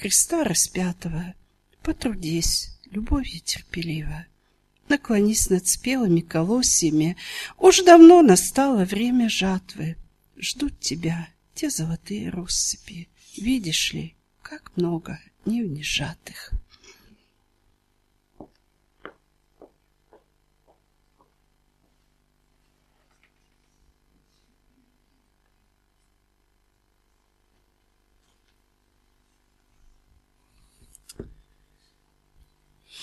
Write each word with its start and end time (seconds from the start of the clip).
Христа 0.00 0.44
распятого, 0.44 1.34
потрудись 1.82 2.70
любовью 2.90 3.40
терпеливо. 3.40 4.24
Наклонись 4.88 5.50
над 5.50 5.68
спелыми 5.68 6.20
колосьями, 6.20 7.18
уж 7.58 7.82
давно 7.82 8.22
настало 8.22 8.86
время 8.86 9.28
жатвы. 9.28 9.98
Ждут 10.38 10.80
тебя 10.80 11.28
те 11.54 11.68
золотые 11.68 12.30
россыпи, 12.30 13.10
видишь 13.36 13.92
ли, 13.92 14.14
как 14.40 14.74
много 14.74 15.20
невнежатых. 15.44 16.50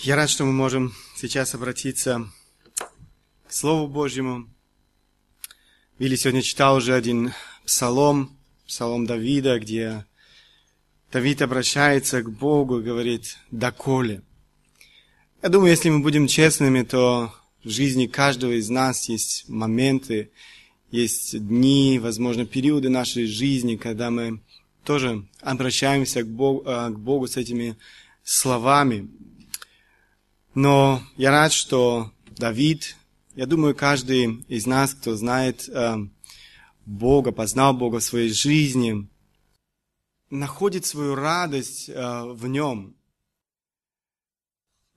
Я 0.04 0.16
рад, 0.16 0.30
что 0.30 0.46
мы 0.46 0.54
можем 0.54 0.94
сейчас 1.16 1.56
обратиться 1.56 2.30
к 3.48 3.52
Слову 3.52 3.88
Божьему. 3.88 4.48
Вилли 5.98 6.16
сегодня 6.16 6.44
читал 6.44 6.76
уже 6.76 6.94
один 6.94 7.34
псалом, 7.66 8.38
псалом 8.68 9.08
Давида, 9.08 9.60
где 9.60 10.06
Давид 11.12 11.42
обращается 11.42 12.22
к 12.22 12.32
Богу 12.32 12.80
и 12.80 12.84
говорит 12.84 13.40
«доколе». 13.50 14.22
Я 15.42 15.50
думаю, 15.50 15.72
если 15.72 15.90
мы 15.90 16.00
будем 16.00 16.28
честными, 16.28 16.84
то 16.84 17.34
в 17.64 17.70
жизни 17.70 18.06
каждого 18.06 18.52
из 18.52 18.70
нас 18.70 19.10
есть 19.10 19.50
моменты, 19.50 20.30
есть 20.92 21.38
дни, 21.48 22.00
возможно, 22.00 22.46
периоды 22.46 22.90
нашей 22.90 23.26
жизни, 23.26 23.78
когда 23.78 24.12
мы 24.12 24.42
тоже 24.84 25.26
обращаемся 25.42 26.22
к 26.22 26.28
Богу, 26.28 26.64
э, 26.66 26.92
к 26.92 27.00
Богу 27.00 27.28
с 27.28 27.36
этими 27.36 27.76
словами. 28.24 29.10
Но 30.60 31.04
я 31.18 31.30
рад, 31.30 31.54
что 31.54 32.12
Давид, 32.36 32.98
я 33.36 33.46
думаю, 33.46 33.76
каждый 33.76 34.44
из 34.48 34.66
нас, 34.66 34.96
кто 34.96 35.16
знает 35.16 35.70
э, 35.70 35.98
Бога, 36.84 37.32
познал 37.32 37.76
Бога 37.76 38.00
в 38.00 38.04
своей 38.04 38.30
жизни, 38.30 39.08
находит 40.32 40.84
свою 40.84 41.14
радость 41.14 41.90
э, 41.90 42.24
в 42.24 42.48
Нем. 42.48 42.96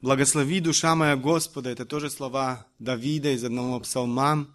«Благослови 0.01 0.61
душа 0.61 0.95
моя 0.95 1.15
Господа»– 1.15 1.69
это 1.73 1.85
тоже 1.85 2.09
слова 2.09 2.67
Давида 2.79 3.33
из 3.33 3.45
одного 3.45 3.81
псалма, 3.81 4.47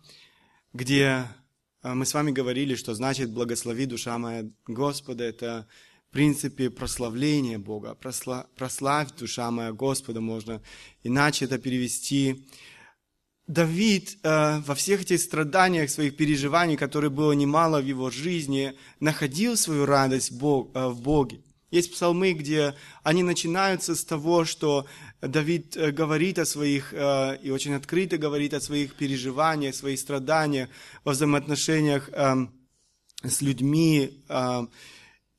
где 0.73 1.27
э, 1.83 1.93
мы 1.93 2.07
с 2.07 2.15
вами 2.15 2.31
говорили, 2.31 2.73
что 2.73 2.95
значит 2.95 3.29
«благослови 3.29 3.85
душа 3.85 4.17
моя 4.17 4.49
Господа»– 4.65 5.23
это 5.25 5.67
принципе 6.15 6.69
прославления 6.69 7.59
Бога. 7.59 7.93
Просла, 7.93 8.47
прославь, 8.55 9.11
душа 9.19 9.51
моя, 9.51 9.73
Господа 9.73 10.21
можно 10.21 10.61
иначе 11.03 11.43
это 11.43 11.57
перевести. 11.57 12.47
Давид 13.47 14.17
э, 14.23 14.59
во 14.65 14.75
всех 14.75 15.01
этих 15.01 15.19
страданиях, 15.19 15.89
своих 15.89 16.15
переживаний, 16.15 16.77
которые 16.77 17.11
было 17.11 17.33
немало 17.33 17.81
в 17.81 17.85
его 17.85 18.09
жизни, 18.11 18.75
находил 19.01 19.57
свою 19.57 19.85
радость 19.85 20.31
Бог, 20.31 20.71
э, 20.73 20.87
в 20.87 21.01
Боге. 21.01 21.41
Есть 21.69 21.91
псалмы, 21.91 22.31
где 22.31 22.75
они 23.03 23.21
начинаются 23.21 23.93
с 23.93 24.05
того, 24.05 24.45
что 24.45 24.87
Давид 25.19 25.75
э, 25.75 25.91
говорит 25.91 26.39
о 26.39 26.45
своих, 26.45 26.93
э, 26.93 27.39
и 27.43 27.49
очень 27.49 27.73
открыто 27.73 28.17
говорит 28.17 28.53
о 28.53 28.61
своих 28.61 28.95
переживаниях, 28.95 29.75
своих 29.75 29.99
страданиях, 29.99 30.69
во 31.03 31.11
взаимоотношениях 31.11 32.09
э, 32.13 32.47
с 33.23 33.41
людьми, 33.41 34.23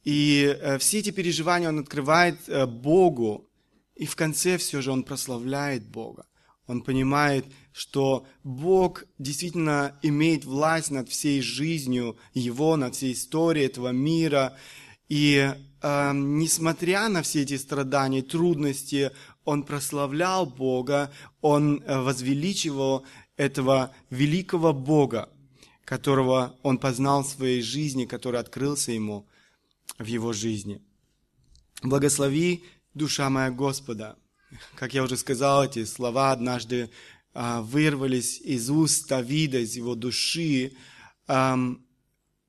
и 0.07 0.57
э, 0.61 0.79
все 0.79 1.01
эти 1.01 1.11
переживания 1.11 1.69
он 1.69 1.81
открывает 1.81 2.39
э, 2.47 2.65
Богу, 2.65 3.51
и 3.97 4.07
в 4.07 4.15
конце 4.15 4.57
все 4.57 4.81
же 4.81 4.93
он 4.93 5.03
прославляет 5.03 5.85
Бога. 5.89 6.27
Он 6.69 6.83
понимает, 6.83 7.45
что 7.73 8.25
Бог 8.45 9.03
действительно 9.19 9.99
имеет 10.03 10.45
власть 10.45 10.93
над 10.93 11.09
всей 11.09 11.41
жизнью 11.41 12.17
Его, 12.35 12.77
над 12.77 12.95
всей 12.95 13.15
историей 13.15 13.67
этого 13.67 13.89
мира. 13.89 14.57
И 15.09 15.53
э, 15.83 16.13
несмотря 16.15 17.09
на 17.09 17.23
все 17.23 17.43
эти 17.43 17.57
страдания, 17.57 18.23
трудности, 18.23 19.11
он 19.45 19.65
прославлял 19.65 20.47
Бога, 20.47 21.11
он 21.41 21.83
э, 21.83 22.01
возвеличивал 22.01 23.05
этого 23.37 23.93
великого 24.11 24.73
Бога, 24.73 25.31
которого 25.85 26.55
он 26.63 26.79
познал 26.79 27.25
в 27.25 27.29
своей 27.29 27.61
жизни, 27.61 28.05
который 28.05 28.39
открылся 28.39 28.93
ему– 28.93 29.27
в 29.99 30.07
его 30.07 30.33
жизни. 30.33 30.83
Благослови, 31.83 32.65
душа 32.95 33.29
моя 33.31 33.51
Господа. 33.51 34.17
Как 34.75 34.95
я 34.95 35.03
уже 35.03 35.17
сказал, 35.17 35.65
эти 35.65 35.85
слова 35.85 36.33
однажды 36.33 36.91
а, 37.35 37.61
вырвались 37.61 38.41
из 38.41 38.71
уст 38.71 39.09
Давида, 39.09 39.59
из 39.59 39.77
его 39.77 39.95
души. 39.95 40.73
он, 41.27 41.85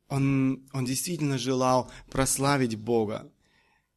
он 0.09 0.85
действительно 0.85 1.37
желал 1.37 1.91
прославить 2.09 2.77
Бога. 2.77 3.29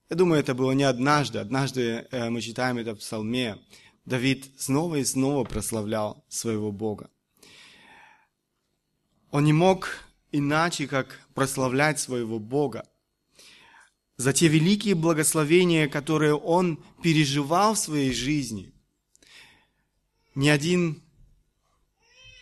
Я 0.08 0.16
думаю, 0.16 0.40
это 0.40 0.54
было 0.54 0.72
не 0.72 0.82
однажды. 0.82 1.38
Однажды 1.38 2.08
э, 2.10 2.30
мы 2.30 2.40
читаем 2.40 2.78
это 2.78 2.96
в 2.96 2.98
псалме. 2.98 3.58
Давид 4.04 4.50
снова 4.58 4.96
и 4.96 5.04
снова 5.04 5.44
прославлял 5.44 6.24
своего 6.28 6.72
Бога. 6.72 7.10
Он 9.30 9.44
не 9.44 9.52
мог 9.52 10.04
иначе, 10.32 10.88
как 10.88 11.20
прославлять 11.34 12.00
своего 12.00 12.40
Бога 12.40 12.89
за 14.20 14.34
те 14.34 14.48
великие 14.48 14.94
благословения, 14.94 15.88
которые 15.88 16.34
он 16.34 16.84
переживал 17.02 17.72
в 17.72 17.78
своей 17.78 18.12
жизни. 18.12 18.70
Ни 20.34 20.50
один 20.50 21.02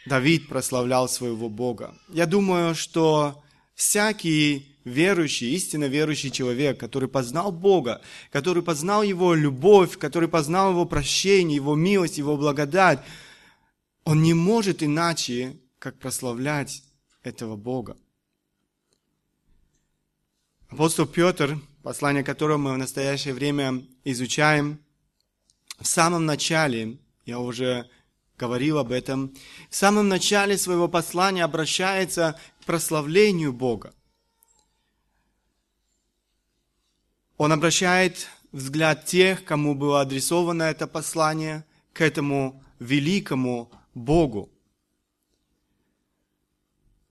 Давид 0.05 0.49
прославлял 0.49 1.09
своего 1.09 1.49
Бога. 1.49 1.95
Я 2.09 2.27
думаю, 2.27 2.75
что 2.75 3.45
всякий 3.77 4.77
верующий, 4.85 5.55
истинно 5.55 5.85
верующий 5.85 6.33
человек, 6.33 6.81
который 6.81 7.09
познал 7.09 7.53
Бога, 7.53 8.03
который 8.33 8.65
познал 8.65 9.05
Его 9.05 9.35
любовь, 9.35 9.99
который 9.99 10.29
познал 10.29 10.73
Его 10.73 10.85
прощение, 10.85 11.55
Его 11.55 11.77
милость, 11.77 12.19
Его 12.19 12.37
благодать, 12.37 12.99
он 14.03 14.23
не 14.23 14.35
может 14.35 14.83
иначе, 14.83 15.61
как 15.79 16.01
прославлять 16.01 16.83
этого 17.23 17.55
Бога. 17.55 17.97
Апостол 20.69 21.07
Петр, 21.07 21.59
послание 21.83 22.23
которого 22.23 22.59
мы 22.59 22.75
в 22.75 22.79
настоящее 22.79 23.33
время 23.33 23.87
изучаем, 24.05 24.79
в 25.81 25.87
самом 25.87 26.27
начале, 26.27 26.99
я 27.25 27.39
уже 27.39 27.89
говорил 28.37 28.77
об 28.77 28.93
этом, 28.93 29.35
в 29.71 29.75
самом 29.75 30.09
начале 30.09 30.59
своего 30.59 30.87
послания 30.87 31.43
обращается 31.43 32.39
к 32.61 32.67
прославлению 32.67 33.55
Бога. 33.55 33.95
Он 37.39 37.51
обращает 37.53 38.29
взгляд 38.53 39.07
тех, 39.07 39.45
кому 39.45 39.75
было 39.75 40.03
адресовано 40.03 40.65
это 40.65 40.87
послание, 40.87 41.65
к 41.95 42.03
этому 42.03 42.63
великому 42.79 43.73
Богу. 43.95 44.51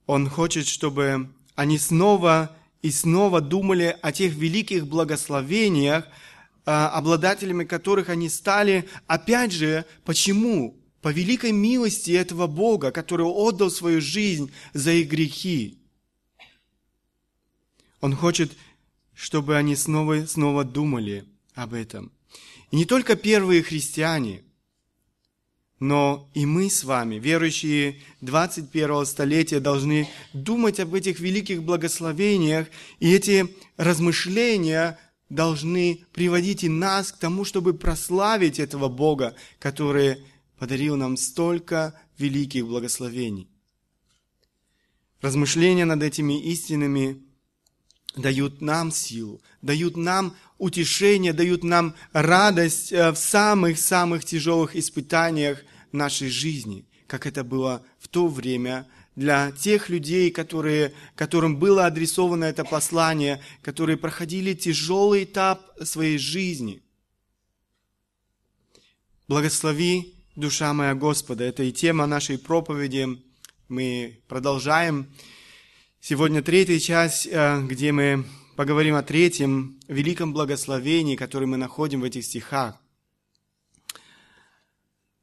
Он 0.06 0.30
хочет, 0.30 0.68
чтобы 0.68 1.34
они 1.56 1.80
снова 1.80 2.56
и 2.82 2.92
снова 2.92 3.42
думали 3.42 3.98
о 4.02 4.12
тех 4.12 4.34
великих 4.34 4.88
благословениях, 4.88 6.08
а, 6.66 6.90
обладателями 6.90 7.64
которых 7.64 8.10
они 8.10 8.30
стали, 8.30 8.88
опять 9.08 9.52
же, 9.52 9.86
почему? 10.06 10.78
По 11.02 11.10
великой 11.10 11.52
милости 11.52 12.12
этого 12.12 12.48
Бога, 12.48 12.92
который 12.92 13.26
отдал 13.26 13.72
свою 13.72 14.02
жизнь 14.02 14.52
за 14.74 14.92
их 14.92 15.08
грехи. 15.08 15.80
Он 18.02 18.16
хочет, 18.16 18.52
чтобы 19.14 19.56
они 19.56 19.76
снова 19.76 20.18
и 20.18 20.26
снова 20.26 20.64
думали 20.64 21.26
об 21.54 21.74
этом. 21.74 22.12
И 22.72 22.76
не 22.76 22.86
только 22.86 23.16
первые 23.16 23.64
христиане– 23.64 24.44
но 25.80 26.30
и 26.34 26.46
мы 26.46 26.70
с 26.70 26.84
вами, 26.84 27.16
верующие 27.16 28.02
21 28.22 29.06
столетия, 29.06 29.60
должны 29.60 30.10
думать 30.34 30.80
об 30.80 30.96
этих 30.96 31.20
великих 31.20 31.64
благословениях, 31.64 32.68
и 33.00 33.14
эти 33.14 33.56
размышления 33.78 34.98
должны 35.30 36.06
приводить 36.14 36.64
и 36.64 36.70
нас 36.70 37.12
к 37.12 37.18
тому, 37.18 37.46
чтобы 37.46 37.74
прославить 37.74 38.60
этого 38.60 38.88
Бога, 38.88 39.36
который 39.60 40.18
подарил 40.58 40.96
нам 40.96 41.18
столько 41.18 41.94
великих 42.18 42.66
благословений. 42.66 43.48
Размышления 45.22 45.86
над 45.86 46.02
этими 46.02 46.42
истинами 46.42 47.22
дают 48.16 48.62
нам 48.62 48.92
силу, 48.92 49.42
дают 49.62 49.98
нам 49.98 50.36
утешение, 50.58 51.34
дают 51.34 51.64
нам 51.64 51.96
радость 52.14 52.92
э, 52.92 53.12
в 53.12 53.18
самых-самых 53.18 54.26
тяжелых 54.26 54.76
испытаниях 54.76 55.64
нашей 55.92 56.30
жизни, 56.30 56.86
как 57.08 57.26
это 57.26 57.44
было 57.44 57.84
в 58.00 58.08
то 58.08 58.28
время 58.28 58.88
для 59.16 59.52
тех 59.52 59.90
людей, 59.90 60.30
которые, 60.30 60.94
которым 61.16 61.58
было 61.58 61.88
адресовано 61.88 62.46
это 62.46 62.64
послание, 62.64 63.42
которые 63.64 63.98
проходили 63.98 64.54
тяжелый 64.54 65.24
этап 65.24 65.62
своей 65.84 66.18
жизни. 66.20 66.84
Благослови 69.28 70.14
душа 70.36 70.72
моя 70.74 70.94
Господа. 70.94 71.44
Это 71.44 71.64
и 71.64 71.72
тема 71.72 72.06
нашей 72.06 72.38
проповеди. 72.38 73.22
Мы 73.68 74.22
продолжаем. 74.28 75.08
Сегодня 76.00 76.42
третья 76.44 76.80
часть, 76.80 77.28
э, 77.30 77.62
где 77.64 77.92
мы 77.92 78.24
поговорим 78.58 78.96
о 78.96 79.04
третьем 79.04 79.80
великом 79.88 80.34
благословении, 80.34 81.16
которое 81.16 81.46
мы 81.46 81.58
находим 81.58 82.02
в 82.02 82.06
этих 82.06 82.26
стихах. 82.26 82.82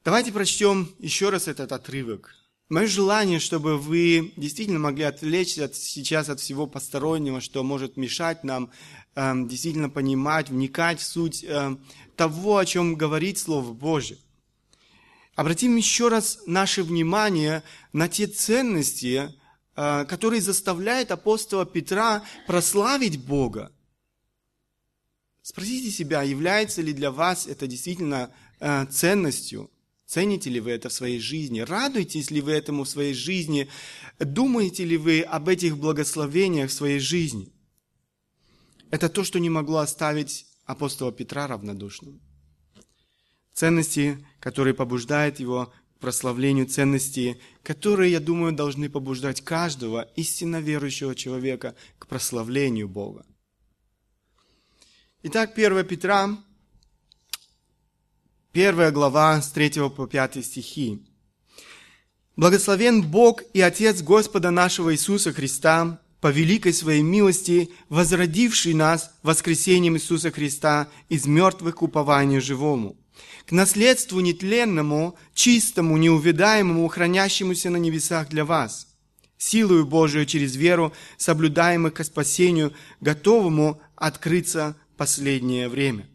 Давайте 0.04 0.30
прочтем 0.30 0.94
еще 1.00 1.30
раз 1.30 1.48
этот 1.48 1.72
отрывок. 1.72 2.36
Мое 2.68 2.86
желание, 2.86 3.40
чтобы 3.40 3.76
вы 3.76 4.32
действительно 4.36 4.78
могли 4.78 5.02
отвлечься 5.02 5.64
от, 5.64 5.74
сейчас 5.74 6.28
от 6.28 6.38
всего 6.38 6.68
постороннего, 6.68 7.40
что 7.40 7.64
может 7.64 7.96
мешать 7.96 8.44
нам 8.44 8.70
э, 9.16 9.32
действительно 9.46 9.90
понимать, 9.90 10.50
вникать 10.50 11.00
в 11.00 11.04
суть 11.04 11.42
э, 11.42 11.76
того, 12.14 12.58
о 12.58 12.64
чем 12.64 12.94
говорит 12.94 13.38
Слово 13.38 13.72
Божье. 13.72 14.16
Обратим 15.34 15.74
еще 15.74 16.06
раз 16.06 16.38
наше 16.46 16.84
внимание 16.84 17.64
на 17.92 18.08
те 18.08 18.28
ценности, 18.28 19.34
э, 19.76 20.04
которые 20.06 20.40
заставляют 20.40 21.10
апостола 21.10 21.66
Петра 21.66 22.24
прославить 22.46 23.24
Бога. 23.24 23.72
Спросите 25.42 25.90
себя, 25.90 26.22
является 26.22 26.82
ли 26.82 26.92
для 26.92 27.10
вас 27.10 27.46
это 27.46 27.66
действительно 27.66 28.30
э, 28.60 28.86
ценностью– 28.86 29.70
Цените 30.06 30.50
ли 30.50 30.60
вы 30.60 30.72
это 30.72 30.88
в 30.88 30.92
своей 30.92 31.18
жизни? 31.18 31.60
Радуетесь 31.60 32.30
ли 32.30 32.40
вы 32.40 32.52
этому 32.52 32.84
в 32.84 32.88
своей 32.88 33.14
жизни? 33.14 33.68
Думаете 34.18 34.84
ли 34.84 34.96
вы 34.96 35.22
об 35.22 35.48
этих 35.48 35.78
благословениях 35.78 36.70
в 36.70 36.74
своей 36.74 36.98
жизни? 36.98 37.52
Это 38.90 39.08
то, 39.08 39.24
что 39.24 39.40
не 39.40 39.50
могло 39.50 39.78
оставить 39.78 40.46
апостола 40.66 41.10
Петра 41.10 41.46
равнодушным. 41.46 42.20
Ценности, 43.54 44.24
которые 44.40 44.74
побуждают 44.74 45.40
его 45.40 45.72
прославлению, 46.00 46.66
ценности, 46.66 47.40
которые, 47.62 48.12
я 48.12 48.20
думаю, 48.20 48.52
должны 48.52 48.88
побуждать 48.88 49.40
каждого 49.42 50.08
истинно 50.16 50.60
верующего 50.60 51.14
человека 51.14 51.74
к 51.98 52.06
прославлению 52.06 52.88
Бога. 52.88 53.24
Итак, 55.22 55.56
1 55.56 55.84
Петра 55.86 56.38
Первая 58.54 58.92
глава 58.92 59.42
с 59.42 59.50
3 59.50 59.90
по 59.90 60.06
5 60.06 60.44
стихи. 60.44 61.02
«Благословен 62.36 63.02
Бог 63.02 63.42
и 63.52 63.60
Отец 63.60 64.00
Господа 64.00 64.52
нашего 64.52 64.94
Иисуса 64.94 65.32
Христа, 65.32 66.00
по 66.20 66.28
великой 66.28 66.72
своей 66.72 67.02
милости, 67.02 67.70
возродивший 67.88 68.72
нас 68.72 69.12
воскресением 69.24 69.96
Иисуса 69.96 70.30
Христа 70.30 70.88
из 71.08 71.26
мертвых 71.26 71.74
к 71.74 71.82
упованию 71.82 72.40
живому, 72.40 72.96
к 73.46 73.52
наследству 73.52 74.20
нетленному, 74.20 75.16
чистому, 75.34 75.96
неувидаемому, 75.96 76.88
хранящемуся 76.88 77.70
на 77.70 77.76
небесах 77.76 78.28
для 78.28 78.44
вас, 78.44 78.88
силою 79.36 79.86
Божию 79.86 80.26
через 80.26 80.56
веру, 80.56 80.92
соблюдаемых 81.16 81.94
к 81.94 82.04
спасению, 82.04 82.72
готовому 83.00 83.80
открыться 83.96 84.76
последнее 84.96 85.68
время. 85.68 86.08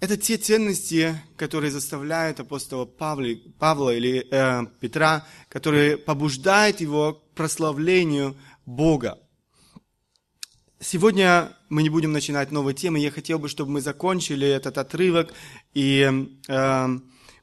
Это 0.00 0.18
те 0.18 0.36
ценности, 0.36 1.18
которые 1.36 1.70
заставляют 1.70 2.38
апостола 2.38 2.84
Павла, 2.84 3.28
Павла 3.58 3.96
или 3.96 4.26
э, 4.30 4.66
Петра, 4.78 5.26
которые 5.48 5.96
побуждают 5.96 6.82
его 6.82 7.14
к 7.14 7.34
прославлению 7.34 8.36
Бога. 8.66 9.18
Сегодня 10.86 11.56
мы 11.70 11.82
не 11.82 11.88
будем 11.88 12.12
начинать 12.12 12.50
новые 12.50 12.74
темы. 12.74 12.98
Я 12.98 13.10
хотел 13.10 13.38
бы, 13.38 13.48
чтобы 13.48 13.70
мы 13.70 13.80
закончили 13.80 14.46
этот 14.46 14.76
отрывок, 14.76 15.32
и 15.72 16.28
э, 16.46 16.88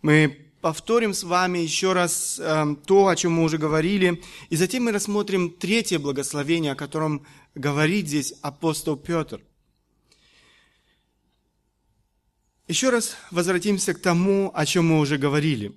мы 0.03 0.37
повторим 0.61 1.15
с 1.15 1.23
вами 1.23 1.57
еще 1.57 1.93
раз 1.93 2.39
э, 2.39 2.75
то, 2.85 3.07
о 3.07 3.15
чем 3.15 3.31
мы 3.31 3.43
уже 3.43 3.57
говорили, 3.57 4.21
и 4.51 4.55
затем 4.55 4.83
мы 4.83 4.91
рассмотрим 4.91 5.49
третье 5.49 5.97
благословение, 5.97 6.73
о 6.73 6.75
котором 6.75 7.25
говорит 7.55 8.07
здесь 8.07 8.35
апостол 8.43 8.95
Петр. 8.95 9.41
Еще 12.67 12.91
раз 12.91 13.15
возвратимся 13.31 13.95
к 13.95 14.01
тому, 14.01 14.51
о 14.53 14.67
чем 14.67 14.89
мы 14.89 14.99
уже 14.99 15.17
говорили. 15.17 15.75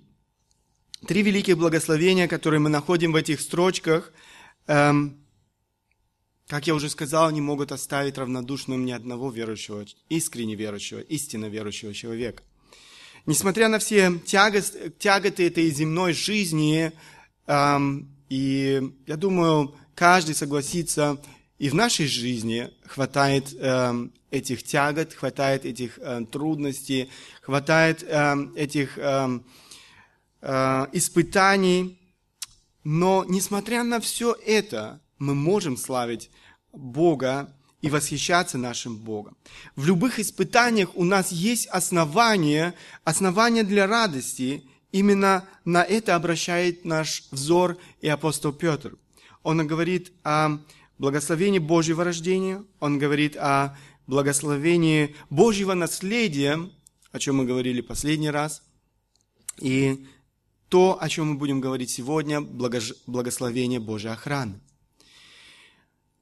Три 1.09 1.23
великих 1.23 1.57
благословения, 1.57 2.29
которые 2.29 2.61
мы 2.61 2.69
находим 2.69 3.13
в 3.13 3.17
этих 3.17 3.41
строчках, 3.41 4.13
эм, 4.67 5.24
как 6.49 6.67
я 6.67 6.75
уже 6.75 6.91
сказал, 6.91 7.31
не 7.31 7.41
могут 7.41 7.73
оставить 7.73 8.19
равнодушным 8.19 8.85
ни 8.85 8.93
одного 8.93 9.31
верующего, 9.31 9.85
искренне 10.09 10.55
верующего, 10.55 11.01
истинно 11.01 11.47
верующего 11.47 11.95
человека. 11.95 12.43
Несмотря 13.27 13.69
на 13.69 13.79
все 13.79 14.19
тяготы, 14.27 14.93
тяготы 14.99 15.47
этой 15.47 15.71
земной 15.71 16.13
жизни, 16.13 16.93
эм, 17.47 18.15
и 18.29 18.83
я 19.07 19.17
думаю, 19.17 19.75
каждый 19.95 20.35
согласится, 20.35 21.19
и 21.59 21.71
в 21.71 21.75
нашей 21.75 22.07
жизни 22.07 22.71
хватает 22.85 23.55
э, 23.55 24.09
этих 24.31 24.65
тягот, 24.65 25.15
хватает 25.15 25.65
этих 25.65 25.99
э, 25.99 26.27
трудностей, 26.31 27.09
хватает 27.41 28.03
э, 28.03 28.37
этих 28.57 28.99
э, 28.99 29.41
э, 30.43 30.87
испытаний. 30.93 31.99
Но 32.83 33.25
несмотря 33.27 33.83
на 33.85 34.01
все 34.01 34.37
это, 34.45 35.01
мы 35.19 35.35
можем 35.35 35.77
славить 35.77 36.31
Бога 36.73 37.55
и 37.81 37.91
восхищаться 37.91 38.59
нашим 38.59 38.97
Богом. 38.97 39.37
В 39.77 39.87
любых 39.87 40.19
испытаниях 40.19 40.97
у 40.97 41.05
нас 41.05 41.31
есть 41.31 41.67
основания, 41.67 42.75
основания 43.05 43.63
для 43.63 43.87
радости. 43.87 44.65
Именно 44.91 45.47
на 45.65 45.83
это 45.83 46.15
обращает 46.15 46.85
наш 46.85 47.25
взор 47.31 47.77
и 48.01 48.09
апостол 48.09 48.53
Петр. 48.53 48.97
Он 49.43 49.67
говорит 49.67 50.13
о 50.23 50.59
благословении 50.99 51.59
Божьего 51.59 52.05
рождения, 52.05 52.65
он 52.81 52.99
говорит 52.99 53.37
о 53.37 53.77
благословении 54.07 55.15
Божьего 55.29 55.75
наследия, 55.75 56.59
о 57.13 57.19
чем 57.19 57.37
мы 57.37 57.45
говорили 57.45 57.81
последний 57.81 58.31
раз, 58.31 58.63
и 59.61 60.07
то, 60.69 60.99
о 61.01 61.09
чем 61.09 61.33
мы 61.33 61.35
будем 61.35 61.61
говорить 61.61 61.91
сегодня, 61.91 62.41
благословение 62.41 63.81
Божьей 63.81 64.13
охраны. 64.13 64.61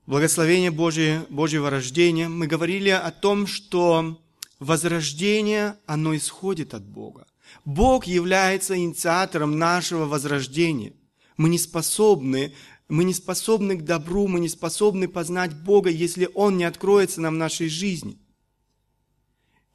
Благословение 0.06 0.72
Божие, 0.72 1.24
Божьего 1.30 1.70
рождения. 1.70 2.28
Мы 2.28 2.48
говорили 2.48 2.88
о 2.88 3.12
том, 3.12 3.46
что 3.46 4.20
возрождение, 4.58 5.76
оно 5.86 6.16
исходит 6.16 6.74
от 6.74 6.84
Бога. 6.84 7.26
Бог 7.64 8.06
является 8.06 8.76
инициатором 8.76 9.58
нашего 9.58 10.06
возрождения. 10.06 10.92
Мы 11.36 11.48
не 11.48 11.58
способны 11.58 12.52
мы 12.88 13.04
не 13.04 13.14
способны 13.14 13.76
к 13.76 13.84
добру, 13.84 14.28
мы 14.28 14.38
не 14.38 14.50
способны 14.50 15.08
познать 15.08 15.54
Бога, 15.54 15.88
если 15.88 16.28
Он 16.34 16.58
не 16.58 16.64
откроется 16.64 17.22
нам 17.22 17.36
в 17.36 17.38
нашей 17.38 17.68
жизни. 17.68 18.18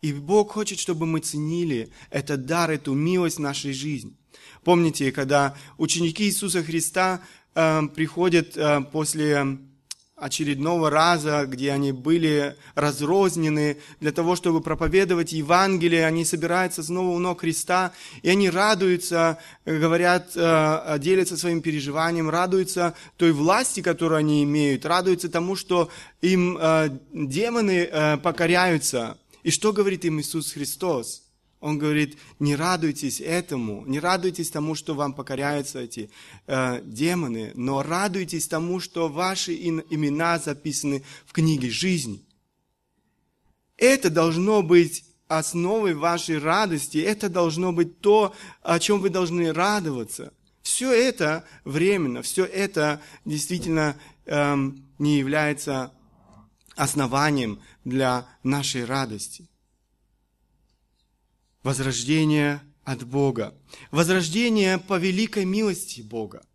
И 0.03 0.13
Бог 0.13 0.51
хочет, 0.51 0.77
чтобы 0.77 1.07
мы 1.07 1.19
ценили 1.21 1.89
этот 2.11 2.45
дар, 2.45 2.69
эту 2.69 2.93
милость 2.93 3.37
в 3.37 3.41
нашей 3.41 3.73
жизни. 3.73 4.15
Помните, 4.63 5.11
когда 5.11 5.57
ученики 5.79 6.25
Иисуса 6.25 6.61
Христа 6.63 7.23
э, 7.55 7.87
приходят 7.95 8.55
э, 8.55 8.81
после 8.91 9.57
очередного 10.17 10.89
раза, 10.89 11.45
где 11.45 11.71
они 11.71 11.91
были 11.91 12.55
разрознены 12.73 13.77
для 13.99 14.11
того, 14.11 14.35
чтобы 14.35 14.61
проповедовать 14.61 15.31
Евангелие, 15.31 16.07
они 16.07 16.25
собираются 16.25 16.81
снова 16.81 17.09
у 17.09 17.19
ног 17.19 17.41
Христа, 17.41 17.93
и 18.23 18.29
они 18.29 18.49
радуются, 18.49 19.37
говорят, 19.65 20.31
э, 20.35 20.97
делятся 20.99 21.37
своим 21.37 21.61
переживанием, 21.61 22.31
радуются 22.31 22.95
той 23.17 23.31
власти, 23.31 23.81
которую 23.81 24.17
они 24.17 24.43
имеют, 24.43 24.85
радуются 24.85 25.29
тому, 25.29 25.55
что 25.55 25.89
им 26.21 26.57
э, 26.59 26.89
демоны 27.13 27.87
э, 27.89 28.17
покоряются. 28.17 29.19
И 29.43 29.51
что 29.51 29.71
говорит 29.71 30.03
им 30.03 30.19
Иисус 30.19 30.51
Христос? 30.51 31.26
Он 31.59 31.79
говорит, 31.79 32.17
не 32.39 32.55
радуйтесь 32.55 33.19
этому, 33.19 33.83
не 33.87 33.99
радуйтесь 33.99 34.51
тому, 34.51 34.75
что 34.75 34.93
вам 34.93 35.13
покоряются 35.13 35.79
эти 35.79 36.11
э, 36.45 36.81
демоны, 36.83 37.51
но 37.55 37.81
радуйтесь 37.81 38.47
тому, 38.47 38.79
что 38.79 39.09
ваши 39.09 39.55
имена 39.55 40.37
записаны 40.37 41.03
в 41.25 41.33
книге 41.33 41.71
жизни. 41.71 42.23
Это 43.75 44.09
должно 44.11 44.61
быть 44.61 45.03
основой 45.27 45.93
вашей 45.93 46.37
радости, 46.37 46.99
это 46.99 47.27
должно 47.27 47.73
быть 47.73 48.01
то, 48.01 48.35
о 48.61 48.79
чем 48.79 48.99
вы 48.99 49.09
должны 49.09 49.51
радоваться. 49.51 50.33
Все 50.61 50.91
это 50.91 51.43
временно, 51.65 52.21
все 52.21 52.45
это 52.45 53.01
действительно 53.25 53.97
эм, 54.25 54.85
не 54.99 55.17
является 55.17 55.91
основанием 56.75 57.59
для 57.83 58.27
нашей 58.43 58.85
радости. 58.85 59.47
Возрождение, 61.67 62.61
от 62.85 63.05
Бога. 63.05 63.53
Возрождение 63.91 64.77
по 64.77 64.97
великой 64.97 65.43
милости 65.43 65.99
Бога. 65.99 66.45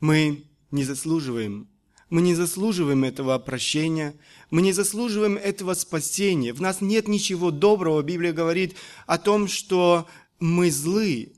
Мы 0.00 0.44
не 0.70 0.84
заслуживаем. 0.84 1.68
Мы 2.08 2.22
не 2.22 2.34
заслуживаем 2.34 3.04
этого 3.04 3.38
прощения. 3.38 4.14
Мы 4.50 4.62
не 4.62 4.72
заслуживаем 4.72 5.36
этого 5.36 5.74
спасения. 5.74 6.54
В 6.54 6.62
нас 6.62 6.80
нет 6.80 7.06
ничего 7.06 7.50
доброго. 7.50 8.02
Библия 8.02 8.32
говорит 8.32 8.76
о 9.06 9.18
том, 9.18 9.46
что 9.46 10.08
мы 10.40 10.70
злы. 10.70 11.34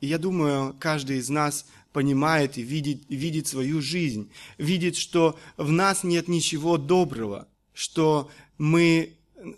И 0.00 0.06
я 0.06 0.16
думаю, 0.16 0.74
каждый 0.80 1.18
из 1.18 1.28
нас 1.28 1.66
понимает 1.92 2.56
и 2.56 2.62
видит, 2.62 3.02
видит 3.10 3.48
свою 3.48 3.82
жизнь, 3.82 4.30
видит, 4.56 4.96
что 4.96 5.38
в 5.58 5.70
нас 5.70 6.04
нет 6.04 6.26
ничего 6.26 6.78
доброго, 6.78 7.48
что 7.74 8.30
мы, 8.56 9.12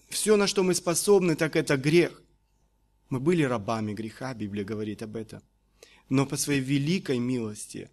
все, 0.08 0.34
на 0.36 0.48
что 0.48 0.64
мы 0.64 0.74
способны, 0.74 1.36
так 1.36 1.54
это 1.54 1.76
грех. 1.76 2.20
Мы 3.10 3.18
были 3.18 3.42
рабами 3.42 3.92
греха, 3.92 4.32
Библия 4.34 4.64
говорит 4.64 5.02
об 5.02 5.16
этом. 5.16 5.42
Но 6.08 6.26
по 6.26 6.36
своей 6.36 6.60
великой 6.60 7.18
милости, 7.18 7.90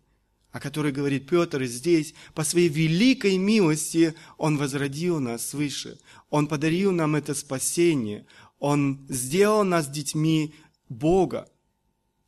о 0.51 0.59
которой 0.59 0.91
говорит 0.91 1.27
Петр 1.27 1.65
здесь, 1.65 2.13
по 2.35 2.43
своей 2.43 2.69
великой 2.69 3.37
милости 3.37 4.13
Он 4.37 4.57
возродил 4.57 5.19
нас 5.19 5.47
свыше. 5.47 5.99
Он 6.29 6.47
подарил 6.47 6.91
нам 6.91 7.15
это 7.15 7.33
спасение. 7.33 8.27
Он 8.59 9.05
сделал 9.09 9.63
нас 9.63 9.89
детьми 9.89 10.53
Бога. 10.87 11.49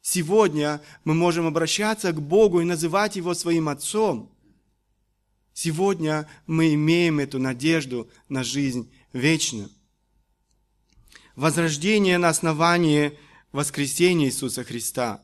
Сегодня 0.02 0.82
мы 1.04 1.14
можем 1.14 1.46
обращаться 1.46 2.12
к 2.12 2.22
Богу 2.22 2.62
и 2.62 2.66
называть 2.66 3.16
Его 3.16 3.36
своим 3.36 3.70
Отцом. 3.70 4.32
Сегодня 5.54 6.28
мы 6.48 6.74
имеем 6.74 7.20
эту 7.20 7.38
надежду 7.38 8.10
на 8.30 8.44
жизнь 8.44 8.92
вечную. 9.14 9.70
Возрождение 11.40 12.18
на 12.18 12.28
основании 12.28 13.18
воскресения 13.54 14.28
Иисуса 14.28 14.66
Христа. 14.66 15.24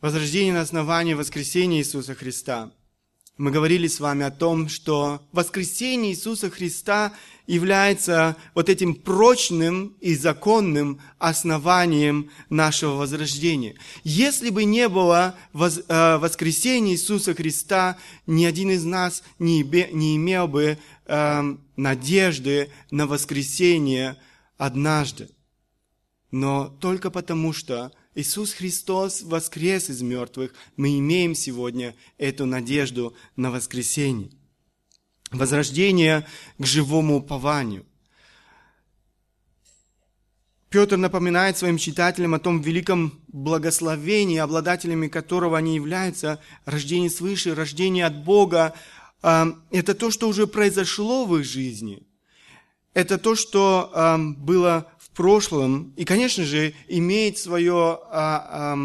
Возрождение 0.00 0.54
на 0.54 0.60
основании 0.60 1.14
воскресения 1.14 1.80
Иисуса 1.80 2.14
Христа– 2.14 2.70
мы 3.38 3.50
говорили 3.50 3.88
с 3.88 3.98
вами 3.98 4.24
о 4.24 4.30
том, 4.30 4.68
что 4.68 5.20
воскресение 5.32 6.12
Иисуса 6.12 6.50
Христа 6.50 7.14
является 7.46 8.36
вот 8.54 8.68
этим 8.68 8.94
прочным 8.94 9.96
и 10.00 10.14
законным 10.14 11.00
основанием 11.18 12.30
нашего 12.48 12.94
возрождения. 12.94 13.74
Если 14.04 14.50
бы 14.50 14.64
не 14.64 14.88
было 14.88 15.34
э, 15.52 16.16
воскресения 16.18 16.92
Иисуса 16.92 17.34
Христа, 17.34 17.98
ни 18.26 18.44
один 18.44 18.70
из 18.70 18.84
нас 18.84 19.22
не 19.38 19.62
имел 19.62 20.48
бы 20.48 20.78
эм, 21.06 21.60
надежды 21.76 22.70
на 22.90 23.06
воскресение 23.06 24.16
однажды. 24.56 25.28
Но 26.30 26.68
только 26.80 27.10
потому, 27.10 27.52
что 27.52 27.92
Иисус 28.14 28.52
Христос 28.52 29.22
воскрес 29.22 29.90
из 29.90 30.02
мертвых, 30.02 30.54
мы 30.76 30.98
имеем 30.98 31.34
сегодня 31.34 31.94
эту 32.18 32.46
надежду 32.46 33.14
на 33.36 33.50
воскресение. 33.50 34.30
Возрождение 35.32 36.26
к 36.58 36.66
живому 36.66 37.16
упованию. 37.16 37.84
Петр 40.68 40.96
напоминает 40.96 41.58
своим 41.58 41.76
читателям 41.76 42.34
о 42.34 42.38
том 42.38 42.60
великом 42.60 43.20
благословении, 43.28 44.38
обладателями 44.38 45.08
которого 45.08 45.58
они 45.58 45.74
являются, 45.74 46.40
рождение 46.64 47.10
свыше, 47.10 47.54
рождение 47.54 48.06
от 48.06 48.24
Бога. 48.24 48.74
А, 49.22 49.48
это 49.70 49.94
то, 49.94 50.10
что 50.10 50.28
уже 50.28 50.46
произошло 50.46 51.26
в 51.26 51.36
их 51.36 51.44
жизни. 51.44 52.02
Это 52.94 53.18
то, 53.18 53.34
что 53.34 53.90
а, 53.92 54.18
было 54.18 54.92
прошлом 55.14 55.92
и, 55.96 56.04
конечно 56.04 56.44
же, 56.44 56.74
имеет 56.88 57.38
свое 57.38 57.98
а, 58.10 58.76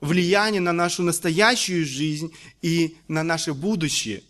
влияние 0.00 0.60
на 0.60 0.72
нашу 0.72 1.02
настоящую 1.02 1.84
жизнь 1.84 2.32
и 2.62 2.96
на 3.08 3.22
наше 3.22 3.54
будущее. 3.54 4.22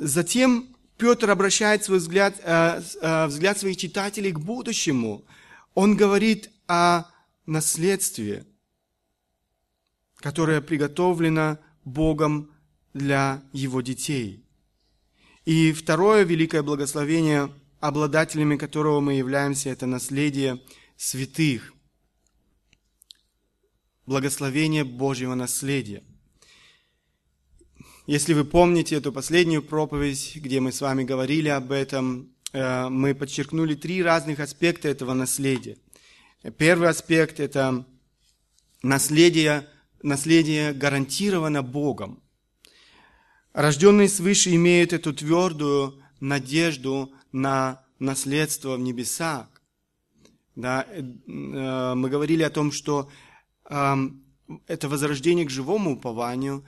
Затем 0.00 0.74
Петр 0.96 1.30
обращает 1.30 1.84
свой 1.84 1.98
взгляд, 1.98 2.40
а, 2.42 2.82
а, 3.02 3.26
взгляд 3.26 3.58
своих 3.58 3.76
читателей 3.76 4.32
к 4.32 4.40
будущему. 4.40 5.26
Он 5.74 5.94
говорит 5.94 6.50
о 6.66 7.04
наследстве, 7.44 8.46
которое 10.16 10.62
приготовлено 10.62 11.58
Богом 11.84 12.50
для 12.94 13.42
его 13.52 13.82
детей. 13.82 14.42
И 15.44 15.72
второе 15.72 16.24
великое 16.24 16.62
благословение 16.62 17.52
обладателями 17.80 18.56
которого 18.56 19.00
мы 19.00 19.14
являемся, 19.14 19.68
это 19.68 19.84
наследие 19.86 20.62
святых, 20.96 21.74
благословение 24.06 24.84
Божьего 24.84 25.34
наследия. 25.34 26.02
Если 28.10 28.34
вы 28.34 28.44
помните 28.44 28.96
эту 28.96 29.12
последнюю 29.12 29.62
проповедь, 29.62 30.32
где 30.34 30.58
мы 30.58 30.72
с 30.72 30.80
вами 30.80 31.04
говорили 31.04 31.46
об 31.48 31.70
этом, 31.70 32.34
э, 32.52 32.88
мы 32.88 33.14
подчеркнули 33.14 33.76
три 33.76 34.02
разных 34.02 34.40
аспекта 34.40 34.88
этого 34.88 35.14
наследия. 35.14 35.78
Первый 36.58 36.88
аспект– 36.88 37.38
это 37.38 37.86
наследие, 38.82 39.68
наследие 40.02 40.72
гарантировано 40.72 41.62
Богом. 41.62 42.20
Рожденные 43.52 44.08
свыше 44.08 44.56
имеют 44.56 44.92
эту 44.92 45.12
твердую 45.14 46.02
надежду 46.18 47.12
на 47.30 47.84
наследство 48.00 48.74
в 48.74 48.80
небесах. 48.80 49.46
Да, 50.56 50.84
э, 50.88 51.00
э, 51.00 51.94
мы 51.94 52.08
говорили 52.08 52.42
о 52.42 52.50
том, 52.50 52.72
что 52.72 53.08
э, 53.66 53.94
это 54.66 54.88
возрождение 54.88 55.46
к 55.46 55.50
живому 55.50 55.92
упованию, 55.92 56.64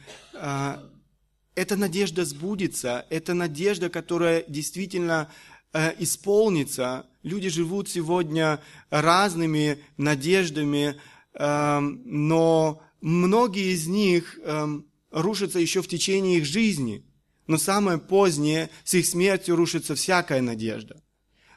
эта 1.55 1.77
надежда 1.77 2.25
сбудется, 2.25 3.07
это 3.11 3.35
надежда, 3.35 3.89
которая 3.89 4.45
действительно 4.49 5.31
э, 5.73 5.93
исполнится. 5.99 7.07
Люди 7.23 7.49
живут 7.49 7.89
сегодня 7.89 8.61
разными 8.91 9.79
надеждами, 9.97 10.97
э, 11.35 11.81
но 11.81 12.83
многие 13.01 13.73
из 13.75 13.87
них 13.87 14.39
э, 14.43 14.67
рушатся 15.11 15.59
еще 15.59 15.83
в 15.83 15.89
течение 15.89 16.39
их 16.39 16.45
жизни– 16.45 17.05
но 17.47 17.59
самое 17.59 17.99
позднее, 17.99 18.71
с 18.85 18.95
их 18.95 19.07
смертью 19.07 19.57
рушится 19.57 19.95
всякая 19.95 20.41
надежда. 20.41 21.03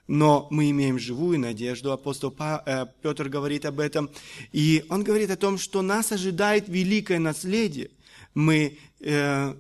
Но 0.08 0.48
мы 0.52 0.70
имеем 0.70 1.00
живую 1.00 1.40
надежду. 1.40 1.92
Апостол 1.92 2.36
э, 2.40 2.86
Петр 3.02 3.30
говорит 3.30 3.66
об 3.66 3.80
этом. 3.80 4.10
И 4.52 4.86
он 4.90 5.04
говорит 5.04 5.32
о 5.32 5.38
том, 5.38 5.58
что 5.58 5.82
нас 5.82 6.12
ожидает 6.12 6.68
великое 6.68 7.18
наследие. 7.18 7.92
Мы 8.34 8.78
э, 9.00 9.56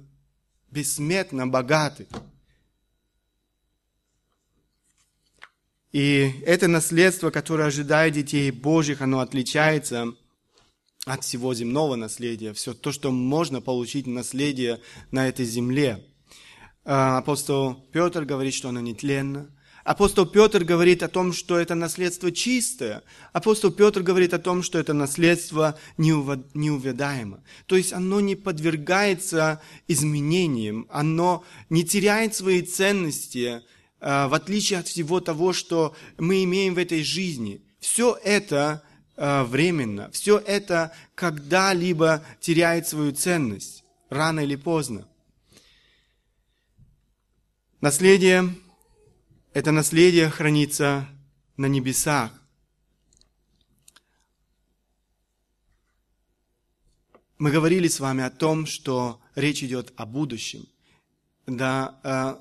бессмертно 0.75 1.47
богаты. 1.47 2.05
И 5.93 6.41
это 6.45 6.67
наследство, 6.67 7.31
которое 7.31 7.67
ожидает 7.67 8.13
детей 8.13 8.51
Божьих, 8.51 9.01
оно 9.01 9.21
отличается 9.21 10.13
от 11.05 11.23
всего 11.23 11.53
земного 11.53 11.95
наследия. 11.95 12.51
Все 12.51 12.73
то, 12.73 12.91
что 12.91 13.11
можно 13.11 13.61
получить 13.61 14.05
наследие 14.05 14.81
на 15.11 15.29
этой 15.29 15.45
земле. 15.45 16.05
А, 16.83 17.19
апостол 17.19 17.75
Петр 17.93 18.25
говорит, 18.25 18.53
что 18.53 18.67
оно 18.69 18.81
нетленно. 18.81 19.54
Апостол 19.85 20.25
Петр 20.25 20.63
говорит 20.63 21.03
о 21.03 21.07
том, 21.07 21.31
что 21.31 21.59
это 21.59 21.75
наследство 21.75 22.31
чистое. 22.31 23.03
Апостол 23.33 23.71
Петр 23.71 24.01
говорит 24.01 24.33
о 24.33 24.39
том, 24.39 24.63
что 24.63 24.79
это 24.79 24.93
наследство 24.93 25.77
неувядаемо. 25.97 27.43
То 27.67 27.75
есть 27.75 27.93
оно 27.93 28.19
не 28.19 28.35
подвергается 28.35 29.61
изменениям, 29.87 30.87
оно 30.89 31.45
не 31.69 31.85
теряет 31.85 32.33
свои 32.33 32.63
ценности, 32.63 33.61
а, 33.99 34.27
в 34.27 34.33
отличие 34.33 34.79
от 34.79 34.87
всего 34.87 35.19
того, 35.19 35.53
что 35.53 35.95
мы 36.17 36.43
имеем 36.43 36.73
в 36.73 36.79
этой 36.79 37.03
жизни. 37.03 37.61
Все 37.79 38.17
это 38.23 38.81
а, 39.15 39.43
временно, 39.43 40.09
все 40.09 40.39
это 40.39 40.93
когда-либо 41.13 42.25
теряет 42.41 42.87
свою 42.87 43.11
ценность, 43.11 43.83
рано 44.09 44.39
или 44.39 44.55
поздно. 44.55 45.07
Наследие, 47.81 48.49
это 49.55 49.71
наследие 49.71 50.29
хранится 50.29 51.07
на 51.55 51.67
небесах. 51.67 52.29
Мы 57.37 57.51
говорили 57.51 57.87
с 57.87 58.01
вами 58.01 58.25
о 58.25 58.29
том, 58.29 58.65
что 58.65 59.21
речь 59.33 59.63
идет 59.63 59.93
о 59.95 60.05
будущем. 60.05 60.67
Да, 61.47 62.01
э, 62.03 62.35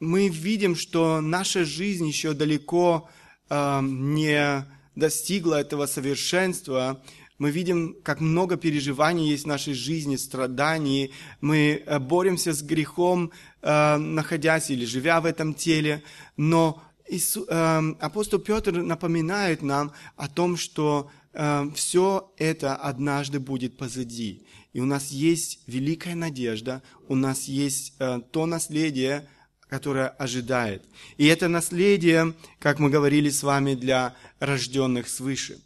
мы 0.00 0.28
видим, 0.28 0.74
что 0.74 1.20
наша 1.20 1.66
жизнь 1.66 2.06
еще 2.06 2.32
далеко 2.32 3.10
э, 3.50 3.80
не 3.82 4.66
достигла 4.94 5.60
этого 5.60 5.84
совершенства, 5.84 7.04
мы 7.44 7.50
видим, 7.50 7.94
как 8.02 8.22
много 8.22 8.56
переживаний 8.56 9.28
есть 9.28 9.44
в 9.44 9.48
нашей 9.48 9.74
жизни, 9.74 10.16
страданий. 10.16 11.12
Мы 11.42 11.82
э, 11.84 11.98
боремся 11.98 12.54
с 12.54 12.62
грехом, 12.62 13.32
э, 13.60 13.96
находясь 13.98 14.70
или 14.70 14.86
живя 14.86 15.20
в 15.20 15.26
этом 15.26 15.52
теле. 15.52 16.02
Но 16.38 16.82
Иису, 17.06 17.44
э, 17.46 17.94
апостол 18.00 18.38
Петр 18.38 18.72
напоминает 18.72 19.60
нам 19.60 19.92
о 20.16 20.26
том, 20.28 20.56
что 20.56 21.10
все 21.74 22.32
это 22.38 22.76
однажды 22.76 23.40
будет 23.40 23.76
позади. 23.76 24.46
И 24.72 24.80
у 24.80 24.86
нас 24.86 25.10
есть 25.10 25.60
великая 25.66 26.14
надежда, 26.14 26.80
у 27.08 27.14
нас 27.14 27.44
есть 27.44 27.98
то 28.30 28.46
наследие, 28.46 29.28
которое 29.68 30.08
ожидает. 30.08 30.84
И 31.18 31.26
это 31.26 31.48
наследие, 31.48 32.32
как 32.60 32.78
мы 32.78 32.88
говорили 32.88 33.28
с 33.28 33.42
вами, 33.42 33.74
для 33.74 34.14
рожденных 34.38 35.08
свыше. 35.08 35.58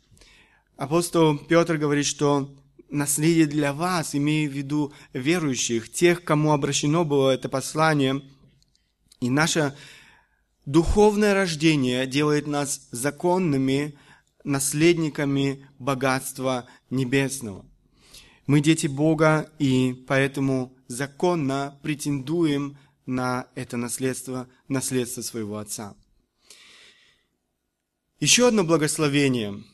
Апостол 0.79 1.37
Петр 1.37 1.77
говорит, 1.77 2.07
что 2.07 2.55
наследие 2.89 3.47
для 3.47 3.73
вас, 3.73 4.15
имея 4.15 4.49
в 4.49 4.53
виду 4.53 4.93
верующих, 5.13 5.91
тех, 5.91 6.23
кому 6.23 6.53
обращено 6.53 7.05
было 7.05 7.33
это 7.33 7.49
послание. 7.49 8.23
И 9.19 9.29
наше 9.29 9.77
духовное 10.67 11.35
рождение 11.35 12.07
делает 12.07 12.47
нас 12.47 12.87
законными 12.93 13.99
наследниками 14.45 15.67
богатства 15.81 16.69
небесного. 16.91 17.67
Мы 18.47 18.61
дети 18.61 18.87
Бога, 18.87 19.51
и 19.59 20.05
поэтому 20.07 20.77
законно 20.87 21.77
претендуем 21.83 22.79
на 23.05 23.49
это 23.57 23.77
наследство, 23.77 24.49
наследство 24.69 25.23
своего 25.23 25.59
Отца. 25.59 25.97
Еще 28.21 28.47
одно 28.47 28.63
благословение, 28.63 29.65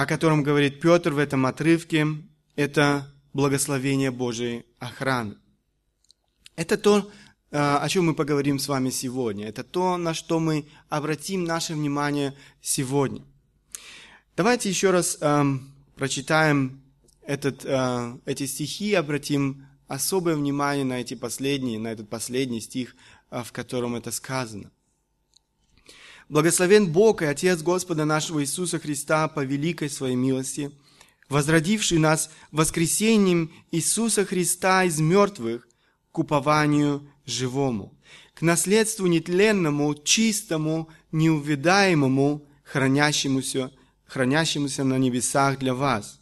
о 0.00 0.06
котором 0.06 0.42
говорит 0.42 0.80
Петр 0.80 1.12
в 1.12 1.18
этом 1.18 1.44
отрывке, 1.44 2.06
это 2.56 3.14
благословение 3.34 4.10
Божией 4.10 4.64
охраны. 4.78 5.36
Это 6.56 6.78
то, 6.78 7.10
э, 7.50 7.58
о 7.58 7.86
чем 7.90 8.06
мы 8.06 8.14
поговорим 8.14 8.58
с 8.58 8.66
вами 8.66 8.88
сегодня. 8.88 9.46
Это 9.46 9.62
то, 9.62 9.98
на 9.98 10.14
что 10.14 10.40
мы 10.40 10.66
обратим 10.88 11.44
наше 11.44 11.74
внимание 11.74 12.34
сегодня. 12.62 13.22
Давайте 14.38 14.70
еще 14.70 14.90
раз 14.90 15.18
эм, 15.20 15.70
прочитаем 15.96 16.80
этот, 17.20 17.66
э, 17.66 18.18
эти 18.24 18.46
стихи, 18.46 18.94
обратим 18.94 19.66
особое 19.86 20.34
внимание 20.34 20.86
на 20.86 21.02
эти 21.02 21.12
последние, 21.12 21.78
на 21.78 21.88
этот 21.88 22.08
последний 22.08 22.62
стих, 22.62 22.96
э, 23.30 23.42
в 23.42 23.52
котором 23.52 23.96
это 23.96 24.12
сказано. 24.12 24.70
Благословен 26.30 26.90
Бог 26.90 27.20
и 27.20 27.26
Отец 27.26 27.60
Господа 27.60 28.06
нашего 28.06 28.42
Иисуса 28.42 28.78
Христа 28.78 29.28
по 29.28 29.44
великой 29.44 29.90
своей 29.90 30.16
милости– 30.16 30.70
возродивший 31.30 31.98
нас 31.98 32.28
воскресением 32.52 33.50
Иисуса 33.70 34.26
Христа 34.26 34.84
из 34.84 34.98
мертвых 34.98 35.66
к 36.12 36.18
упованию 36.18 37.08
живому, 37.24 37.94
к 38.34 38.42
наследству 38.42 39.06
нетленному, 39.06 39.94
чистому, 39.94 40.90
неувидаемому, 41.12 42.44
хранящемуся, 42.64 43.70
хранящемуся 44.04 44.84
на 44.84 44.98
небесах 44.98 45.58
для 45.58 45.74
вас, 45.74 46.20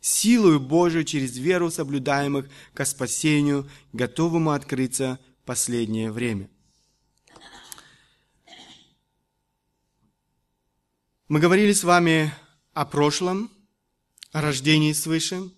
силою 0.00 0.58
Божию 0.58 1.04
через 1.04 1.38
веру 1.38 1.70
соблюдаемых 1.70 2.50
ко 2.74 2.84
спасению, 2.84 3.68
готовому 3.92 4.50
открыться 4.50 5.20
последнее 5.44 6.10
время. 6.10 6.50
Мы 11.28 11.40
говорили 11.40 11.74
с 11.74 11.84
вами 11.84 12.32
о 12.72 12.86
прошлом, 12.86 13.50
о 14.32 14.40
рождении 14.40 14.94
свыше, 14.94 15.50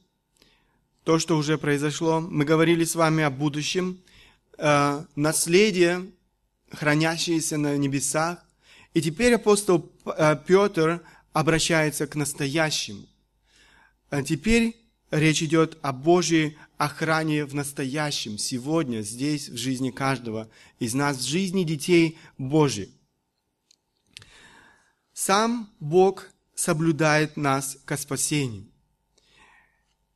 то, 1.05 1.21
что 1.21 1.37
уже 1.37 1.59
произошло. 1.59 2.19
Мы 2.19 2.45
говорили 2.45 2.83
с 2.83 2.97
вами 2.97 3.23
о 3.23 3.31
будущем, 3.31 4.01
э, 4.59 5.05
наследие, 5.15 6.11
хранящееся 6.73 7.57
на 7.57 7.77
небесах. 7.77 8.45
И 8.95 9.01
теперь 9.01 9.35
апостол 9.35 9.89
э, 10.07 10.37
Петр 10.45 11.05
обращается 11.33 12.09
к 12.09 12.17
настоящему. 12.17 13.07
А 14.09 14.25
теперь 14.25 14.77
речь 15.13 15.41
идет 15.41 15.79
о 15.83 15.93
Божьей 15.93 16.59
охране 16.79 17.45
в 17.45 17.55
настоящем, 17.55 18.39
сегодня, 18.39 19.03
здесь, 19.03 19.49
в 19.49 19.57
жизни 19.57 19.93
каждого 19.93 20.49
из 20.81 20.95
нас, 20.95 21.19
в 21.19 21.29
жизни 21.29 21.63
детей 21.63 22.19
Божьих. 22.39 22.89
Сам 25.23 25.69
Бог 25.81 26.31
соблюдает 26.55 27.37
нас 27.37 27.77
ко 27.85 27.99
спасению. 27.99 28.65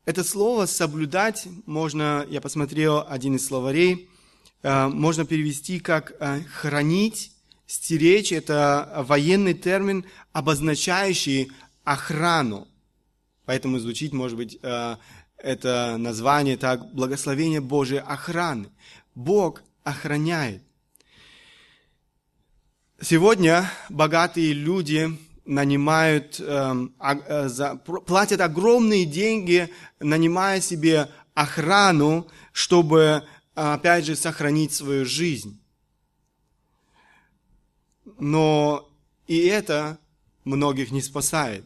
Это 0.07 0.25
слово 0.25 0.65
«соблюдать» 0.65 1.47
можно, 1.67 2.27
я 2.31 2.41
посмотрел 2.41 3.05
один 3.07 3.37
из 3.37 3.45
словарей, 3.45 4.09
э, 4.63 4.89
можно 4.89 5.27
перевести 5.27 5.79
как 5.79 6.15
э, 6.19 6.41
«хранить», 6.45 7.33
«стеречь». 7.67 8.33
Это 8.33 9.05
военный 9.07 9.53
термин, 9.53 10.07
обозначающий 10.33 11.53
охрану. 11.85 12.67
Поэтому 13.45 13.79
звучит, 13.81 14.15
может 14.15 14.39
быть, 14.39 14.59
э, 14.63 14.97
это 15.37 15.97
название 15.99 16.57
так 16.57 16.95
«благословение 16.95 17.61
Божьей 17.61 17.99
охраны». 17.99 18.71
Бог 19.15 19.65
охраняет. 19.83 20.63
Сегодня 23.01 23.69
богатые 23.91 24.53
люди 24.53 25.19
нанимают, 25.45 26.39
эм, 26.39 26.95
э, 27.01 27.77
платят 28.07 28.41
огромные 28.41 29.05
деньги, 29.05 29.69
нанимая 29.99 30.61
себе 30.61 31.11
охрану, 31.35 32.29
чтобы, 32.53 33.25
опять 33.55 34.07
же, 34.07 34.15
сохранить 34.15 34.73
свою 34.73 35.05
жизнь. 35.05 35.61
Но 38.21 38.89
и 39.27 39.39
это 39.39 39.99
многих 40.45 40.93
не 40.93 41.03
спасает. 41.03 41.65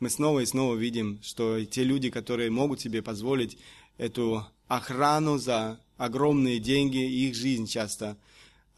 Мы 0.00 0.10
снова 0.10 0.40
и 0.40 0.46
снова 0.46 0.74
видим, 0.74 1.20
что 1.22 1.64
те 1.64 1.84
люди, 1.84 2.10
которые 2.10 2.50
могут 2.50 2.80
себе 2.80 3.02
позволить 3.02 3.56
эту 3.98 4.44
охрану 4.66 5.38
за 5.38 5.80
огромные 5.96 6.58
деньги, 6.58 6.98
их 6.98 7.36
жизнь 7.36 7.66
часто 7.66 8.16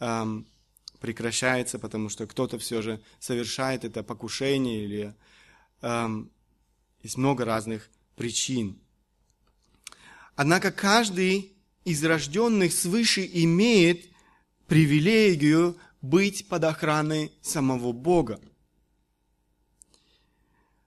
эм, 0.00 0.46
прекращается, 1.01 1.79
потому 1.79 2.09
что 2.09 2.27
кто-то 2.27 2.59
все 2.59 2.83
же 2.83 3.01
совершает 3.19 3.85
это 3.85 4.03
покушение 4.03 4.85
или 4.85 5.15
эм, 5.83 6.31
есть 7.03 7.17
много 7.17 7.45
разных 7.45 7.91
причин. 8.17 8.79
Однако 10.37 10.71
каждый 10.71 11.53
из 11.85 12.05
рожденных 12.05 12.73
свыше 12.73 13.29
имеет 13.33 14.07
привилегию 14.67 15.77
быть 16.03 16.49
под 16.49 16.65
охраной 16.65 17.33
самого 17.43 17.93
Бога. 17.93 18.41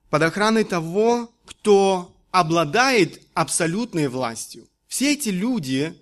Под 0.09 0.21
охраной 0.21 0.63
того, 0.63 1.33
кто 1.45 2.15
обладает 2.31 3.21
абсолютной 3.33 4.07
властью. 4.07 4.67
Все 4.87 5.13
эти 5.13 5.29
люди, 5.29 5.99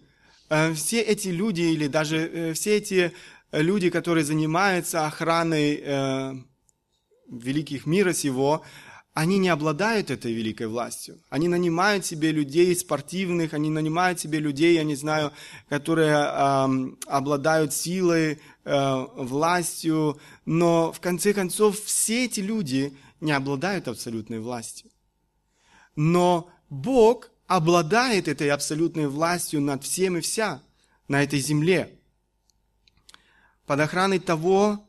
э, 0.50 0.74
все 0.74 1.02
эти 1.02 1.30
люди 1.30 1.62
или 1.62 1.88
даже 1.88 2.18
э, 2.18 2.54
все 2.54 2.78
эти 2.78 3.14
люди, 3.52 3.90
которые 3.90 4.24
занимаются 4.24 5.06
охраной 5.06 5.82
э, 5.84 6.34
великих 7.30 7.86
мира 7.86 8.14
сего, 8.14 8.64
они 9.14 9.40
не 9.40 9.50
обладают 9.50 10.10
этой 10.10 10.32
великой 10.32 10.68
властью. 10.68 11.20
Они 11.30 11.50
нанимают 11.50 12.06
себе 12.06 12.32
людей 12.32 12.74
спортивных, 12.76 13.54
они 13.54 13.70
нанимают 13.70 14.22
себе 14.22 14.40
людей, 14.40 14.76
я 14.76 14.84
не 14.84 14.96
знаю, 14.96 15.34
которые 15.68 16.16
э, 16.16 16.68
обладают 17.08 17.74
силой, 17.74 18.40
э, 18.64 19.06
властью, 19.16 20.20
но 20.46 20.94
в 20.94 21.02
конце 21.02 21.34
концов 21.34 21.80
все 21.80 22.26
эти 22.26 22.40
люди 22.40 22.94
не 23.20 23.34
обладают 23.34 23.90
абсолютной 23.90 24.40
властью. 24.40 24.90
Но 25.98 26.50
Бог 26.70 27.32
обладает 27.48 28.30
этой 28.30 28.50
абсолютной 28.50 29.08
властью 29.08 29.60
над 29.60 29.84
всем 29.84 30.16
и 30.18 30.22
вся 30.22 30.62
на 31.10 31.22
этой 31.22 31.40
земле 31.40 31.98
под 33.72 33.80
охраной 33.80 34.20
того, 34.20 34.86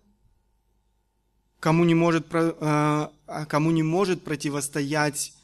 кому 1.61 1.85
не 1.85 1.95
может, 1.95 2.27
э, 2.33 3.09
кому 3.49 3.71
не 3.71 3.85
может 3.85 4.25
противостоять 4.25 5.35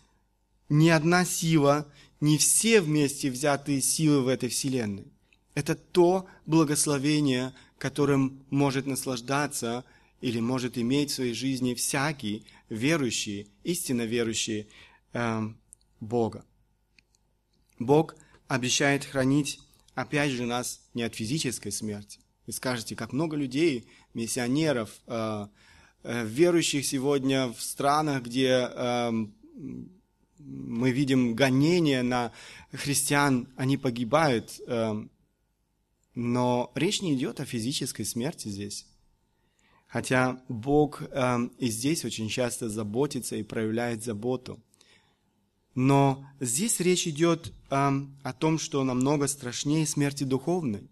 ни 0.68 0.88
одна 0.88 1.24
сила, 1.24 1.87
ни 2.20 2.37
все 2.37 2.81
вместе 2.81 3.31
взятые 3.31 3.81
силы 3.81 4.22
в 4.22 4.27
этой 4.27 4.48
вселенной. 4.48 5.07
Это 5.55 5.77
то 5.77 6.27
благословение, 6.46 7.55
которым 7.79 8.44
может 8.51 8.87
наслаждаться 8.87 9.85
или 10.20 10.40
может 10.40 10.77
иметь 10.77 11.12
в 11.12 11.14
своей 11.14 11.33
жизни 11.33 11.74
всякий 11.74 12.44
верующий, 12.68 13.46
истинно 13.62 14.03
верующий 14.03 14.66
э, 15.12 15.48
Бога. 16.01 16.44
Бог 17.79 18.16
обещает 18.48 19.05
хранить, 19.05 19.61
опять 19.94 20.33
же, 20.33 20.44
нас 20.44 20.81
не 20.92 21.05
от 21.05 21.14
физической 21.14 21.70
смерти, 21.70 22.17
вы 22.48 22.54
скажете, 22.54 22.96
как 22.96 23.12
много 23.12 23.37
людей, 23.37 23.87
миссионеров, 24.14 24.90
э, 25.06 25.48
э, 26.02 26.26
верующих 26.26 26.87
сегодня 26.87 27.48
в 27.48 27.61
странах, 27.61 28.22
где 28.22 28.70
э, 28.70 29.11
мы 30.38 30.90
видим 30.90 31.34
гонения 31.34 32.02
на 32.02 32.32
христиан, 32.72 33.48
они 33.56 33.76
погибают. 33.76 34.58
Но 36.14 36.72
речь 36.74 37.02
не 37.02 37.14
идет 37.14 37.38
о 37.40 37.44
физической 37.44 38.04
смерти 38.04 38.48
здесь. 38.48 38.87
Хотя 39.87 40.42
Бог 40.48 41.02
э, 41.02 41.38
и 41.58 41.68
здесь 41.68 42.06
очень 42.06 42.30
часто 42.30 42.70
заботится 42.70 43.37
и 43.37 43.42
проявляет 43.42 44.02
заботу. 44.02 44.58
Но 45.74 46.24
здесь 46.40 46.80
речь 46.80 47.06
идет 47.06 47.52
о 47.68 48.32
том, 48.38 48.58
что 48.58 48.82
намного 48.84 49.26
страшнее 49.26 49.87
смерти 49.87 50.24
духовной. 50.24 50.88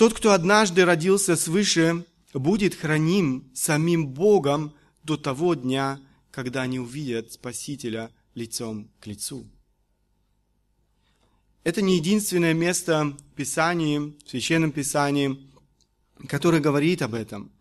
Тот, 0.00 0.14
кто 0.14 0.32
однажды 0.32 0.86
родился 0.86 1.36
свыше, 1.36 2.06
будет 2.32 2.74
храним 2.74 3.50
самим 3.54 4.06
Богом 4.06 4.72
до 5.02 5.18
того 5.18 5.52
дня, 5.52 6.00
когда 6.30 6.62
они 6.62 6.80
увидят 6.80 7.32
Спасителя 7.32 8.10
лицом 8.34 8.88
к 8.98 9.06
лицу. 9.06 9.46
Это 11.64 11.82
не 11.82 11.96
единственное 11.96 12.54
место 12.54 13.14
в 13.14 13.34
Писании, 13.34 14.14
в 14.24 14.30
Священном 14.30 14.72
Писании, 14.72 15.38
которое 16.28 16.62
говорит 16.62 17.02
об 17.02 17.12
этом. 17.12 17.52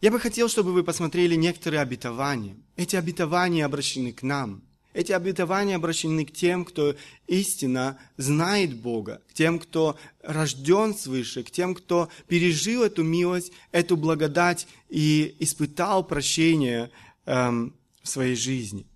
Я 0.00 0.12
бы 0.12 0.20
хотел, 0.20 0.48
чтобы 0.48 0.72
вы 0.72 0.84
посмотрели 0.84 1.34
некоторые 1.34 1.80
обетования. 1.80 2.54
Эти 2.76 2.94
обетования 2.94 3.66
обращены 3.66 4.12
к 4.12 4.22
нам. 4.22 4.62
Эти 4.94 5.12
обетования 5.12 5.76
обращены 5.76 6.26
к 6.26 6.32
тем, 6.32 6.64
кто 6.64 6.94
истинно 7.26 7.98
знает 8.18 8.76
Бога, 8.76 9.22
к 9.30 9.32
тем, 9.32 9.58
кто 9.58 9.96
рожден 10.22 10.94
свыше, 10.94 11.42
к 11.42 11.50
тем, 11.50 11.74
кто 11.74 12.10
пережил 12.28 12.82
эту 12.82 13.02
милость, 13.02 13.52
эту 13.70 13.96
благодать 13.96 14.66
и 14.90 15.34
испытал 15.38 16.04
прощение 16.04 16.90
эм, 17.24 17.74
в 18.02 18.08
своей 18.08 18.36
жизни. 18.36 18.86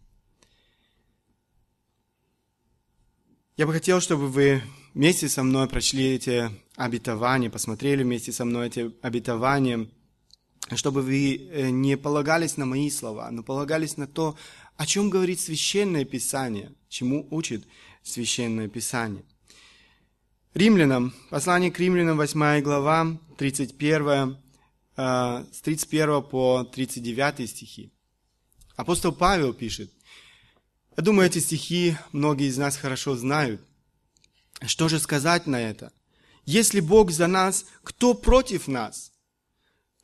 Я 3.57 3.67
бы 3.67 3.73
хотел, 3.73 4.03
чтобы 4.03 4.29
вы 4.29 4.63
вместе 4.93 5.31
со 5.31 5.43
мной 5.43 5.67
прочли 5.67 6.15
эти 6.15 6.51
обетования, 6.77 7.49
посмотрели 7.49 8.03
вместе 8.03 8.33
со 8.33 8.45
мной 8.45 8.67
эти 8.67 8.93
обетования, 9.01 9.89
чтобы 10.75 11.01
вы 11.01 11.37
э, 11.37 11.71
не 11.71 11.97
полагались 11.97 12.57
на 12.59 12.67
мои 12.67 12.91
слова, 12.91 13.31
но 13.31 13.43
полагались 13.43 13.97
на 13.97 14.07
то, 14.07 14.37
о 14.77 14.87
чем 14.87 15.11
говорит 15.11 15.41
Священное 15.41 16.05
Писание, 16.05 16.73
чему 16.89 17.27
учит 17.31 17.67
Священное 18.03 18.69
Писание. 18.69 19.25
Римлянам, 20.55 21.15
послание 21.31 21.71
к 21.71 21.79
римлянам, 21.79 22.17
8 22.17 22.63
глава, 22.63 23.19
31, 23.37 24.39
э, 24.97 25.45
с 25.53 25.61
31 25.61 26.23
по 26.23 26.65
39 26.65 27.51
стихи. 27.51 27.93
Апостол 28.77 29.13
Павел 29.13 29.53
пишет, 29.53 29.91
я 30.97 31.03
думаю, 31.03 31.27
эти 31.27 31.39
стихи 31.39 31.97
многие 32.13 32.49
из 32.49 32.57
нас 32.57 32.77
хорошо 32.77 33.17
знают. 33.17 33.61
Что 34.67 34.89
же 34.89 34.99
сказать 34.99 35.47
на 35.47 35.61
это? 35.61 35.93
Если 36.47 36.81
Бог 36.81 37.11
за 37.11 37.27
нас, 37.27 37.67
кто 37.83 38.15
против 38.15 38.67
нас? 38.67 39.13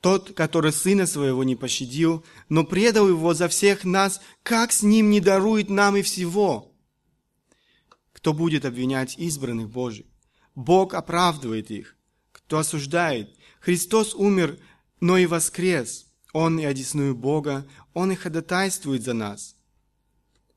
Тот, 0.03 0.33
который 0.35 0.73
Сына 0.73 1.07
Своего 1.07 1.45
не 1.45 1.55
пощадил, 1.55 2.25
но 2.49 2.65
предал 2.65 3.09
Его 3.09 3.35
за 3.35 3.47
всех 3.47 3.85
нас, 3.85 4.21
как 4.43 4.73
с 4.73 4.83
Ним 4.83 5.11
не 5.11 5.21
дарует 5.21 5.71
нам 5.71 5.97
и 5.97 6.03
всего? 6.03 6.75
Кто 8.13 8.33
будет 8.35 8.65
обвинять 8.65 9.17
избранных 9.17 9.71
Божьих? 9.71 10.07
Бог 10.57 10.95
оправдывает 10.95 11.71
их. 11.71 11.97
Кто 12.33 12.59
осуждает? 12.59 13.39
Христос 13.61 14.17
умер, 14.17 14.59
но 14.99 15.19
и 15.19 15.27
воскрес. 15.27 16.07
Он 16.33 16.59
и 16.59 16.65
одесную 16.65 17.15
Бога, 17.15 17.65
Он 17.95 18.11
и 18.11 18.17
ходатайствует 18.17 19.05
за 19.05 19.13
нас. 19.13 19.55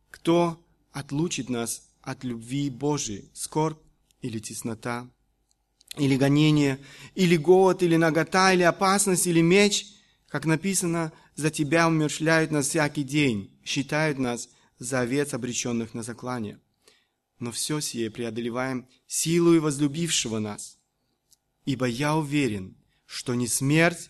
Кто 0.09 0.59
отлучит 0.91 1.49
нас 1.49 1.87
от 2.01 2.23
любви 2.23 2.71
Божией? 2.71 3.29
Скорбь 3.33 3.77
или 4.21 4.39
теснота? 4.39 5.07
Или 5.97 6.17
гонение? 6.17 6.79
Или 7.13 7.37
голод? 7.37 7.83
Или 7.83 7.95
нагота? 7.95 8.53
Или 8.53 8.63
опасность? 8.63 9.27
Или 9.27 9.41
меч? 9.41 9.87
Как 10.27 10.45
написано, 10.45 11.13
за 11.35 11.49
Тебя 11.49 11.87
умершляют 11.87 12.51
нас 12.51 12.67
всякий 12.67 13.03
день, 13.03 13.51
считают 13.63 14.17
нас 14.17 14.49
за 14.79 15.01
овец, 15.01 15.33
обреченных 15.33 15.93
на 15.93 16.03
заклание. 16.03 16.59
Но 17.39 17.51
все 17.51 17.79
сие 17.79 18.09
преодолеваем 18.09 18.87
силу 19.07 19.53
и 19.53 19.59
возлюбившего 19.59 20.39
нас. 20.39 20.77
Ибо 21.65 21.85
я 21.85 22.15
уверен, 22.15 22.75
что 23.05 23.33
ни 23.33 23.45
смерть, 23.45 24.09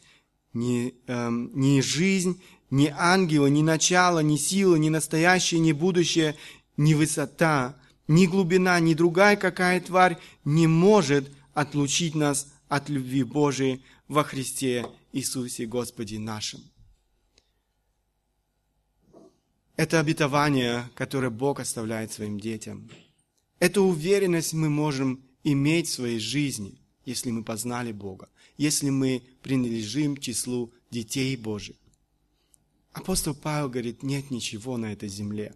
ни, 0.53 0.95
эм, 1.07 1.51
ни 1.53 1.81
жизнь, 1.81 2.41
ни 2.69 2.93
ангелы, 2.95 3.49
ни 3.49 3.61
начало, 3.61 4.19
ни 4.19 4.37
сила, 4.37 4.75
ни 4.75 4.89
настоящее, 4.89 5.59
ни 5.59 5.71
будущее, 5.71 6.35
ни 6.77 6.93
высота, 6.93 7.77
ни 8.07 8.25
глубина, 8.25 8.79
ни 8.79 8.93
другая 8.93 9.35
какая 9.35 9.79
тварь 9.81 10.17
не 10.43 10.67
может 10.67 11.29
отлучить 11.55 12.13
нас 12.13 12.53
от 12.67 12.89
любви 12.89 13.23
Божией 13.23 13.83
во 14.07 14.23
Христе 14.23 14.85
Иисусе 15.11 15.65
Господе 15.65 16.19
нашим. 16.19 16.61
Это 19.75 19.99
обетование, 19.99 20.89
которое 20.93 21.31
Бог 21.31 21.59
оставляет 21.59 22.11
своим 22.11 22.39
детям. 22.39 22.89
Эту 23.59 23.83
уверенность 23.83 24.53
мы 24.53 24.69
можем 24.69 25.23
иметь 25.43 25.87
в 25.87 25.93
своей 25.93 26.19
жизни, 26.19 26.79
если 27.05 27.31
мы 27.31 27.43
познали 27.43 27.91
Бога, 27.91 28.29
если 28.57 28.89
мы 28.89 29.23
принадлежим 29.41 30.17
числу 30.17 30.73
детей 30.91 31.35
Божьих. 31.35 31.77
Апостол 32.91 33.33
Павел 33.33 33.69
говорит, 33.69 34.03
нет 34.03 34.29
ничего 34.31 34.77
на 34.77 34.91
этой 34.93 35.09
земле. 35.09 35.55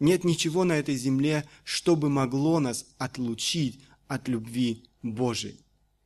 Нет 0.00 0.24
ничего 0.24 0.64
на 0.64 0.72
этой 0.72 0.96
земле, 0.96 1.46
чтобы 1.64 2.08
могло 2.08 2.60
нас 2.60 2.86
отлучить 2.98 3.80
от 4.08 4.28
любви 4.28 4.84
Божией. 5.02 5.60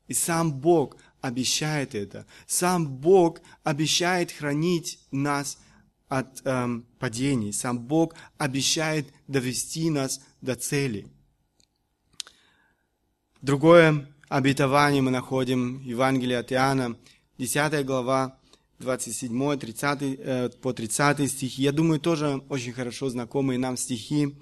И 0.09 0.15
сам 0.15 0.53
Бог 0.53 0.97
обещает 1.21 1.95
это. 1.95 2.27
Сам 2.47 2.89
Бог 2.89 3.41
обещает 3.63 4.33
хранить 4.33 4.99
нас 5.11 5.59
от 6.09 6.41
эм, 6.45 6.87
падений. 6.99 7.53
Сам 7.53 7.79
Бог 7.79 8.15
обещает 8.39 9.07
довести 9.27 9.91
нас 9.91 10.21
до 10.41 10.55
цели. 10.55 11.07
Другое 13.43 14.09
обетование 14.29 15.03
мы 15.03 15.11
находим 15.11 15.79
в 15.79 15.83
Евангелии 15.83 16.35
от 16.35 16.53
Иоанна, 16.53 16.97
10 17.39 17.85
глава, 17.85 18.39
27, 18.79 19.57
30, 19.59 20.03
э, 20.03 20.49
по 20.61 20.73
30 20.73 21.31
стихи. 21.31 21.63
Я 21.63 21.73
думаю, 21.73 22.01
тоже 22.01 22.43
очень 22.49 22.73
хорошо 22.73 23.11
знакомые 23.11 23.59
нам 23.59 23.77
стихи. 23.77 24.37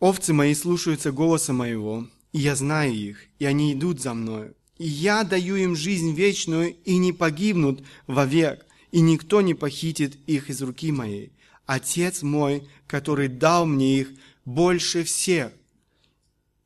«Овцы 0.00 0.32
мои 0.32 0.54
слушаются 0.54 1.12
голоса 1.12 1.52
моего, 1.52 2.06
и 2.32 2.38
я 2.38 2.54
знаю 2.54 2.94
их, 2.94 3.24
и 3.38 3.44
они 3.44 3.72
идут 3.72 4.00
за 4.00 4.14
мною. 4.14 4.54
И 4.76 4.86
я 4.86 5.24
даю 5.24 5.56
им 5.56 5.74
жизнь 5.74 6.12
вечную, 6.12 6.76
и 6.84 6.96
не 6.96 7.12
погибнут 7.12 7.82
вовек, 8.06 8.64
и 8.92 9.00
никто 9.00 9.40
не 9.40 9.54
похитит 9.54 10.16
их 10.26 10.50
из 10.50 10.62
руки 10.62 10.92
моей. 10.92 11.32
Отец 11.66 12.22
мой, 12.22 12.68
который 12.86 13.28
дал 13.28 13.66
мне 13.66 14.00
их, 14.00 14.10
больше 14.44 15.04
всех, 15.04 15.52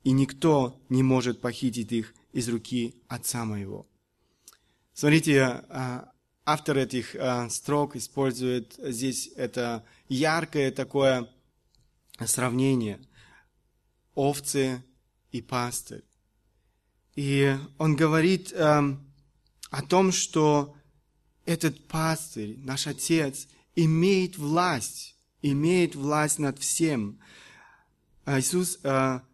и 0.04 0.12
никто 0.12 0.80
не 0.88 1.02
может 1.02 1.40
похитить 1.40 1.92
их 1.92 2.14
из 2.32 2.48
руки 2.48 2.94
Отца 3.08 3.44
моего». 3.44 3.86
Смотрите, 4.94 5.42
а, 5.42 6.12
автор 6.44 6.78
этих 6.78 7.16
а, 7.16 7.48
строк 7.48 7.96
использует 7.96 8.74
здесь 8.78 9.30
это 9.36 9.84
яркое 10.08 10.70
такое 10.70 11.28
сравнение. 12.24 13.00
Овцы 14.14 14.83
и 15.31 15.40
пастырь. 15.40 16.05
И 17.14 17.57
он 17.79 17.96
говорит 17.96 18.53
о 18.53 19.83
том, 19.88 20.12
что 20.12 20.75
этот 21.44 21.87
пастырь, 21.88 22.57
наш 22.59 22.87
Отец, 22.87 23.48
имеет 23.75 24.38
власть, 24.38 25.16
имеет 25.42 25.94
власть 25.94 26.38
над 26.38 26.59
всем. 26.59 27.18
А 28.25 28.38
Иисус 28.38 28.79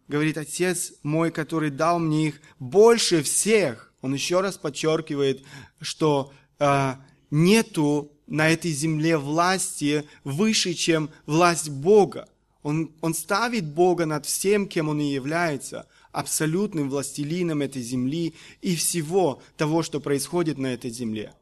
говорит, 0.07 0.37
Отец 0.37 0.93
мой, 1.03 1.31
который 1.31 1.69
дал 1.69 1.99
мне 1.99 2.29
их 2.29 2.41
больше 2.57 3.21
всех, 3.21 3.93
он 4.01 4.13
еще 4.13 4.41
раз 4.41 4.57
подчеркивает, 4.57 5.43
что 5.81 6.33
э, 6.57 6.95
нету 7.31 8.11
на 8.27 8.49
этой 8.49 8.71
земле 8.71 9.17
власти 9.17 10.07
выше, 10.23 10.73
чем 10.73 11.09
власть 11.25 11.69
Бога. 11.69 12.29
Он, 12.61 12.93
он 13.01 13.13
ставит 13.13 13.65
Бога 13.65 14.05
над 14.05 14.25
всем, 14.25 14.67
кем 14.67 14.89
Он 14.89 14.99
и 14.99 15.11
является, 15.11 15.87
абсолютным 16.11 16.89
властелином 16.89 17.61
этой 17.61 17.81
земли 17.81 18.35
и 18.61 18.75
всего 18.75 19.41
того, 19.55 19.83
что 19.83 19.99
происходит 20.01 20.57
на 20.57 20.67
этой 20.67 20.91
земле. 20.91 21.33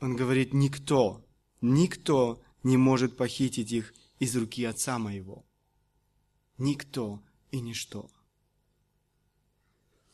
Он 0.00 0.16
говорит, 0.16 0.52
никто, 0.54 1.24
никто 1.60 2.42
не 2.62 2.76
может 2.76 3.16
похитить 3.16 3.72
их 3.72 3.94
из 4.18 4.34
руки 4.36 4.64
Отца 4.64 4.98
моего. 4.98 5.44
Никто 6.58 7.22
и 7.50 7.60
ничто. 7.60 8.10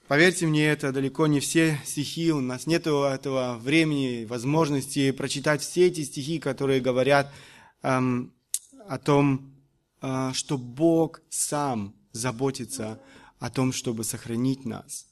Поверьте 0.08 0.46
мне, 0.46 0.64
это 0.64 0.90
далеко 0.90 1.26
не 1.26 1.38
все 1.38 1.78
стихи, 1.84 2.32
у 2.32 2.40
нас 2.40 2.66
нет 2.66 2.86
этого 2.86 3.58
времени, 3.60 4.24
возможности 4.24 5.10
прочитать 5.10 5.60
все 5.60 5.88
эти 5.88 6.02
стихи, 6.02 6.38
которые 6.38 6.80
говорят 6.80 7.30
эм, 7.82 8.32
о 8.86 8.96
том, 8.96 9.52
э, 10.00 10.30
что 10.32 10.56
Бог 10.56 11.20
сам 11.28 11.94
заботится 12.12 13.02
о 13.38 13.50
том, 13.50 13.70
чтобы 13.70 14.02
сохранить 14.02 14.64
нас, 14.64 15.08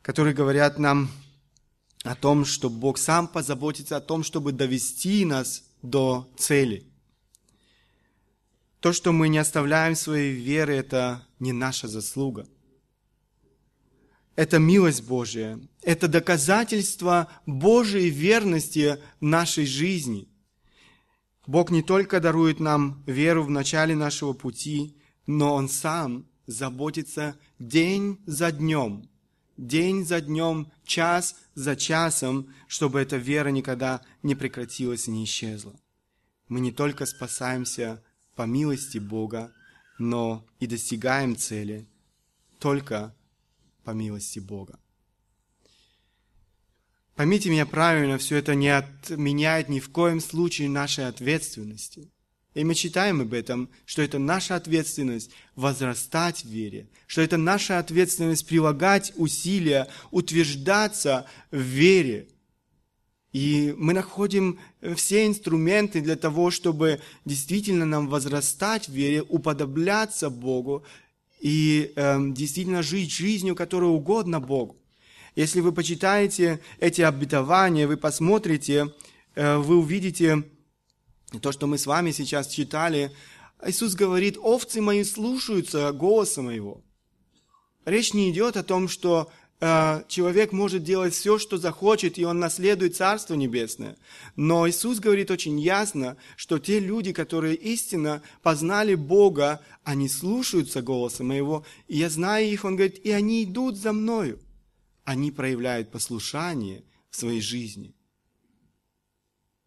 которые 0.00 0.32
говорят 0.32 0.78
нам 0.78 1.10
о 2.04 2.14
том, 2.14 2.46
что 2.46 2.70
Бог 2.70 2.96
сам 2.96 3.28
позаботится 3.28 3.98
о 3.98 4.00
том, 4.00 4.24
чтобы 4.24 4.52
довести 4.52 5.26
нас 5.26 5.62
до 5.82 6.32
цели. 6.38 6.86
То, 8.80 8.94
что 8.94 9.12
мы 9.12 9.28
не 9.28 9.36
оставляем 9.36 9.94
своей 9.94 10.32
веры, 10.32 10.74
это 10.74 11.26
не 11.38 11.52
наша 11.52 11.86
заслуга. 11.86 12.46
Это 14.36 14.58
милость 14.58 15.04
Божья, 15.04 15.60
это 15.82 16.08
доказательство 16.08 17.28
Божьей 17.46 18.10
верности 18.10 18.98
нашей 19.20 19.64
жизни. 19.64 20.28
Бог 21.46 21.70
не 21.70 21.82
только 21.82 22.20
дарует 22.20 22.58
нам 22.58 23.04
веру 23.06 23.44
в 23.44 23.50
начале 23.50 23.94
нашего 23.94 24.32
пути, 24.32 24.96
но 25.26 25.54
Он 25.54 25.68
сам 25.68 26.26
заботится 26.46 27.38
день 27.60 28.18
за 28.26 28.50
днем, 28.50 29.08
день 29.56 30.04
за 30.04 30.20
днем, 30.20 30.72
час 30.84 31.36
за 31.54 31.76
часом, 31.76 32.52
чтобы 32.66 33.00
эта 33.00 33.16
вера 33.16 33.50
никогда 33.50 34.00
не 34.22 34.34
прекратилась 34.34 35.06
и 35.06 35.12
не 35.12 35.24
исчезла. 35.24 35.74
Мы 36.48 36.60
не 36.60 36.72
только 36.72 37.06
спасаемся 37.06 38.02
по 38.34 38.42
милости 38.42 38.98
Бога, 38.98 39.52
но 39.98 40.44
и 40.58 40.66
достигаем 40.66 41.36
цели 41.36 41.88
только 42.58 43.14
по 43.84 43.90
милости 43.90 44.38
Бога. 44.38 44.78
Поймите 47.14 47.48
меня 47.48 47.64
правильно, 47.64 48.18
все 48.18 48.36
это 48.36 48.56
не 48.56 48.68
отменяет 48.68 49.68
ни 49.68 49.78
в 49.78 49.90
коем 49.90 50.20
случае 50.20 50.68
нашей 50.68 51.06
ответственности. 51.06 52.10
И 52.54 52.62
мы 52.64 52.74
читаем 52.74 53.20
об 53.20 53.34
этом, 53.34 53.68
что 53.84 54.02
это 54.02 54.18
наша 54.18 54.54
ответственность 54.54 55.30
возрастать 55.56 56.44
в 56.44 56.48
вере, 56.48 56.88
что 57.06 57.20
это 57.20 57.36
наша 57.36 57.78
ответственность 57.78 58.46
прилагать 58.46 59.12
усилия, 59.16 59.88
утверждаться 60.12 61.26
в 61.50 61.58
вере. 61.58 62.28
И 63.32 63.74
мы 63.76 63.92
находим 63.92 64.60
все 64.94 65.26
инструменты 65.26 66.00
для 66.00 66.14
того, 66.14 66.52
чтобы 66.52 67.00
действительно 67.24 67.84
нам 67.84 68.08
возрастать 68.08 68.88
в 68.88 68.92
вере, 68.92 69.22
уподобляться 69.22 70.30
Богу 70.30 70.84
и 71.44 71.92
э, 71.94 72.18
действительно 72.30 72.82
жить 72.82 73.12
жизнью, 73.12 73.54
которая 73.54 73.90
угодна 73.90 74.40
Богу. 74.40 74.78
Если 75.36 75.60
вы 75.60 75.72
почитаете 75.72 76.58
эти 76.80 77.02
обетования, 77.02 77.86
вы 77.86 77.98
посмотрите, 77.98 78.94
э, 79.34 79.58
вы 79.58 79.76
увидите 79.76 80.44
то, 81.42 81.52
что 81.52 81.66
мы 81.66 81.76
с 81.76 81.84
вами 81.84 82.12
сейчас 82.12 82.48
читали. 82.48 83.12
Иисус 83.62 83.94
говорит, 83.94 84.38
овцы 84.40 84.80
мои 84.80 85.04
слушаются 85.04 85.92
голоса 85.92 86.40
моего. 86.40 86.80
Речь 87.84 88.14
не 88.14 88.30
идет 88.30 88.56
о 88.56 88.62
том, 88.62 88.88
что 88.88 89.30
человек 89.60 90.52
может 90.52 90.82
делать 90.82 91.14
все, 91.14 91.38
что 91.38 91.56
захочет, 91.56 92.18
и 92.18 92.24
он 92.24 92.38
наследует 92.38 92.96
Царство 92.96 93.34
Небесное. 93.34 93.96
Но 94.36 94.68
Иисус 94.68 94.98
говорит 94.98 95.30
очень 95.30 95.58
ясно, 95.58 96.16
что 96.36 96.58
те 96.58 96.80
люди, 96.80 97.12
которые 97.12 97.54
истинно 97.54 98.22
познали 98.42 98.94
Бога, 98.94 99.60
они 99.82 100.08
слушаются 100.08 100.82
голоса 100.82 101.24
моего, 101.24 101.64
и 101.88 101.96
я 101.96 102.10
знаю 102.10 102.46
их, 102.46 102.64
он 102.64 102.76
говорит, 102.76 102.98
и 103.04 103.10
они 103.10 103.44
идут 103.44 103.76
за 103.76 103.92
мною 103.92 104.38
они 105.04 105.30
проявляют 105.30 105.90
послушание 105.90 106.82
в 107.10 107.16
своей 107.16 107.40
жизни. 107.40 107.94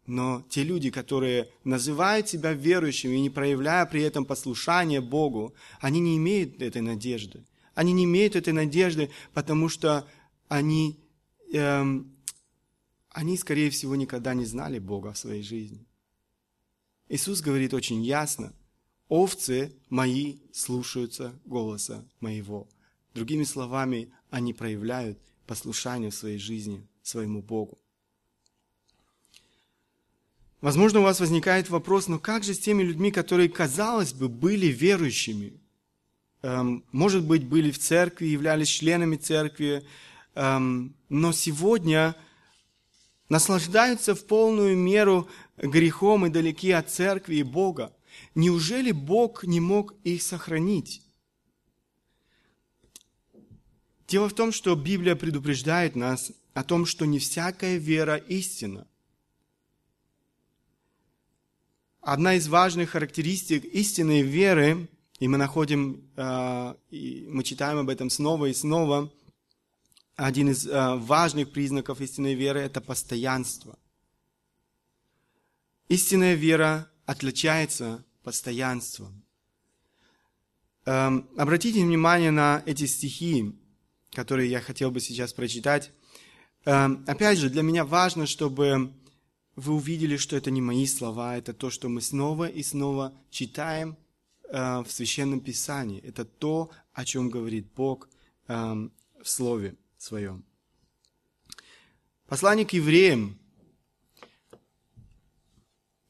Но 0.06 0.42
те 0.48 0.64
люди, 0.64 0.90
которые 0.90 1.50
называют 1.64 2.28
себя 2.28 2.52
верующими 2.52 3.16
и 3.16 3.20
не 3.20 3.30
проявляя 3.30 3.84
при 3.86 4.02
этом 4.02 4.24
послушание 4.24 5.00
Богу, 5.00 5.54
они 5.80 6.00
не 6.00 6.16
имеют 6.16 6.62
этой 6.62 6.82
надежды. 6.82 7.44
Они 7.78 7.92
не 7.92 8.06
имеют 8.06 8.34
этой 8.34 8.52
надежды, 8.52 9.08
потому 9.32 9.68
что 9.68 10.04
они, 10.48 10.98
эм, 11.52 12.12
они, 13.10 13.36
скорее 13.36 13.70
всего, 13.70 13.94
никогда 13.94 14.34
не 14.34 14.44
знали 14.46 14.80
Бога 14.80 15.12
в 15.12 15.18
своей 15.18 15.44
жизни. 15.44 15.86
Иисус 17.08 17.40
говорит 17.40 17.72
очень 17.74 18.02
ясно, 18.02 18.52
овцы 19.06 19.72
мои 19.90 20.38
слушаются 20.52 21.38
голоса 21.44 22.04
моего. 22.18 22.68
Другими 23.14 23.44
словами, 23.44 24.12
они 24.28 24.52
проявляют 24.52 25.16
послушание 25.46 26.10
в 26.10 26.16
своей 26.16 26.38
жизни 26.38 26.84
своему 27.04 27.42
Богу. 27.42 27.78
Возможно, 30.60 30.98
у 30.98 31.04
вас 31.04 31.20
возникает 31.20 31.70
вопрос, 31.70 32.08
но 32.08 32.18
как 32.18 32.42
же 32.42 32.54
с 32.54 32.58
теми 32.58 32.82
людьми, 32.82 33.12
которые, 33.12 33.48
казалось 33.48 34.14
бы, 34.14 34.28
были 34.28 34.66
верующими? 34.66 35.60
Эм, 36.42 36.84
может 36.92 37.24
быть, 37.26 37.44
были 37.44 37.70
в 37.70 37.78
церкви, 37.78 38.26
являлись 38.26 38.68
членами 38.68 39.16
церкви, 39.16 39.84
эм, 40.34 40.94
но 41.08 41.32
сегодня 41.32 42.14
наслаждаются 43.28 44.14
в 44.14 44.24
полную 44.24 44.76
меру 44.76 45.28
грехом 45.56 46.26
и 46.26 46.30
далеки 46.30 46.70
от 46.70 46.90
церкви 46.90 47.36
и 47.36 47.42
Бога. 47.42 47.94
Неужели 48.34 48.92
Бог 48.92 49.44
не 49.44 49.60
мог 49.60 49.94
их 50.04 50.22
сохранить? 50.22 51.02
Дело 54.06 54.28
в 54.28 54.34
том, 54.34 54.52
что 54.52 54.74
Библия 54.74 55.16
предупреждает 55.16 55.96
нас 55.96 56.32
о 56.54 56.62
том, 56.62 56.86
что 56.86 57.04
не 57.04 57.18
всякая 57.18 57.76
вера 57.76 58.16
истина. 58.16 58.86
Одна 62.00 62.34
из 62.34 62.48
важных 62.48 62.90
характеристик 62.90 63.64
истинной 63.64 64.22
веры, 64.22 64.88
и 65.18 65.28
мы 65.28 65.36
находим, 65.36 66.10
э, 66.16 66.74
и 66.90 67.26
мы 67.28 67.44
читаем 67.44 67.78
об 67.78 67.88
этом 67.88 68.10
снова 68.10 68.46
и 68.46 68.54
снова, 68.54 69.12
один 70.16 70.50
из 70.50 70.66
э, 70.66 70.96
важных 70.96 71.52
признаков 71.52 72.00
истинной 72.00 72.34
веры– 72.34 72.60
это 72.62 72.80
постоянство. 72.80 73.78
Истинная 75.88 76.34
вера 76.34 76.90
отличается 77.06 78.04
постоянством. 78.22 79.24
Эм, 80.84 81.28
обратите 81.36 81.82
внимание 81.82 82.30
на 82.30 82.62
эти 82.66 82.84
стихи 82.86 83.54
которые 84.12 84.50
я 84.50 84.60
хотел 84.60 84.90
бы 84.90 85.00
сейчас 85.00 85.32
прочитать. 85.32 85.92
Эм, 86.64 87.04
опять 87.06 87.38
же, 87.38 87.50
для 87.50 87.62
меня 87.62 87.84
важно, 87.84 88.26
чтобы 88.26 88.92
вы 89.56 89.74
увидели, 89.74 90.16
что 90.16 90.36
это 90.36 90.50
не 90.50 90.60
мои 90.60 90.86
слова, 90.86 91.36
это 91.36 91.52
то, 91.52 91.70
что 91.70 91.88
мы 91.88 92.00
снова 92.00 92.48
и 92.48 92.62
снова 92.62 93.12
читаем 93.30 93.96
в 94.50 94.86
Священном 94.88 95.40
Писании. 95.40 96.00
Это 96.00 96.24
то, 96.24 96.70
о 96.92 97.04
чем 97.04 97.30
говорит 97.30 97.66
Бог 97.74 98.08
эм, 98.46 98.92
в 99.22 99.28
Слове 99.28 99.76
Своем. 99.98 100.44
Послание 102.26 102.66
к 102.66 102.72
евреям, 102.72 103.38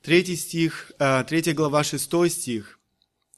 третий 0.02 0.36
стих, 0.36 0.92
э, 0.98 1.24
третья 1.24 1.54
глава, 1.54 1.84
шестой 1.84 2.30
стих 2.30 2.78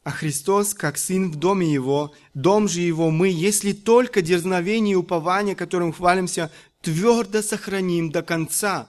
а 0.03 0.11
Христос, 0.11 0.75
как 0.75 0.97
Сын 0.97 1.31
в 1.31 1.37
доме 1.37 1.71
Его, 1.71 2.15
дом 2.35 2.69
же 2.69 2.81
Его 2.81 3.11
мы, 3.11 3.29
если 3.29 3.73
только 3.73 4.23
дерзновение 4.23 4.93
и 4.93 4.97
упование, 4.97 5.55
которым 5.55 5.93
хвалимся, 5.93 6.51
твердо 6.81 7.43
сохраним 7.43 8.11
до 8.11 8.23
конца. 8.23 8.89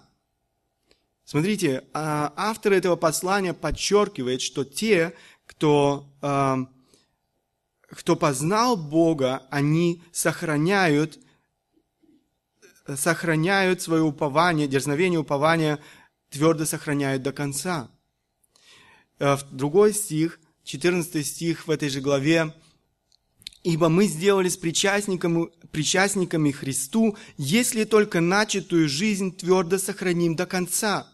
Смотрите, 1.25 1.83
а, 1.93 2.33
автор 2.35 2.73
этого 2.73 2.95
послания 2.95 3.53
подчеркивает, 3.53 4.41
что 4.41 4.63
те, 4.63 5.13
кто, 5.51 6.09
а, 6.21 6.57
кто 7.81 8.15
познал 8.15 8.75
Бога, 8.75 9.47
они 9.51 10.01
сохраняют, 10.11 11.19
сохраняют 12.87 13.81
свое 13.81 14.01
упование, 14.01 14.67
дерзновение 14.67 15.19
упование 15.19 15.79
твердо 16.29 16.65
сохраняют 16.65 17.21
до 17.21 17.31
конца. 17.31 17.91
Э, 19.19 19.35
в 19.35 19.51
другой 19.51 19.93
стих– 19.93 20.39
14 20.63 21.25
стих 21.25 21.67
в 21.67 21.71
этой 21.71 21.89
же 21.89 22.01
главе. 22.01 22.53
«Ибо 23.63 23.89
мы 23.89 24.07
сделались 24.07 24.57
причастниками, 24.57 25.49
причастниками 25.71 26.51
Христу, 26.51 27.17
если 27.37 27.83
только 27.83 28.21
начатую 28.21 28.89
жизнь 28.89 29.35
твердо 29.35 29.77
сохраним 29.77 30.35
до 30.35 30.45
конца». 30.45 31.07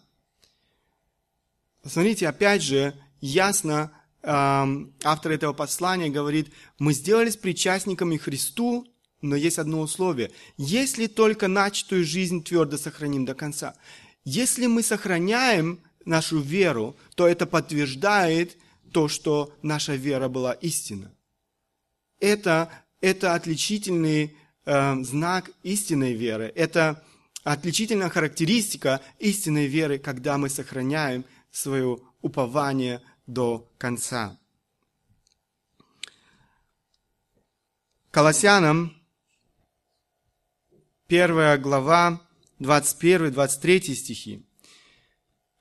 Смотрите, 1.85 2.27
опять 2.27 2.61
же, 2.61 2.93
ясно 3.19 3.91
автор 4.23 5.31
этого 5.31 5.53
послания 5.53 6.09
говорит, 6.09 6.51
мы 6.79 6.93
сделались 6.93 7.37
причастниками 7.37 8.17
Христу, 8.17 8.85
но 9.21 9.35
есть 9.35 9.59
одно 9.59 9.81
условие. 9.81 10.31
Если 10.57 11.07
только 11.07 11.47
начатую 11.47 12.03
жизнь 12.05 12.43
твердо 12.43 12.77
сохраним 12.77 13.25
до 13.25 13.35
конца. 13.35 13.75
Если 14.23 14.67
мы 14.67 14.83
сохраняем 14.83 15.79
нашу 16.05 16.39
веру, 16.39 16.95
то 17.15 17.27
это 17.27 17.45
подтверждает 17.45 18.57
то, 18.91 19.07
что 19.07 19.53
наша 19.61 19.95
вера 19.95 20.27
была 20.27 20.53
истина. 20.53 21.11
Это, 22.19 22.71
это 23.01 23.35
отличительный 23.35 24.35
э, 24.65 25.03
знак 25.03 25.51
истинной 25.63 26.13
веры. 26.13 26.51
Это 26.55 27.03
отличительная 27.43 28.09
характеристика 28.09 29.01
истинной 29.19 29.67
веры, 29.67 29.99
когда 29.99 30.37
мы 30.37 30.49
сохраняем 30.49 31.25
свое 31.51 31.99
упование 32.21 33.01
до 33.27 33.69
конца. 33.77 34.39
Колоссянам, 38.09 38.93
первая 41.07 41.57
глава, 41.57 42.21
21-23 42.59 43.93
стихи. 43.93 44.43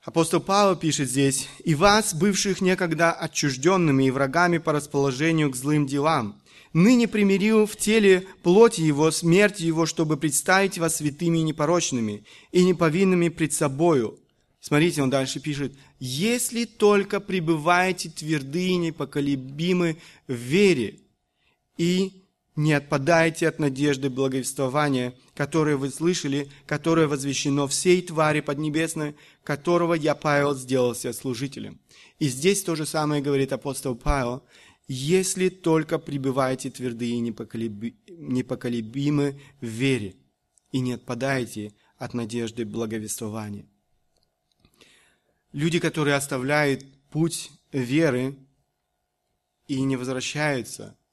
Апостол 0.03 0.41
Павел 0.41 0.77
пишет 0.77 1.11
здесь, 1.11 1.49
«И 1.65 1.75
вас, 1.75 2.15
бывших 2.15 2.61
некогда 2.61 3.13
отчужденными 3.13 4.05
и 4.05 4.11
врагами 4.13 4.59
по 4.59 4.73
расположению 4.73 5.51
к 5.51 5.57
злым 5.57 5.87
делам, 5.87 6.41
ныне 6.73 7.09
примирил 7.09 7.67
в 7.67 7.77
теле 7.77 8.27
плоти 8.45 8.83
его, 8.83 9.11
смерти 9.11 9.65
его, 9.65 9.85
чтобы 9.85 10.17
представить 10.17 10.79
вас 10.79 10.97
святыми 10.97 11.39
и 11.39 11.43
непорочными, 11.43 12.25
и 12.53 12.65
неповинными 12.65 13.29
пред 13.29 13.53
собою». 13.53 14.21
Смотрите, 14.67 15.01
он 15.01 15.11
дальше 15.11 15.39
пишет, 15.39 15.77
«Если 16.01 16.65
только 16.65 17.21
пребываете 17.21 18.11
тверды 18.11 18.71
и 18.71 18.77
непоколебимы 18.77 19.97
в 20.27 20.33
вере, 20.33 20.99
и 21.77 22.25
не 22.57 22.73
отпадайте 22.73 23.47
от 23.47 23.61
надежды 23.61 24.11
благовествования, 24.11 25.15
которое 25.37 25.77
вы 25.77 25.91
слышали, 25.91 26.49
которое 26.67 27.07
возвещено 27.07 27.69
всей 27.69 28.03
твари 28.03 28.41
поднебесной, 28.41 29.15
которого 29.45 29.95
я, 29.95 30.17
Павел, 30.17 30.57
сделался 30.57 31.13
служителем. 31.13 31.79
И 32.19 32.27
здесь 32.27 32.65
то 32.65 32.75
же 32.75 32.87
самое 32.87 33.23
говорит 33.23 33.53
апостол 33.53 33.95
Павел. 33.95 34.43
Если 34.89 35.49
только 35.49 36.01
пребываете 36.01 36.71
тверды 36.71 37.11
и 37.11 37.21
непоколебимы 37.21 39.41
в 39.61 39.67
вере, 39.67 40.17
и 40.73 40.81
не 40.81 40.95
отпадаете 40.95 41.73
от 41.99 42.15
надежды 42.15 42.65
благовествования. 42.65 43.67
Люди, 45.53 45.79
которые 45.79 46.15
оставляют 46.15 46.85
путь 47.11 47.51
веры 47.73 48.37
и 49.69 49.81
не 49.83 49.97
возвращаются– 49.97 50.97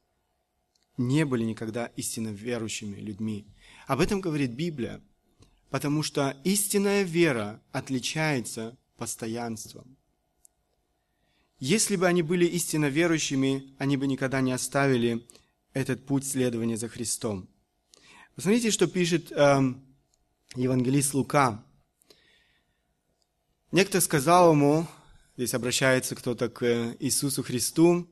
не 0.98 1.26
были 1.26 1.44
никогда 1.44 1.88
истинно 1.96 2.30
верующими 2.30 2.98
людьми. 2.98 3.46
Об 3.88 4.00
этом 4.00 4.22
говорит 4.22 4.52
Библия, 4.52 5.02
потому 5.70 6.04
что 6.04 6.38
истинная 6.44 7.04
вера 7.04 7.62
отличается 7.72 8.78
постоянством. 8.98 9.98
Если 11.60 11.96
бы 11.96 12.08
они 12.08 12.22
были 12.22 12.46
истинно 12.46 12.88
верующими, 12.88 13.74
они 13.78 13.98
бы 13.98 14.06
никогда 14.06 14.42
не 14.42 14.52
оставили 14.52 15.26
этот 15.74 16.06
путь 16.06 16.26
следования 16.26 16.78
за 16.78 16.90
Христом. 16.90 17.48
Посмотрите, 18.36 18.70
что 18.70 18.88
пишет 18.88 19.32
э, 19.32 19.74
евангелист 20.56 21.14
Лука. 21.14 21.64
Некто 23.74 24.02
сказал 24.02 24.52
ему, 24.52 24.86
здесь 25.36 25.56
обращается 25.56 26.14
кто-то 26.14 26.48
к 26.48 26.96
Иисусу 27.00 27.42
Христу, 27.42 28.08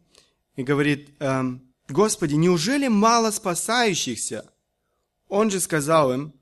и 0.56 0.63
говорит, 0.63 1.12
э, 1.19 1.43
Господи, 1.88 2.34
неужели 2.34 2.88
мало 2.88 3.30
спасающихся? 3.30 4.52
Он 5.28 5.52
же 5.52 5.60
сказал 5.60 6.12
им, 6.12 6.34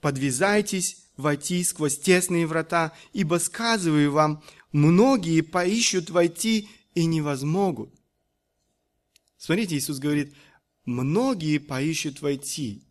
подвязайтесь 0.00 1.08
войти 1.16 1.64
сквозь 1.64 1.98
тесные 1.98 2.46
врата, 2.46 2.92
ибо, 3.12 3.40
сказываю 3.40 4.12
вам, 4.12 4.44
многие 4.70 5.40
поищут 5.40 6.08
войти 6.08 6.68
и 6.94 7.04
не 7.04 7.20
возмогут. 7.20 7.92
Смотрите, 9.38 9.76
Иисус 9.76 9.98
говорит, 9.98 10.36
многие 10.84 11.58
поищут 11.58 12.22
войти. 12.22 12.84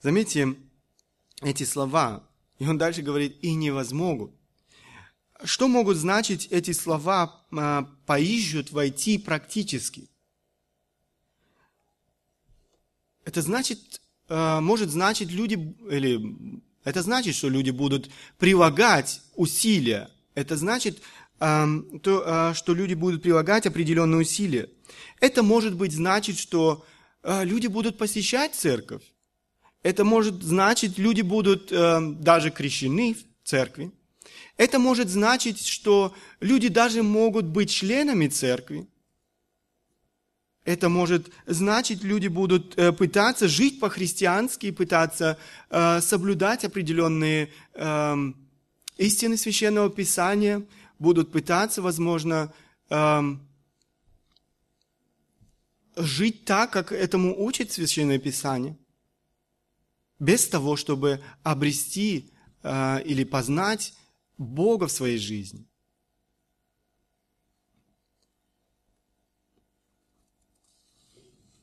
Заметьте 0.00 0.56
эти 1.42 1.64
слова. 1.64 2.26
И 2.62 2.66
он 2.68 2.78
дальше 2.78 3.02
говорит, 3.02 3.38
и 3.42 3.54
не 3.54 3.72
возмогут. 3.72 4.30
Что 5.42 5.66
могут 5.66 5.96
значить 5.96 6.46
эти 6.52 6.70
слова 6.70 7.44
а, 7.50 7.88
«поищут 8.06 8.70
войти» 8.70 9.18
практически? 9.18 10.08
Это 13.24 13.42
значит, 13.42 14.00
э, 14.28 14.60
может 14.60 14.90
значить 14.90 15.32
люди, 15.32 15.54
или 15.90 16.60
это 16.84 17.02
значит, 17.02 17.34
что 17.34 17.48
люди 17.48 17.70
будут 17.70 18.10
прилагать 18.38 19.22
усилия. 19.34 20.08
Это 20.36 20.56
значит, 20.56 21.02
эм, 21.40 21.98
то, 21.98 22.54
что 22.54 22.74
люди 22.74 22.94
будут 22.94 23.22
прилагать 23.22 23.66
определенные 23.66 24.20
усилия. 24.20 24.68
Это 25.18 25.42
может 25.42 25.74
быть 25.74 25.92
значить, 25.92 26.38
что 26.38 26.86
люди 27.24 27.66
будут 27.66 27.98
посещать 27.98 28.54
церковь. 28.54 29.02
Это 29.82 30.04
может 30.04 30.42
значить, 30.42 30.98
люди 30.98 31.22
будут 31.22 31.70
даже 31.70 32.50
крещены 32.50 33.14
в 33.14 33.48
церкви. 33.48 33.90
Это 34.56 34.78
может 34.78 35.08
значить, 35.08 35.66
что 35.66 36.14
люди 36.40 36.68
даже 36.68 37.02
могут 37.02 37.46
быть 37.46 37.70
членами 37.70 38.28
церкви. 38.28 38.86
Это 40.64 40.88
может 40.88 41.32
значить, 41.46 42.04
люди 42.04 42.28
будут 42.28 42.78
э, 42.78 42.92
пытаться 42.92 43.48
жить 43.48 43.80
по-христиански, 43.80 44.70
пытаться 44.70 45.36
э, 45.70 46.00
соблюдать 46.00 46.64
определенные 46.64 47.48
эм, 47.74 48.36
истины 48.96 49.36
священного 49.36 49.90
писания, 49.90 50.62
будут 51.00 51.32
пытаться, 51.32 51.82
возможно, 51.82 52.52
эм, 52.90 53.44
жить 55.96 56.44
так, 56.44 56.70
как 56.70 56.92
этому 56.92 57.44
учит 57.44 57.72
священное 57.72 58.18
писание, 58.18 58.76
без 60.22 60.46
того, 60.46 60.76
чтобы 60.76 61.20
обрести 61.42 62.30
э, 62.62 63.02
или 63.04 63.24
познать 63.24 63.92
Бога 64.38 64.86
в 64.86 64.92
своей 64.92 65.18
жизни. 65.18 65.66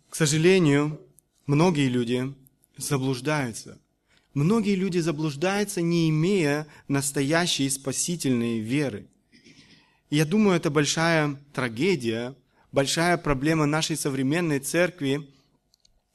К 0.10 0.16
сожалению, 0.16 1.00
многие 1.46 1.88
люди 1.88 2.36
заблуждаются. 2.76 3.80
Многие 4.34 4.76
люди 4.76 5.00
заблуждаются, 5.00 5.82
не 5.82 6.10
имея 6.10 6.68
настоящей 6.90 7.70
спасительной 7.70 8.60
веры. 8.60 9.08
я 10.10 10.26
думаю, 10.26 10.58
это 10.58 10.70
большая 10.70 11.38
трагедия, 11.54 12.36
большая 12.74 13.16
проблема 13.18 13.66
нашей 13.66 13.96
современной 13.96 14.60
церкви. 14.60 15.30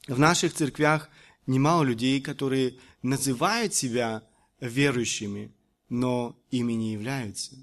В 0.06 0.18
наших 0.18 0.52
церквях 0.52 1.08
немало 1.46 1.82
людей, 1.84 2.20
которые 2.20 2.74
называют 3.02 3.74
себя 3.74 4.22
верующими, 4.60 5.52
но 5.88 6.36
ими 6.50 6.72
не 6.72 6.92
являются. 6.92 7.56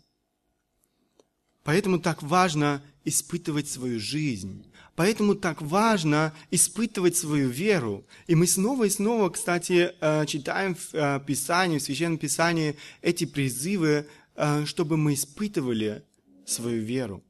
Поэтому 1.63 1.99
так 1.99 2.23
важно 2.23 2.81
испытывать 3.03 3.67
свою 3.69 3.99
жизнь. 3.99 4.65
Поэтому 4.95 5.35
так 5.35 5.61
важно 5.61 6.33
испытывать 6.51 7.15
свою 7.15 7.49
веру. 7.49 8.05
И 8.27 8.35
мы 8.35 8.45
снова 8.45 8.85
и 8.85 8.89
снова, 8.89 9.29
кстати, 9.29 9.93
э, 9.99 10.25
читаем 10.25 10.75
в 10.75 10.93
э, 10.93 11.19
Писании, 11.25 11.77
в 11.77 11.81
Священном 11.81 12.17
Писании 12.17 12.75
эти 13.01 13.25
призывы, 13.25 14.07
э, 14.35 14.65
чтобы 14.65 14.97
мы 14.97 15.13
испытывали 15.13 16.03
свою 16.45 16.83
веру. 16.83 17.23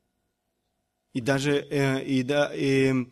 И 1.13 1.21
даже 1.21 1.59
и, 2.07 2.23
да, 2.23 2.51
и, 2.55 3.05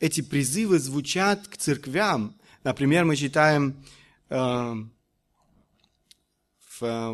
эти 0.00 0.20
призывы 0.20 0.78
звучат 0.78 1.48
к 1.48 1.56
церквям. 1.56 2.34
Например, 2.64 3.04
мы 3.04 3.16
читаем 3.16 3.82
во 4.28 4.86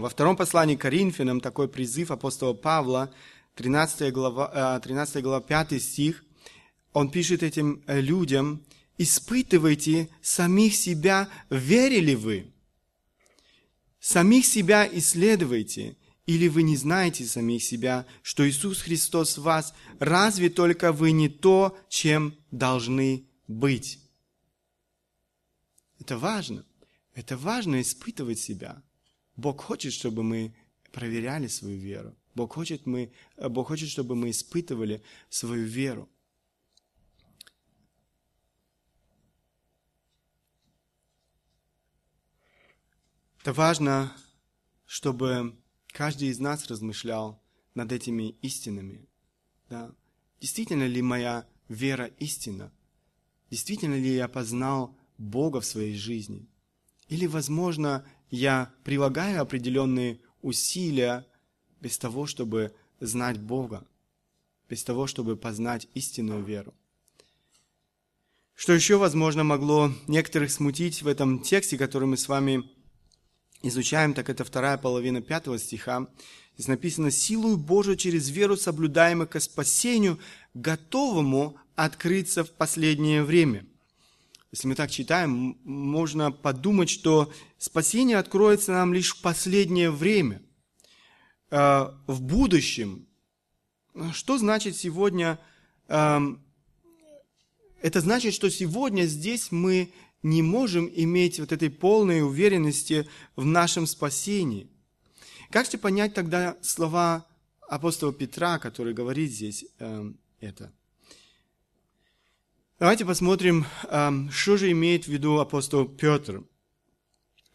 втором 0.09 0.37
послании 0.37 0.77
к 0.77 0.83
Коринфянам 0.83 1.40
такой 1.40 1.68
призыв 1.68 2.11
апостола 2.11 2.53
Павла, 2.53 3.12
13 3.55 4.12
глава, 4.12 4.79
13 4.81 5.23
глава 5.23 5.40
5 5.40 5.83
стих, 5.83 6.25
он 6.92 7.11
пишет 7.11 7.42
этим 7.42 7.83
э, 7.87 8.01
людям, 8.01 8.62
«Испытывайте 8.99 10.09
самих 10.23 10.77
себя, 10.77 11.29
верили 11.51 12.14
вы? 12.14 12.53
Самих 13.99 14.47
себя 14.47 14.88
исследуйте, 14.90 15.97
или 16.27 16.49
вы 16.49 16.63
не 16.63 16.77
знаете 16.77 17.25
самих 17.25 17.63
себя, 17.63 18.07
что 18.23 18.49
Иисус 18.49 18.81
Христос 18.81 19.37
в 19.37 19.43
вас, 19.43 19.75
разве 19.99 20.51
только 20.51 20.93
вы 20.93 21.13
не 21.13 21.29
то, 21.29 21.77
чем 21.89 22.35
должны 22.51 23.27
быть?» 23.47 24.01
Это 26.01 26.18
важно. 26.18 26.66
Это 27.14 27.37
важно 27.37 27.81
испытывать 27.81 28.39
себя. 28.39 28.83
Бог 29.37 29.62
хочет, 29.62 29.93
чтобы 29.93 30.22
мы 30.22 30.55
проверяли 30.93 31.47
свою 31.47 31.79
веру. 31.79 32.16
Бог 32.35 32.55
хочет, 32.55 32.87
мы, 32.87 33.12
Бог 33.37 33.68
хочет, 33.68 33.89
чтобы 33.89 34.16
мы 34.16 34.31
испытывали 34.31 35.03
свою 35.29 35.66
веру. 35.66 36.09
Это 43.41 43.53
важно, 43.53 44.16
чтобы 44.87 45.57
каждый 45.95 46.28
из 46.28 46.40
нас 46.40 46.66
размышлял 46.66 47.40
над 47.74 47.92
этими 47.92 48.30
истинами. 48.42 49.09
Да? 49.70 49.95
Действительно 50.40 50.86
ли 50.86 51.01
моя 51.01 51.47
вера 51.68 52.07
истина? 52.18 52.72
Действительно 53.49 53.95
ли 53.95 54.14
я 54.14 54.26
познал 54.26 54.99
Бога 55.18 55.61
в 55.61 55.64
своей 55.64 55.97
жизни? 55.97 56.49
Или, 57.09 57.26
возможно, 57.26 58.05
я 58.30 58.74
прилагаю 58.82 59.40
определенные 59.40 60.20
усилия 60.42 61.26
без 61.80 61.97
того, 61.97 62.26
чтобы 62.26 62.74
знать 62.99 63.38
Бога, 63.38 63.86
без 64.68 64.82
того, 64.82 65.07
чтобы 65.07 65.36
познать 65.36 65.86
истинную 65.95 66.42
веру. 66.42 66.74
Что 68.57 68.72
еще, 68.72 68.97
возможно, 68.99 69.45
могло 69.45 69.92
некоторых 70.09 70.51
смутить 70.51 71.03
в 71.03 71.07
этом 71.07 71.40
тексте, 71.40 71.78
который 71.78 72.09
мы 72.09 72.16
с 72.16 72.28
вами 72.28 72.64
изучаем, 73.69 74.15
так 74.15 74.29
это 74.31 74.45
вторая 74.45 74.79
половина 74.79 75.23
пятого 75.23 75.59
стиха. 75.59 76.07
Здесь 76.55 76.69
написано 76.69 77.11
«Силою 77.11 77.57
Божию 77.57 77.97
через 77.97 78.31
веру 78.31 78.57
соблюдаемых 78.57 79.31
ко 79.31 79.41
спасению, 79.41 80.19
готовому 80.55 81.57
открыться 81.75 82.45
в 82.45 82.51
последнее 82.51 83.23
время». 83.23 83.67
Если 84.53 84.69
мы 84.69 84.77
так 84.77 84.91
читаем, 84.91 85.59
можно 85.65 86.31
подумать, 86.31 86.89
что 86.89 87.33
спасение 87.59 88.19
откроется 88.19 88.71
нам 88.73 88.95
лишь 88.95 89.17
в 89.17 89.21
последнее 89.21 89.91
время, 89.91 90.43
э, 91.51 91.91
в 92.07 92.23
будущем. 92.23 93.07
Что 94.12 94.39
значит 94.39 94.77
сегодня 94.77 95.41
эм, 95.89 96.45
это 97.85 98.01
значит, 98.01 98.33
что 98.33 98.51
сегодня 98.51 99.03
здесь 99.03 99.53
мы 99.53 99.93
не 100.25 100.43
можем 100.43 100.91
иметь 100.93 101.39
вот 101.39 101.53
этой 101.53 101.70
полной 101.70 102.22
уверенности 102.22 103.07
в 103.37 103.45
нашем 103.45 103.87
спасении. 103.87 104.68
Как 105.51 105.70
же 105.70 105.77
понять 105.77 106.14
тогда 106.14 106.57
слова 106.62 107.27
апостола 107.68 108.12
Петра, 108.12 108.59
который 108.59 108.95
говорит 108.95 109.31
здесь 109.31 109.66
э, 109.79 110.12
это? 110.41 110.72
Давайте 112.79 113.05
посмотрим, 113.05 113.66
э, 113.85 114.11
что 114.31 114.57
же 114.57 114.70
имеет 114.72 115.05
в 115.05 115.09
виду 115.09 115.39
апостол 115.39 115.85
Петр. 115.85 116.43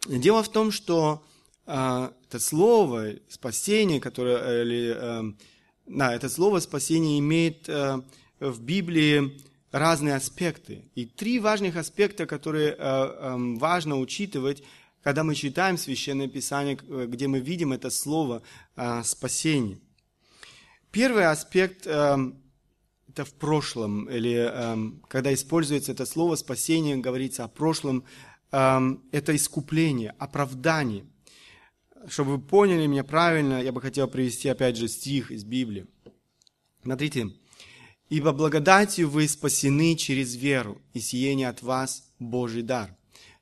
Дело 0.08 0.44
в 0.44 0.50
том, 0.50 0.72
что 0.72 1.26
э, 1.66 2.12
это 2.28 2.40
слово 2.40 3.16
спасение, 3.30 4.00
которое, 4.00 4.62
или, 4.62 4.94
э, 4.96 5.34
да, 5.88 6.14
это 6.14 6.30
слово 6.30 6.60
спасение 6.60 7.18
имеет 7.18 7.68
э, 7.68 8.00
в 8.40 8.62
Библии 8.62 9.42
разные 9.72 10.16
аспекты. 10.16 10.90
И 10.96 11.06
три 11.06 11.40
важных 11.40 11.76
аспекта, 11.76 12.26
которые 12.26 12.70
э, 12.70 12.76
эм, 12.78 13.58
важно 13.58 14.00
учитывать, 14.00 14.64
когда 15.02 15.24
мы 15.24 15.36
читаем 15.36 15.78
Священное 15.78 16.28
Писание, 16.28 16.78
э, 16.88 17.06
где 17.08 17.28
мы 17.28 17.40
видим 17.40 17.72
это 17.72 17.90
слово 17.90 18.42
э, 18.76 19.04
спасение. 19.04 19.80
Первый 20.92 21.28
аспект 21.28 21.86
эм, 21.86 22.42
это 23.08 23.26
в 23.26 23.34
прошлом, 23.34 24.10
или 24.10 24.34
эм, 24.34 25.04
когда 25.08 25.34
используется 25.34 25.92
это 25.92 26.06
слово 26.06 26.36
спасение, 26.36 26.98
говорится 26.98 27.44
о 27.44 27.48
прошлом, 27.48 28.06
это 28.52 29.36
искупление, 29.36 30.16
оправдание. 30.18 31.06
Чтобы 32.08 32.38
вы 32.38 32.42
поняли 32.42 32.88
меня 32.88 33.04
правильно, 33.04 33.62
я 33.62 33.72
бы 33.72 33.80
хотел 33.80 34.08
привести 34.08 34.50
опять 34.50 34.76
же 34.76 34.88
стих 34.88 35.30
из 35.30 35.44
Библии. 35.44 35.86
Смотрите, 36.82 37.30
Ибо 38.10 38.32
благодатью 38.32 39.08
вы 39.08 39.28
спасены 39.28 39.96
через 39.96 40.36
веру, 40.36 40.82
и 40.94 41.00
сие 41.00 41.36
не 41.36 41.44
от 41.44 41.62
вас 41.62 42.12
Божий 42.18 42.64
дар. 42.64 42.96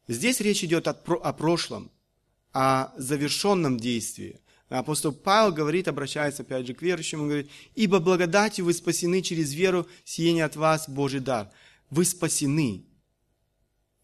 Здесь 0.09 0.41
речь 0.41 0.63
идет 0.63 0.87
о 0.87 0.93
прошлом, 0.93 1.89
о 2.51 2.91
завершенном 2.97 3.77
действии. 3.77 4.41
Апостол 4.67 5.13
Павел 5.13 5.53
говорит, 5.53 5.87
обращается 5.87 6.43
опять 6.43 6.67
же 6.67 6.73
к 6.73 6.81
верующим, 6.81 7.27
говорит, 7.27 7.49
«Ибо 7.75 7.99
благодатью 7.99 8.65
вы 8.65 8.73
спасены 8.73 9.21
через 9.21 9.53
веру, 9.53 9.87
сие 10.03 10.33
не 10.33 10.41
от 10.41 10.57
вас 10.57 10.89
Божий 10.89 11.21
дар». 11.21 11.49
Вы 11.89 12.03
спасены. 12.03 12.83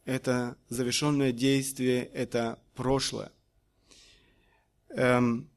Это 0.06 0.56
завершенное 0.70 1.34
действие, 1.34 2.06
это 2.06 2.60
прошлое. 2.76 3.34
Эм, 4.90 5.50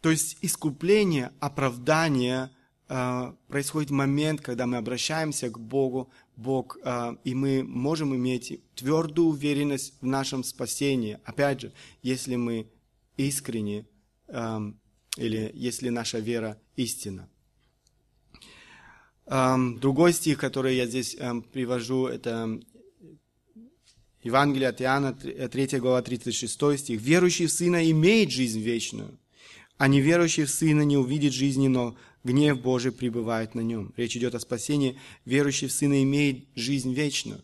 то 0.00 0.10
есть 0.10 0.38
искупление, 0.42 1.32
оправдание– 1.40 2.50
происходит 2.86 3.90
момент, 3.90 4.40
когда 4.40 4.66
мы 4.66 4.76
обращаемся 4.76 5.48
к 5.48 5.58
Богу, 5.58 6.10
Бог, 6.36 6.78
а, 6.84 7.16
и 7.24 7.34
мы 7.34 7.62
можем 7.62 8.14
иметь 8.14 8.60
твердую 8.74 9.28
уверенность 9.28 9.94
в 10.00 10.06
нашем 10.06 10.44
спасении. 10.44 11.18
Опять 11.24 11.62
же, 11.62 11.72
если 12.02 12.36
мы 12.36 12.68
искренне 13.16 13.86
или 15.16 15.50
если 15.54 15.90
наша 15.90 16.18
вера 16.18 16.60
истина. 16.76 17.28
Другой 19.26 20.12
стих, 20.12 20.38
который 20.38 20.76
я 20.76 20.86
здесь 20.86 21.16
привожу, 21.52 22.06
это 22.06 22.60
Евангелие 24.24 24.68
от 24.70 24.80
Иоанна, 24.80 25.12
3 25.12 25.78
глава, 25.78 26.02
36 26.02 26.78
стих. 26.78 27.00
«Верующий 27.00 27.46
в 27.46 27.52
Сына 27.52 27.90
имеет 27.90 28.30
жизнь 28.30 28.60
вечную, 28.60 29.18
а 29.76 29.88
неверующий 29.88 30.44
в 30.44 30.50
Сына 30.50 30.82
не 30.82 30.96
увидит 30.96 31.32
жизни, 31.32 31.68
но 31.68 31.96
гнев 32.22 32.60
Божий 32.60 32.92
пребывает 32.92 33.54
на 33.54 33.60
нем. 33.60 33.92
Речь 33.96 34.16
идет 34.16 34.34
о 34.34 34.40
спасении. 34.40 34.98
Верующий 35.24 35.68
в 35.68 35.72
Сына 35.72 36.02
имеет 36.02 36.46
жизнь 36.54 36.92
вечную. 36.92 37.42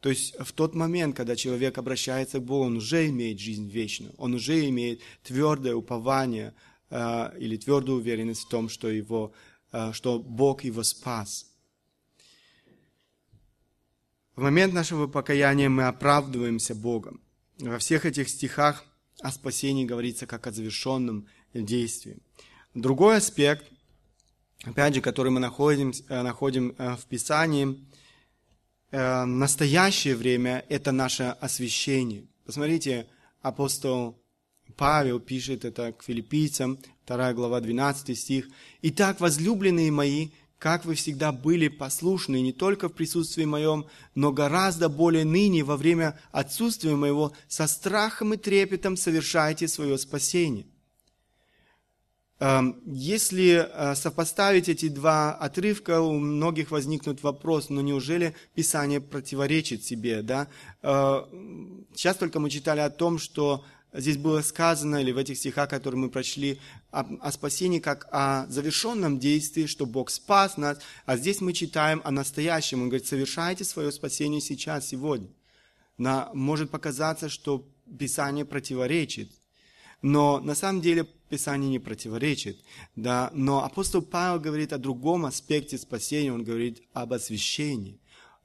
То 0.00 0.08
есть 0.08 0.34
в 0.38 0.52
тот 0.52 0.74
момент, 0.74 1.16
когда 1.16 1.36
человек 1.36 1.78
обращается 1.78 2.38
к 2.38 2.44
Богу, 2.44 2.64
он 2.64 2.76
уже 2.76 3.08
имеет 3.08 3.38
жизнь 3.38 3.68
вечную. 3.68 4.12
Он 4.18 4.34
уже 4.34 4.68
имеет 4.68 5.00
твердое 5.22 5.74
упование 5.74 6.54
э, 6.90 7.38
или 7.38 7.56
твердую 7.56 7.98
уверенность 7.98 8.42
в 8.42 8.48
том, 8.48 8.68
что, 8.68 8.88
его, 8.88 9.32
э, 9.70 9.92
что 9.92 10.18
Бог 10.18 10.64
его 10.64 10.82
спас. 10.82 11.46
В 14.34 14.42
момент 14.42 14.72
нашего 14.72 15.06
покаяния 15.06 15.68
мы 15.68 15.84
оправдываемся 15.84 16.74
Богом. 16.74 17.20
Во 17.58 17.78
всех 17.78 18.04
этих 18.04 18.28
стихах 18.28 18.84
о 19.20 19.30
спасении 19.30 19.84
говорится 19.84 20.26
как 20.26 20.46
о 20.48 20.52
завершенном 20.52 21.28
действии. 21.54 22.18
Другой 22.74 23.16
аспект– 23.16 23.66
опять 24.64 24.94
же, 24.94 25.00
который 25.00 25.30
мы 25.30 25.40
находим, 25.40 25.92
э, 26.08 26.22
находим 26.22 26.74
э, 26.78 26.96
в 26.96 27.04
Писании, 27.06 27.84
э, 28.90 29.24
настоящее 29.24 30.16
время– 30.16 30.64
это 30.68 30.92
наше 30.92 31.36
освящение. 31.40 32.24
Посмотрите, 32.44 33.06
апостол 33.40 34.18
Павел 34.76 35.20
пишет 35.20 35.64
это 35.64 35.92
к 35.92 36.02
филиппийцам, 36.02 36.78
2 37.06 37.34
глава, 37.34 37.60
12 37.60 38.18
стих. 38.18 38.48
«Итак, 38.82 39.20
возлюбленные 39.20 39.90
мои, 39.90 40.30
как 40.58 40.84
вы 40.84 40.94
всегда 40.94 41.32
были 41.32 41.68
послушны 41.68 42.40
не 42.40 42.52
только 42.52 42.88
в 42.88 42.92
присутствии 42.92 43.44
моем, 43.44 43.86
но 44.14 44.32
гораздо 44.32 44.88
более 44.88 45.24
ныне 45.24 45.64
во 45.64 45.76
время 45.76 46.18
отсутствия 46.30 46.94
моего, 46.94 47.32
со 47.48 47.66
страхом 47.66 48.34
и 48.34 48.36
трепетом 48.36 48.96
совершайте 48.96 49.68
свое 49.68 49.98
спасение». 49.98 50.66
Эм, 52.42 52.82
если 52.86 53.68
э, 53.70 53.94
сопоставить 53.94 54.68
эти 54.68 54.88
два 54.88 55.32
отрывка, 55.32 56.00
у 56.00 56.18
многих 56.18 56.72
возникнет 56.72 57.22
вопрос, 57.22 57.68
но 57.68 57.82
неужели 57.82 58.34
Писание 58.56 59.00
противоречит 59.00 59.84
себе? 59.84 60.22
Да? 60.22 60.48
Э, 60.82 61.22
сейчас 61.94 62.16
только 62.16 62.40
мы 62.40 62.50
читали 62.50 62.80
о 62.80 62.90
том, 62.90 63.18
что 63.18 63.64
здесь 63.92 64.16
было 64.16 64.42
сказано, 64.42 64.96
или 64.96 65.12
в 65.12 65.18
этих 65.18 65.38
стихах, 65.38 65.70
которые 65.70 66.00
мы 66.00 66.10
прочли, 66.10 66.58
о, 66.90 67.06
о 67.20 67.30
спасении 67.30 67.78
как 67.78 68.08
о 68.10 68.48
завершенном 68.48 69.20
действии, 69.20 69.66
что 69.66 69.86
Бог 69.86 70.10
спас 70.10 70.56
нас, 70.56 70.78
а 71.06 71.16
здесь 71.16 71.40
мы 71.40 71.52
читаем 71.52 72.02
о 72.02 72.10
настоящем. 72.10 72.82
Он 72.82 72.88
говорит, 72.88 73.06
совершайте 73.06 73.62
свое 73.62 73.92
спасение 73.92 74.40
сейчас, 74.40 74.88
сегодня. 74.88 75.28
Но 75.96 76.28
может 76.34 76.72
показаться, 76.72 77.28
что 77.28 77.64
Писание 77.96 78.44
противоречит. 78.44 79.30
Но 80.02 80.40
на 80.40 80.56
самом 80.56 80.80
деле 80.80 81.06
Писание 81.32 81.70
не 81.70 81.78
противоречит. 81.78 82.62
Да? 82.94 83.30
Но 83.32 83.64
апостол 83.64 84.02
Павел 84.02 84.38
говорит 84.38 84.74
о 84.74 84.78
другом 84.78 85.24
аспекте 85.24 85.78
спасения, 85.78 86.30
он 86.30 86.44
говорит 86.44 86.82
об 86.92 87.14
освящении. 87.14 87.98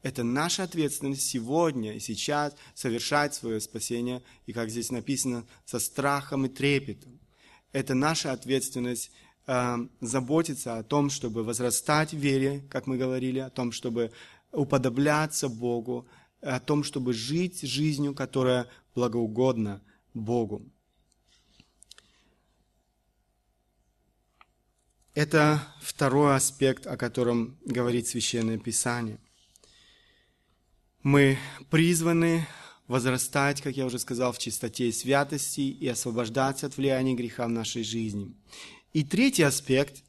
Это 0.03 0.23
наша 0.23 0.63
ответственность 0.63 1.23
сегодня 1.23 1.97
и 1.97 1.99
сейчас 1.99 2.55
совершать 2.75 3.35
свое 3.35 3.59
спасение, 3.59 4.23
и 4.45 4.53
как 4.53 4.69
здесь 4.69 4.89
написано, 4.89 5.45
со 5.65 5.79
страхом 5.79 6.45
и 6.45 6.49
трепетом. 6.49 7.19
Это 7.73 7.93
наша 7.93 8.31
ответственность 8.31 9.11
э, 9.47 9.77
заботиться 9.99 10.77
о 10.77 10.83
том, 10.83 11.09
чтобы 11.09 11.43
возрастать 11.43 12.13
в 12.13 12.17
вере, 12.17 12.63
как 12.69 12.87
мы 12.87 12.95
говорили, 12.95 13.39
о 13.39 13.49
том, 13.49 13.73
чтобы 13.73 14.13
уподобляться 14.53 15.49
Богу, 15.49 16.07
о 16.39 16.61
том, 16.61 16.85
чтобы 16.85 17.11
жить 17.11 17.63
жизнью, 17.63 18.13
которая 18.13 18.67
благоугодна 18.95 19.81
Богу. 20.13 20.61
Это 25.17 25.63
второй 25.81 26.35
аспект, 26.35 26.85
о 26.85 26.95
котором 26.95 27.57
говорит 27.65 28.07
Священное 28.07 28.59
Писание. 28.59 29.17
Мы 31.01 31.39
призваны 31.71 32.45
возрастать, 32.87 33.59
как 33.63 33.75
я 33.75 33.87
уже 33.87 33.97
сказал, 33.97 34.31
в 34.31 34.37
чистоте 34.37 34.89
и 34.89 34.91
святости 34.91 35.61
и 35.61 35.87
освобождаться 35.87 36.67
от 36.67 36.77
влияния 36.77 37.15
греха 37.15 37.47
в 37.47 37.49
нашей 37.49 37.81
жизни. 37.81 38.35
И 38.93 39.03
третий 39.03 39.41
аспект, 39.41 40.03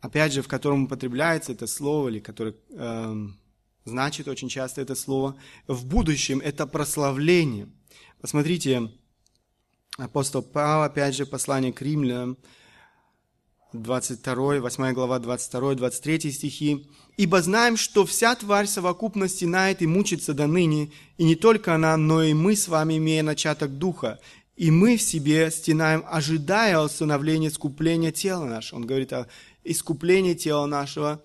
опять 0.00 0.34
же, 0.34 0.42
в 0.42 0.48
котором 0.48 0.84
употребляется 0.84 1.52
это 1.52 1.66
слово, 1.66 2.10
или 2.10 2.18
который 2.18 2.56
э, 2.68 3.26
значит 3.86 4.28
очень 4.28 4.50
часто 4.50 4.82
это 4.82 4.96
слово, 4.96 5.34
в 5.66 5.86
будущем 5.86 6.40
это 6.40 6.66
прославление. 6.66 7.70
Посмотрите, 8.20 8.92
апостол 9.96 10.42
Павел, 10.42 10.82
опять 10.82 11.16
же, 11.16 11.24
послание 11.24 11.72
к 11.72 11.80
римлянам, 11.80 12.36
22, 13.72 14.60
8 14.60 14.92
глава, 14.94 15.18
22, 15.18 15.74
23 15.74 16.32
стихи. 16.32 16.86
«Ибо 17.18 17.42
знаем, 17.42 17.76
что 17.76 18.06
вся 18.06 18.34
тварь 18.34 18.66
совокупно 18.66 19.28
стенает 19.28 19.82
и 19.82 19.86
мучится 19.86 20.32
до 20.32 20.46
ныне, 20.46 20.90
и 21.18 21.24
не 21.24 21.34
только 21.34 21.74
она, 21.74 21.96
но 21.96 22.22
и 22.22 22.32
мы 22.32 22.56
с 22.56 22.68
вами, 22.68 22.96
имея 22.96 23.22
начаток 23.22 23.76
духа, 23.76 24.20
и 24.56 24.70
мы 24.70 24.96
в 24.96 25.02
себе 25.02 25.50
стенаем, 25.50 26.02
ожидая 26.08 26.80
установления 26.80 27.48
искупления 27.48 28.10
тела 28.10 28.46
нашего». 28.46 28.78
Он 28.78 28.86
говорит 28.86 29.12
о 29.12 29.26
искуплении 29.64 30.34
тела 30.34 30.64
нашего. 30.64 31.22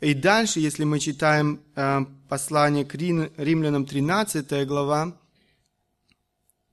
И 0.00 0.14
дальше, 0.14 0.58
если 0.58 0.82
мы 0.82 0.98
читаем 0.98 1.60
э, 1.76 2.00
послание 2.28 2.84
к 2.84 2.94
римлянам 2.96 3.86
13 3.86 4.66
глава, 4.66 5.16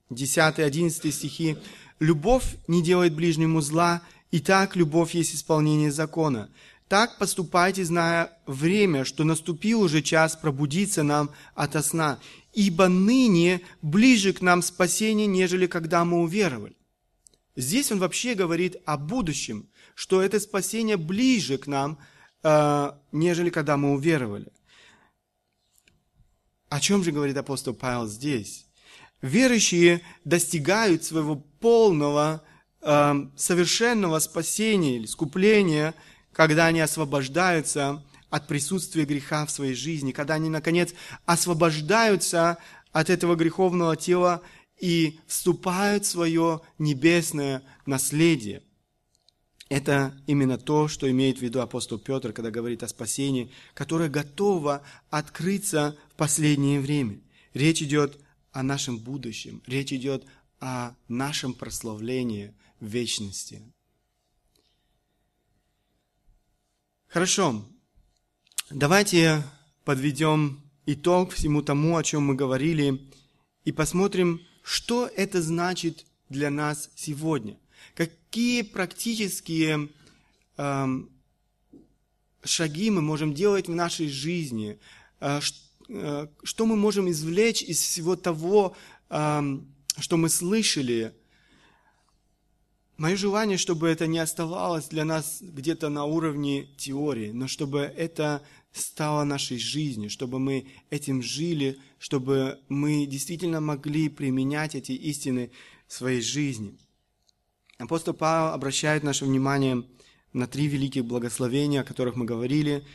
10-11 0.09 1.11
стихи, 1.11 1.57
«Любовь 1.99 2.55
не 2.67 2.82
делает 2.82 3.13
ближнему 3.13 3.61
зла, 3.61 4.01
Итак, 4.32 4.77
любовь 4.77 5.13
есть 5.13 5.36
исполнение 5.36 5.91
закона. 5.91 6.49
Так 6.88 7.17
поступайте, 7.17 7.84
зная 7.84 8.32
время, 8.45 9.03
что 9.03 9.23
наступил 9.25 9.82
уже 9.82 10.01
час 10.01 10.36
пробудиться 10.36 11.03
нам 11.03 11.32
ото 11.53 11.82
сна, 11.82 12.19
ибо 12.53 12.88
ныне 12.88 13.61
ближе 13.82 14.32
к 14.34 14.41
нам 14.41 14.61
спасение, 14.61 15.27
нежели 15.27 15.67
когда 15.67 16.05
мы 16.05 16.21
уверовали. 16.21 16.75
Здесь 17.57 17.91
он 17.91 17.99
вообще 17.99 18.34
говорит 18.34 18.77
о 18.86 18.97
будущем, 18.97 19.69
что 19.95 20.21
это 20.21 20.39
спасение 20.39 20.95
ближе 20.95 21.57
к 21.57 21.67
нам, 21.67 21.97
э, 22.43 22.91
нежели 23.11 23.49
когда 23.49 23.75
мы 23.75 23.93
уверовали. 23.93 24.51
О 26.69 26.79
чем 26.79 27.03
же 27.03 27.11
говорит 27.11 27.36
апостол 27.36 27.73
Павел 27.73 28.07
здесь? 28.07 28.65
Верующие 29.21 30.01
достигают 30.23 31.03
своего 31.03 31.36
полного 31.36 32.41
э, 32.82 33.13
совершенного 33.36 34.19
спасения 34.19 34.97
или 34.97 35.05
искупления, 35.05 35.93
когда 36.34 36.67
они 36.67 36.79
освобождаются 36.79 38.03
от 38.29 38.47
присутствия 38.47 39.05
греха 39.05 39.45
в 39.45 39.51
своей 39.51 39.73
жизни, 39.73 40.11
когда 40.11 40.36
они, 40.36 40.49
наконец, 40.49 40.93
освобождаются 41.25 42.57
от 42.91 43.09
этого 43.09 43.36
греховного 43.36 43.95
тела 43.95 44.41
и 44.79 45.19
вступают 45.27 46.05
в 46.05 46.09
свое 46.09 46.61
небесное 46.79 47.61
наследие. 47.86 48.63
Это 49.69 50.13
именно 50.27 50.57
то, 50.57 50.89
что 50.89 51.09
имеет 51.09 51.38
в 51.38 51.41
виду 51.41 51.61
апостол 51.61 51.97
Петр, 51.97 52.34
когда 52.34 52.51
говорит 52.51 52.84
о 52.84 52.89
спасении, 52.89 53.51
которое 53.73 54.09
готово 54.09 54.82
открыться 55.09 55.95
в 56.09 56.15
последнее 56.15 56.82
время. 56.82 57.21
Речь 57.53 57.82
идет 57.82 58.19
о 58.51 58.63
нашем 58.63 58.97
будущем, 58.97 59.61
речь 59.67 59.93
идет 59.93 60.25
о 60.62 60.93
нашем 61.07 61.53
прославлении, 61.53 62.53
вечности. 62.80 63.62
Хорошо, 67.07 67.66
давайте 68.70 69.43
подведем 69.84 70.62
итог 70.86 71.34
всему 71.34 71.62
тому, 71.62 71.97
о 71.97 72.03
чем 72.03 72.26
мы 72.26 72.36
говорили, 72.36 73.01
и 73.66 73.72
посмотрим, 73.72 74.41
что 74.64 75.07
это 75.07 75.41
значит 75.41 76.05
для 76.30 76.49
нас 76.49 76.89
сегодня. 76.95 77.57
Какие 77.95 78.62
практические 78.62 79.89
э, 80.57 80.88
шаги 82.43 82.89
мы 82.91 83.01
можем 83.01 83.34
делать 83.34 83.68
в 83.68 83.76
нашей 83.76 84.07
жизни, 84.07 84.80
э, 85.20 85.41
э, 85.89 86.28
что 86.43 86.66
мы 86.66 86.76
можем 86.76 87.09
извлечь 87.09 87.62
из 87.62 87.82
всего 87.82 88.16
того, 88.16 88.76
э, 89.09 89.59
что 90.00 90.18
мы 90.18 90.30
слышали 90.30 91.14
Мое 93.02 93.16
желание, 93.16 93.58
чтобы 93.58 93.88
это 93.88 94.06
не 94.06 94.20
оставалось 94.20 94.88
для 94.88 95.06
нас 95.06 95.39
где-то 95.42 95.89
на 95.89 96.06
уровне 96.06 96.68
теории, 96.78 97.32
но 97.32 97.48
чтобы 97.48 97.80
это 97.80 98.44
стало 98.74 99.24
нашей 99.24 99.58
жизнью, 99.58 100.12
чтобы 100.12 100.38
мы 100.38 100.68
этим 100.92 101.24
жили, 101.24 101.80
чтобы 101.98 102.60
мы 102.70 103.08
действительно 103.08 103.60
могли 103.60 104.08
применять 104.08 104.76
эти 104.76 104.92
истины 104.92 105.50
в 105.88 105.94
своей 105.94 106.22
жизни. 106.22 106.78
Апостол 107.80 108.14
Павел 108.14 108.54
обращает 108.54 109.02
наше 109.02 109.26
внимание 109.26 109.84
на 110.32 110.46
три 110.46 110.68
великих 110.68 111.04
благословения, 111.04 111.82
о 111.82 111.84
которых 111.84 112.16
мы 112.16 112.26
говорили. 112.26 112.86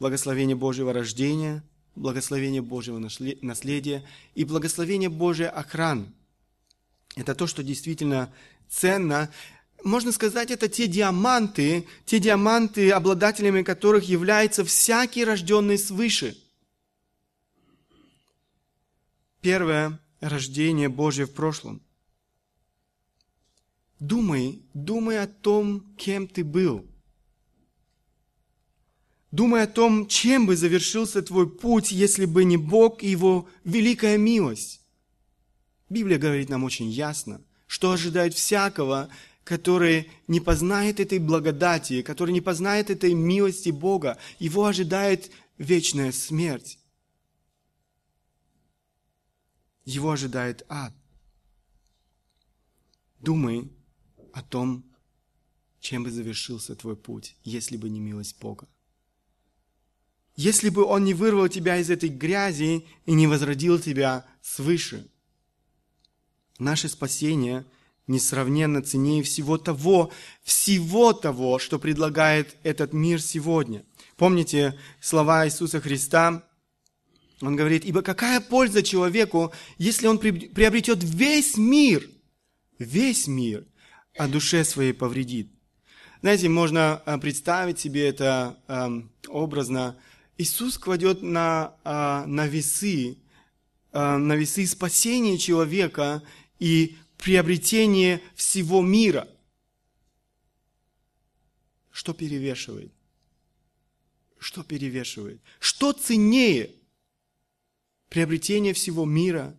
Благословение 0.00 0.56
Божьего 0.56 0.92
рождения, 0.92 1.62
благословение 1.94 2.62
Божьего 2.62 2.98
наследия 2.98 4.02
и 4.34 4.42
благословение 4.42 5.08
Божьей 5.08 5.46
охраны. 5.46 6.12
Это 7.14 7.34
то, 7.34 7.46
что 7.46 7.62
действительно 7.62 8.32
ценно. 8.68 9.30
Можно 9.84 10.12
сказать, 10.12 10.50
это 10.50 10.68
те 10.68 10.86
диаманты, 10.86 11.86
те 12.06 12.18
диаманты, 12.18 12.90
обладателями 12.90 13.62
которых 13.62 14.04
является 14.04 14.64
всякий 14.64 15.24
рожденный 15.24 15.78
свыше. 15.78 16.36
Первое– 19.40 20.00
рождение 20.20 20.88
Божье 20.88 21.26
в 21.26 21.32
прошлом. 21.32 21.82
Думай, 23.98 24.62
думай 24.72 25.20
о 25.20 25.26
том, 25.26 25.94
кем 25.96 26.26
ты 26.28 26.44
был. 26.44 26.86
Думай 29.32 29.62
о 29.62 29.66
том, 29.66 30.06
чем 30.06 30.46
бы 30.46 30.56
завершился 30.56 31.22
твой 31.22 31.48
путь, 31.48 31.90
если 31.90 32.26
бы 32.26 32.44
не 32.44 32.56
Бог 32.56 33.02
и 33.02 33.08
Его 33.08 33.48
великая 33.64 34.18
милость. 34.18 34.81
Библия 35.92 36.18
говорит 36.18 36.48
нам 36.48 36.64
очень 36.64 36.90
ясно– 36.90 37.40
что 37.72 37.90
ожидает 37.90 38.34
всякого, 38.34 39.08
который 39.44 40.10
не 40.28 40.40
познает 40.40 41.00
этой 41.00 41.18
благодати, 41.18 42.02
который 42.02 42.32
не 42.32 42.42
познает 42.42 42.90
этой 42.90 43.14
милости 43.14 43.70
Бога. 43.70 44.18
Его 44.38 44.66
ожидает 44.66 45.30
вечная 45.56 46.12
смерть. 46.12 46.78
Его 49.86 50.10
ожидает 50.10 50.66
ад. 50.68 50.92
Думай 53.20 53.72
о 54.34 54.42
том, 54.42 54.84
чем 55.80 56.04
бы 56.04 56.10
завершился 56.10 56.76
твой 56.76 56.94
путь, 56.94 57.36
если 57.42 57.78
бы 57.78 57.88
не 57.88 58.00
милость 58.00 58.38
Бога. 58.38 58.68
Если 60.36 60.68
бы 60.68 60.84
Он 60.84 61.04
не 61.04 61.14
вырвал 61.14 61.48
тебя 61.48 61.78
из 61.78 61.88
этой 61.88 62.10
грязи 62.10 62.84
и 63.06 63.14
не 63.14 63.26
возродил 63.26 63.78
тебя 63.78 64.26
свыше– 64.42 65.08
Наше 66.62 66.88
спасение 66.88 67.64
несравненно 68.06 68.82
ценнее 68.82 69.24
всего 69.24 69.58
того, 69.58 70.12
всего 70.44 71.12
того, 71.12 71.58
что 71.58 71.80
предлагает 71.80 72.56
этот 72.62 72.92
мир 72.92 73.20
сегодня. 73.20 73.84
Помните 74.16 74.78
слова 75.00 75.44
Иисуса 75.44 75.80
Христа? 75.80 76.44
Он 77.40 77.56
говорит, 77.56 77.84
ибо 77.84 78.02
какая 78.02 78.40
польза 78.40 78.84
человеку, 78.84 79.52
если 79.76 80.06
он 80.06 80.18
приобретет 80.18 81.02
весь 81.02 81.56
мир, 81.56 82.08
весь 82.78 83.26
мир, 83.26 83.64
а 84.16 84.28
душе 84.28 84.64
своей 84.64 84.92
повредит. 84.92 85.50
Знаете, 86.20 86.48
можно 86.48 87.02
э, 87.04 87.18
представить 87.18 87.80
себе 87.80 88.06
это 88.06 88.56
э, 88.68 89.02
образно. 89.26 89.96
Иисус 90.38 90.78
кладет 90.78 91.22
на, 91.22 91.74
э, 91.84 92.24
на 92.26 92.46
весы, 92.46 93.18
э, 93.92 94.16
на 94.16 94.36
весы 94.36 94.64
спасения 94.66 95.36
человека 95.38 96.22
и 96.62 96.96
приобретение 97.18 98.22
всего 98.36 98.82
мира. 98.82 99.28
Что 101.90 102.14
перевешивает? 102.14 102.92
Что 104.38 104.62
перевешивает? 104.62 105.40
Что 105.58 105.92
ценнее? 105.92 106.70
Приобретение 108.08 108.74
всего 108.74 109.04
мира 109.04 109.56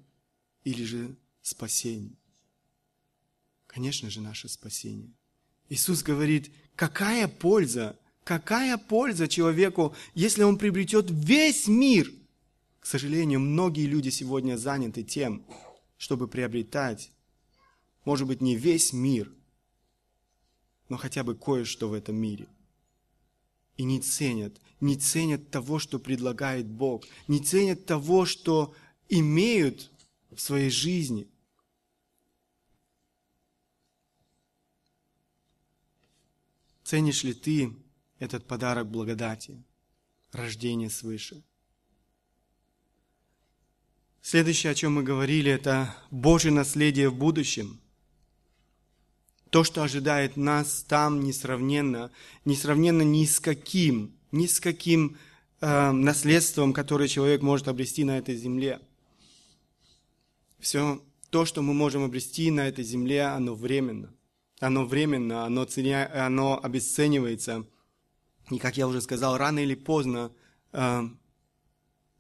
или 0.64 0.86
же 0.86 1.18
спасение? 1.42 2.16
Конечно 3.68 4.10
же, 4.10 4.22
наше 4.22 4.48
спасение. 4.48 5.12
Иисус 5.68 6.04
говорит, 6.04 6.54
какая 6.78 7.28
польза, 7.28 8.00
какая 8.24 8.78
польза 8.78 9.28
человеку, 9.28 9.94
если 10.14 10.44
он 10.44 10.58
приобретет 10.58 11.08
весь 11.10 11.68
мир? 11.68 12.10
К 12.80 12.86
сожалению, 12.86 13.42
многие 13.42 13.88
люди 13.88 14.08
сегодня 14.08 14.56
заняты 14.56 15.04
тем, 15.04 15.46
чтобы 16.04 16.28
приобретать, 16.28 17.14
может 18.04 18.28
быть, 18.28 18.42
не 18.42 18.58
весь 18.58 18.92
мир, 18.92 19.32
но 20.90 20.98
хотя 20.98 21.24
бы 21.24 21.34
кое-что 21.34 21.88
в 21.88 21.94
этом 21.94 22.18
мире. 22.18 22.50
И 23.78 23.84
не 23.86 24.02
ценят, 24.02 24.60
не 24.82 24.98
ценят 24.98 25.50
того, 25.50 25.80
что 25.80 26.00
предлагает 26.00 26.68
Бог, 26.68 27.06
не 27.30 27.40
ценят 27.40 27.86
того, 27.86 28.26
что 28.26 28.76
имеют 29.08 29.94
в 30.30 30.42
своей 30.42 30.70
жизни. 30.70 31.26
Ценишь 36.84 37.24
ли 37.24 37.34
ты 37.34 37.74
этот 38.20 38.46
подарок 38.46 38.92
благодати, 38.92 39.64
рождение 40.34 40.90
свыше? 40.90 41.46
Следующее, 44.26 44.72
о 44.72 44.76
чем 44.76 44.94
мы 44.94 45.04
говорили, 45.04 45.52
это 45.52 45.94
Божье 46.10 46.50
наследие 46.50 47.10
в 47.10 47.16
будущем. 47.16 47.82
То, 49.50 49.66
что 49.66 49.84
ожидает 49.84 50.38
нас 50.38 50.86
там, 50.88 51.20
несравненно, 51.20 52.10
несравненно 52.46 53.02
ни 53.02 53.26
с 53.26 53.42
каким, 53.42 54.16
ни 54.32 54.48
с 54.48 54.62
каким 54.62 55.18
э, 55.60 55.92
наследством, 55.92 56.72
которое 56.72 57.10
человек 57.10 57.42
может 57.42 57.68
обрести 57.68 58.06
на 58.06 58.18
этой 58.18 58.38
земле. 58.38 58.80
Все 60.58 61.04
то, 61.30 61.44
что 61.44 61.62
мы 61.62 61.74
можем 61.74 62.06
обрести 62.06 62.50
на 62.50 62.70
этой 62.70 62.86
земле, 62.86 63.24
оно 63.24 63.56
временно. 63.56 64.14
Оно 64.62 64.86
временно, 64.86 65.44
оно, 65.44 65.66
ценя, 65.66 66.10
оно 66.26 66.62
обесценивается. 66.64 67.66
И, 68.50 68.58
как 68.58 68.78
я 68.78 68.88
уже 68.88 69.02
сказал, 69.02 69.38
рано 69.38 69.60
или 69.60 69.76
поздно, 69.76 70.32
э, 70.72 71.10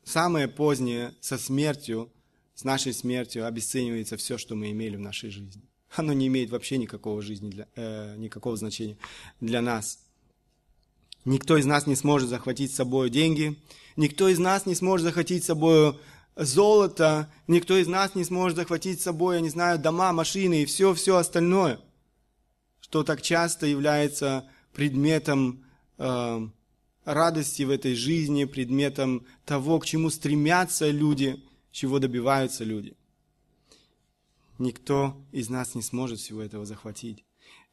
самое 0.03 0.47
позднее 0.47 1.13
со 1.21 1.37
смертью, 1.37 2.11
с 2.55 2.63
нашей 2.63 2.93
смертью 2.93 3.45
обесценивается 3.45 4.17
все, 4.17 4.37
что 4.37 4.55
мы 4.55 4.71
имели 4.71 4.95
в 4.95 4.99
нашей 4.99 5.29
жизни. 5.29 5.63
Оно 5.95 6.13
не 6.13 6.27
имеет 6.27 6.49
вообще 6.49 6.77
никакого, 6.77 7.21
жизни 7.21 7.49
для, 7.49 7.67
э, 7.75 8.15
никакого 8.17 8.57
значения 8.57 8.97
для 9.39 9.61
нас. 9.61 9.99
Никто 11.25 11.57
из 11.57 11.65
нас 11.65 11.87
не 11.87 11.95
сможет 11.95 12.29
захватить 12.29 12.71
с 12.71 12.75
собой 12.75 13.09
деньги, 13.09 13.57
никто 13.95 14.27
из 14.27 14.39
нас 14.39 14.65
не 14.65 14.75
сможет 14.75 15.05
захватить 15.05 15.43
с 15.43 15.47
собой 15.47 15.97
золото, 16.35 17.31
никто 17.47 17.77
из 17.77 17.87
нас 17.87 18.15
не 18.15 18.23
сможет 18.23 18.57
захватить 18.57 18.99
с 18.99 19.03
собой, 19.03 19.35
я 19.35 19.41
не 19.41 19.49
знаю, 19.49 19.79
дома, 19.79 20.11
машины 20.11 20.63
и 20.63 20.65
все-все 20.65 21.17
остальное, 21.17 21.79
что 22.81 23.03
так 23.03 23.21
часто 23.21 23.67
является 23.67 24.49
предметом 24.73 25.63
э, 25.97 26.47
радости 27.05 27.63
в 27.63 27.69
этой 27.69 27.95
жизни, 27.95 28.45
предметом 28.45 29.25
того, 29.45 29.79
к 29.79 29.85
чему 29.85 30.09
стремятся 30.09 30.89
люди, 30.89 31.41
чего 31.71 31.99
добиваются 31.99 32.63
люди. 32.63 32.95
Никто 34.59 35.17
из 35.31 35.49
нас 35.49 35.75
не 35.75 35.81
сможет 35.81 36.19
всего 36.19 36.41
этого 36.41 36.65
захватить. 36.65 37.23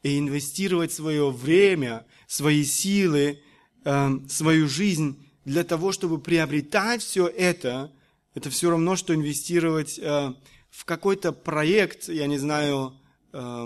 И 0.03 0.17
инвестировать 0.17 0.91
свое 0.91 1.29
время, 1.29 2.05
свои 2.27 2.63
силы, 2.63 3.39
э, 3.85 4.09
свою 4.27 4.67
жизнь 4.67 5.17
для 5.45 5.63
того, 5.63 5.91
чтобы 5.91 6.19
приобретать 6.19 7.01
все 7.01 7.27
это, 7.27 7.91
это 8.33 8.49
все 8.49 8.69
равно, 8.69 8.95
что 8.95 9.13
инвестировать 9.13 9.99
э, 9.99 10.33
в 10.69 10.85
какой-то 10.85 11.31
проект, 11.31 12.09
я 12.09 12.27
не 12.27 12.37
знаю, 12.37 12.93
э, 13.33 13.65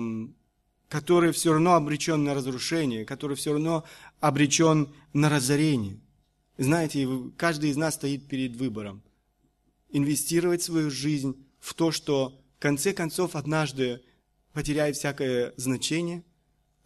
который 0.89 1.32
все 1.32 1.53
равно 1.53 1.74
обречен 1.76 2.24
на 2.24 2.34
разрушение, 2.34 3.05
который 3.05 3.36
все 3.36 3.53
равно 3.53 3.84
обречен 4.20 4.93
на 5.13 5.30
разорение. 5.30 5.99
Знаете, 6.57 7.07
каждый 7.38 7.70
из 7.70 7.78
нас 7.78 7.95
стоит 7.95 8.28
перед 8.28 8.55
выбором. 8.55 9.03
Инвестировать 9.89 10.61
свою 10.61 10.89
жизнь 10.89 11.36
в 11.59 11.74
то, 11.74 11.91
что 11.91 12.41
в 12.57 12.61
конце 12.61 12.93
концов 12.93 13.36
однажды 13.36 14.01
потеряет 14.53 14.95
всякое 14.95 15.53
значение, 15.57 16.24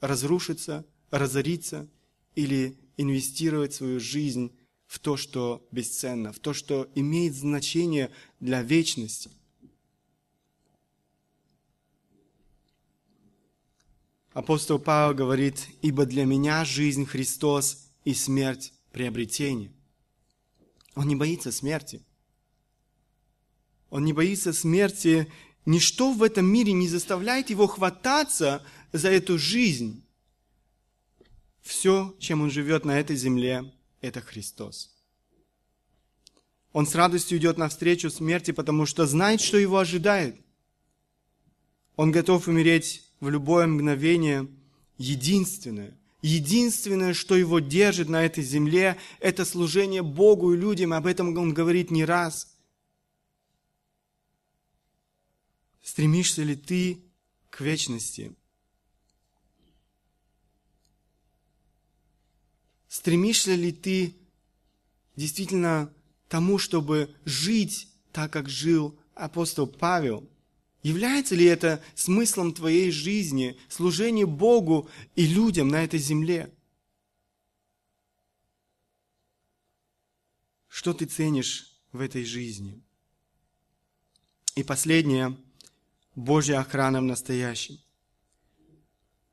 разрушится, 0.02 0.86
разорится, 1.12 1.88
или 2.36 2.78
инвестировать 2.98 3.74
свою 3.74 4.00
жизнь 4.00 4.56
в 4.86 5.00
то, 5.00 5.18
что 5.18 5.68
бесценно, 5.72 6.32
в 6.32 6.40
то, 6.40 6.54
что 6.54 6.90
имеет 6.96 7.36
значение 7.36 8.12
для 8.40 8.62
вечности. 8.62 9.30
Апостол 14.40 14.80
Павел 14.80 15.14
говорит, 15.14 15.68
«Ибо 15.82 16.06
для 16.06 16.24
меня 16.24 16.64
жизнь 16.64 17.06
Христос 17.06 17.90
и 18.06 18.14
смерть 18.14 18.72
приобретение». 18.94 19.70
Он 20.96 21.10
не 21.10 21.18
боится 21.18 21.52
смерти. 21.52 22.02
Он 23.90 24.06
не 24.06 24.14
боится 24.14 24.54
смерти. 24.54 25.30
Ничто 25.66 26.14
в 26.14 26.24
этом 26.24 26.46
мире 26.46 26.72
не 26.72 26.88
заставляет 26.88 27.50
его 27.50 27.68
хвататься 27.68 28.66
за 28.94 29.10
эту 29.10 29.38
жизнь. 29.38 30.06
Все, 31.60 32.16
чем 32.18 32.42
он 32.42 32.50
живет 32.50 32.86
на 32.86 32.98
этой 32.98 33.18
земле, 33.18 33.70
это 34.00 34.22
Христос. 34.22 34.96
Он 36.72 36.88
с 36.88 36.96
радостью 36.96 37.40
идет 37.40 37.58
навстречу 37.58 38.10
смерти, 38.10 38.52
потому 38.52 38.86
что 38.86 39.06
знает, 39.06 39.42
что 39.42 39.58
его 39.58 39.80
ожидает. 39.80 40.40
Он 41.98 42.14
готов 42.14 42.48
умереть 42.48 43.09
в 43.20 43.30
любое 43.30 43.68
мгновение. 43.68 44.48
Единственное, 44.98 45.98
единственное, 46.22 47.14
что 47.14 47.36
его 47.36 47.60
держит 47.60 48.10
на 48.10 48.26
этой 48.26 48.44
земле, 48.44 48.98
это 49.20 49.46
служение 49.46 50.04
Богу 50.04 50.54
и 50.54 50.58
людям. 50.58 50.94
Об 50.94 51.06
этом 51.06 51.38
он 51.38 51.54
говорит 51.54 51.92
не 51.92 52.06
раз. 52.06 52.56
Стремишься 55.82 56.44
ли 56.44 56.56
ты 56.56 57.04
к 57.50 57.62
вечности? 57.62 58.36
Стремишься 62.88 63.56
ли 63.56 63.72
ты 63.72 64.16
действительно 65.16 65.94
тому, 66.28 66.58
чтобы 66.58 67.16
жить 67.24 67.88
так, 68.12 68.34
как 68.34 68.50
жил 68.50 69.00
апостол 69.16 69.68
Павел? 69.68 70.30
Является 70.82 71.36
ли 71.36 71.46
это 71.46 71.84
смыслом 71.96 72.54
твоей 72.54 72.92
жизни, 72.92 73.58
служение 73.68 74.26
Богу 74.26 74.90
и 75.16 75.28
людям 75.28 75.68
на 75.68 75.84
этой 75.84 76.00
земле? 76.00 76.54
Что 80.68 80.94
ты 80.94 81.06
ценишь 81.06 81.74
в 81.92 82.00
этой 82.00 82.24
жизни? 82.24 82.82
И 84.56 84.64
последнее– 84.64 85.38
Божья 86.16 86.60
охрана 86.60 87.00
в 87.00 87.06
настоящем. 87.06 87.78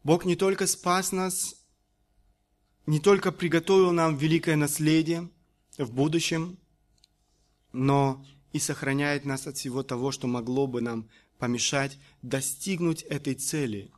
Бог 0.04 0.24
не 0.24 0.36
только 0.36 0.68
спас 0.68 1.10
нас 1.10 1.56
не 2.86 3.00
только 3.00 3.32
приготовил 3.32 3.90
нам 3.90 4.16
великое 4.16 4.54
наследие 4.54 5.28
в 5.76 5.92
будущем, 5.92 6.56
но 7.72 8.24
и 8.52 8.60
сохраняет 8.60 9.24
нас 9.24 9.48
от 9.48 9.56
всего 9.56 9.82
того, 9.82 10.12
что 10.12 10.28
могло 10.28 10.68
бы 10.68 10.80
нам 10.80 11.10
помешать 11.38 11.98
достигнуть 12.22 13.02
этой 13.02 13.34
цели, 13.34 13.90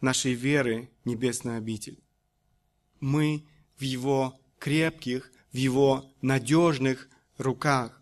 нашей 0.00 0.34
веры 0.34 0.90
небесной 1.04 1.58
обитель. 1.58 1.98
Мы 3.00 3.44
в 3.76 3.82
Его 3.82 4.40
крепких, 4.58 5.32
в 5.52 5.56
Его 5.56 6.12
надежных 6.22 7.08
руках. 7.38 8.00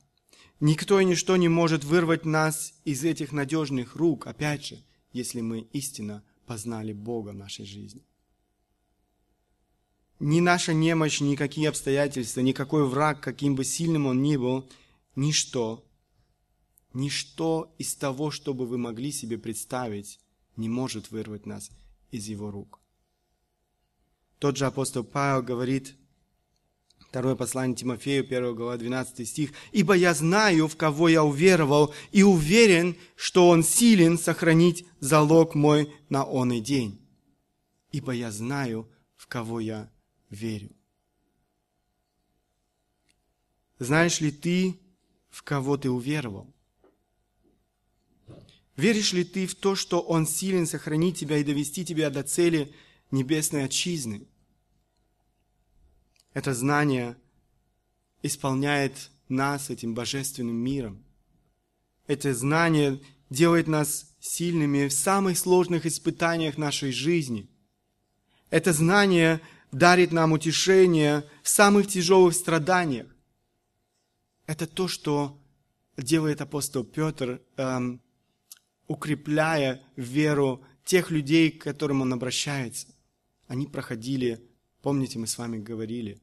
Никто 0.60 1.00
и 1.00 1.04
ничто 1.04 1.36
не 1.36 1.48
может 1.48 1.84
вырвать 1.84 2.24
нас 2.24 2.74
из 2.84 3.04
этих 3.04 3.32
надежных 3.32 3.94
рук, 3.96 4.26
опять 4.26 4.66
же, 4.66 4.82
если 5.12 5.40
мы 5.40 5.60
истинно 5.72 6.24
познали 6.46 6.92
Бога 6.92 7.30
в 7.30 7.34
нашей 7.34 7.64
жизни. 7.64 8.02
Ни 10.20 10.40
наша 10.40 10.72
немощь, 10.72 11.20
никакие 11.20 11.68
обстоятельства, 11.68 12.40
никакой 12.40 12.84
враг, 12.84 13.20
каким 13.20 13.54
бы 13.54 13.64
сильным 13.64 14.06
он 14.06 14.20
ни 14.20 14.36
был, 14.36 14.68
ничто, 15.14 15.84
ничто 16.98 17.74
из 17.78 17.94
того, 17.94 18.30
что 18.30 18.52
бы 18.52 18.66
вы 18.66 18.76
могли 18.76 19.12
себе 19.12 19.38
представить, 19.38 20.18
не 20.56 20.68
может 20.68 21.10
вырвать 21.10 21.46
нас 21.46 21.70
из 22.10 22.26
его 22.26 22.50
рук. 22.50 22.80
Тот 24.38 24.56
же 24.56 24.66
апостол 24.66 25.04
Павел 25.04 25.42
говорит, 25.42 25.96
второе 26.98 27.36
послание 27.36 27.76
Тимофею, 27.76 28.24
1 28.24 28.54
глава, 28.54 28.76
12 28.76 29.28
стих, 29.28 29.52
«Ибо 29.72 29.94
я 29.94 30.12
знаю, 30.12 30.66
в 30.66 30.76
кого 30.76 31.08
я 31.08 31.24
уверовал, 31.24 31.94
и 32.10 32.22
уверен, 32.22 32.96
что 33.14 33.48
он 33.48 33.62
силен 33.62 34.18
сохранить 34.18 34.84
залог 35.00 35.54
мой 35.54 35.92
на 36.08 36.24
он 36.24 36.52
и 36.52 36.60
день. 36.60 37.00
Ибо 37.92 38.12
я 38.12 38.32
знаю, 38.32 38.90
в 39.16 39.28
кого 39.28 39.60
я 39.60 39.90
верю. 40.30 40.70
Знаешь 43.78 44.20
ли 44.20 44.32
ты, 44.32 44.80
в 45.30 45.42
кого 45.44 45.76
ты 45.76 45.90
уверовал? 45.90 46.52
Веришь 48.78 49.12
ли 49.12 49.24
ты 49.24 49.48
в 49.48 49.56
то, 49.56 49.74
что 49.74 50.00
Он 50.00 50.24
силен 50.24 50.64
сохранить 50.64 51.18
тебя 51.18 51.38
и 51.38 51.44
довести 51.44 51.84
тебя 51.84 52.10
до 52.10 52.22
цели 52.22 52.72
небесной 53.10 53.64
отчизны? 53.64 54.28
Это 56.32 56.54
знание 56.54 57.16
исполняет 58.22 59.10
нас 59.28 59.68
этим 59.68 59.94
божественным 59.94 60.54
миром. 60.54 61.02
Это 62.06 62.32
знание 62.32 63.00
делает 63.30 63.66
нас 63.66 64.14
сильными 64.20 64.86
в 64.86 64.92
самых 64.92 65.36
сложных 65.38 65.84
испытаниях 65.84 66.56
нашей 66.56 66.92
жизни. 66.92 67.50
Это 68.48 68.72
знание 68.72 69.40
дарит 69.72 70.12
нам 70.12 70.30
утешение 70.30 71.28
в 71.42 71.48
самых 71.48 71.88
тяжелых 71.88 72.32
страданиях. 72.32 73.08
Это 74.46 74.68
то, 74.68 74.86
что 74.86 75.36
делает 75.96 76.40
апостол 76.40 76.84
Петр, 76.84 77.42
эм, 77.56 78.00
укрепляя 78.88 79.82
веру 79.96 80.64
тех 80.84 81.10
людей, 81.10 81.52
к 81.52 81.62
которым 81.62 82.00
он 82.02 82.12
обращается. 82.12 82.88
Они 83.46 83.66
проходили, 83.66 84.42
помните, 84.82 85.18
мы 85.18 85.26
с 85.26 85.38
вами 85.38 85.58
говорили, 85.58 86.20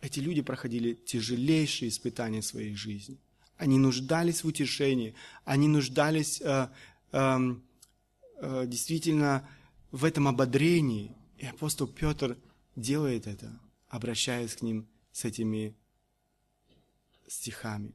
эти 0.00 0.20
люди 0.20 0.42
проходили 0.42 0.94
тяжелейшие 0.94 1.88
испытания 1.88 2.42
своей 2.42 2.74
жизни. 2.74 3.18
Они 3.56 3.78
нуждались 3.78 4.44
в 4.44 4.48
утешении, 4.48 5.14
они 5.44 5.68
нуждались 5.68 6.40
э, 6.42 6.68
э, 7.12 7.56
э, 8.40 8.64
действительно 8.66 9.48
в 9.90 10.04
этом 10.04 10.28
ободрении. 10.28 11.16
И 11.38 11.46
апостол 11.46 11.86
Петр 11.86 12.36
делает 12.74 13.26
это, 13.26 13.58
обращаясь 13.88 14.54
к 14.54 14.62
ним 14.62 14.86
с 15.12 15.24
этими 15.24 15.74
стихами. 17.26 17.94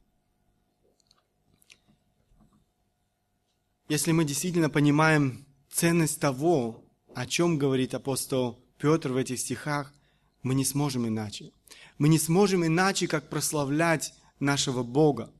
Если 3.88 4.12
мы 4.12 4.24
действительно 4.24 4.70
понимаем 4.70 5.44
ценность 5.70 6.20
того, 6.20 6.84
о 7.14 7.26
чем 7.26 7.58
говорит 7.58 7.94
апостол 7.94 8.58
Петр 8.78 9.12
в 9.12 9.16
этих 9.16 9.38
стихах, 9.38 9.92
мы 10.42 10.54
не 10.54 10.64
сможем 10.64 11.06
иначе. 11.06 11.52
Мы 11.98 12.08
не 12.08 12.18
сможем 12.18 12.64
иначе, 12.64 13.06
как 13.06 13.28
прославлять 13.28 14.14
нашего 14.40 14.82
Бога. 14.82 15.30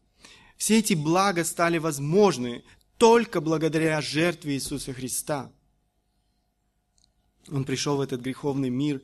Все 0.57 0.78
эти 0.78 0.95
блага 0.95 1.45
стали 1.45 1.78
возможны 1.78 2.62
только 2.99 3.40
благодаря 3.40 4.01
жертве 4.01 4.55
Иисуса 4.55 4.93
Христа. 4.93 5.51
Он 7.49 7.64
пришел 7.64 7.97
в 7.97 8.01
этот 8.01 8.20
греховный 8.20 8.70
мир 8.70 9.03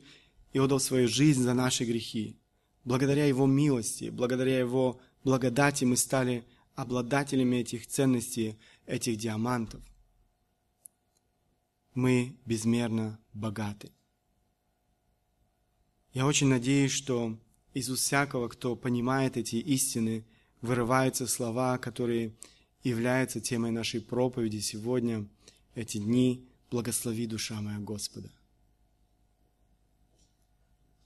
и 0.53 0.59
отдал 0.59 0.79
свою 0.79 1.07
жизнь 1.07 1.41
за 1.41 1.53
наши 1.53 1.83
грехи. 1.83 2.37
Благодаря 2.85 3.25
Его 3.25 3.45
милости, 3.45 4.09
благодаря 4.09 4.59
Его 4.59 4.99
благодати 5.23 5.83
мы 5.83 5.97
стали 5.97 6.45
обладателями 6.75 7.57
этих 7.57 7.87
ценностей, 7.87 8.57
этих 8.89 9.17
диамантов. 9.17 9.81
Мы 11.93 12.35
безмерно 12.45 13.19
богаты. 13.33 13.91
Я 16.11 16.25
очень 16.25 16.47
надеюсь, 16.47 16.91
что 16.91 17.37
из 17.73 17.87
всякого, 17.87 18.47
кто 18.47 18.75
понимает 18.75 19.37
эти 19.37 19.57
истины, 19.57 20.25
вырываются 20.61 21.27
слова, 21.27 21.77
которые 21.77 22.35
являются 22.83 23.39
темой 23.39 23.71
нашей 23.71 24.01
проповеди 24.01 24.59
сегодня, 24.59 25.27
эти 25.75 25.97
дни. 25.97 26.45
Благослови 26.71 27.25
душа 27.25 27.61
моя 27.61 27.79
Господа. 27.79 28.29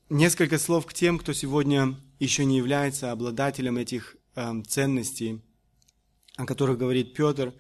Несколько 0.10 0.58
слов 0.58 0.86
к 0.86 0.94
тем, 0.94 1.18
кто 1.18 1.32
сегодня 1.32 1.98
еще 2.20 2.44
не 2.44 2.58
является 2.58 3.12
обладателем 3.12 3.78
этих 3.78 4.18
э, 4.36 4.62
ценностей, 4.68 5.42
о 6.36 6.46
которых 6.46 6.78
говорит 6.78 7.14
Петр. 7.14 7.54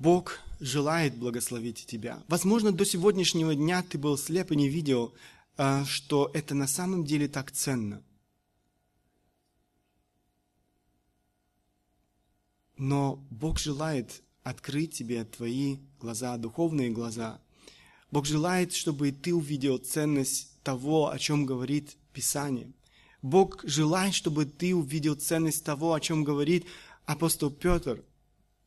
Бог 0.00 0.40
желает 0.58 1.14
благословить 1.14 1.86
тебя. 1.86 2.24
Возможно, 2.26 2.72
до 2.72 2.84
сегодняшнего 2.84 3.54
дня 3.54 3.84
ты 3.88 3.98
был 3.98 4.18
слеп 4.18 4.50
и 4.50 4.56
не 4.56 4.68
видел, 4.68 5.14
э, 5.56 5.84
что 5.84 6.28
это 6.34 6.56
на 6.56 6.66
самом 6.66 7.04
деле 7.04 7.28
так 7.28 7.52
ценно– 7.52 8.02
Но 12.80 13.22
Бог 13.28 13.58
желает 13.58 14.22
открыть 14.42 14.94
тебе 14.94 15.26
твои 15.26 15.76
глаза, 16.00 16.38
духовные 16.38 16.88
глаза. 16.88 17.38
Бог 18.10 18.24
желает, 18.24 18.72
чтобы 18.72 19.12
ты 19.12 19.34
увидел 19.34 19.76
ценность 19.76 20.58
того, 20.62 21.10
о 21.10 21.18
чем 21.18 21.44
говорит 21.44 21.98
Писание. 22.14 22.72
Бог 23.20 23.62
желает, 23.64 24.14
чтобы 24.14 24.46
ты 24.46 24.74
увидел 24.74 25.14
ценность 25.14 25.62
того, 25.62 25.92
о 25.92 26.00
чем 26.00 26.24
говорит 26.24 26.64
апостол 27.04 27.50
Петр, 27.50 28.02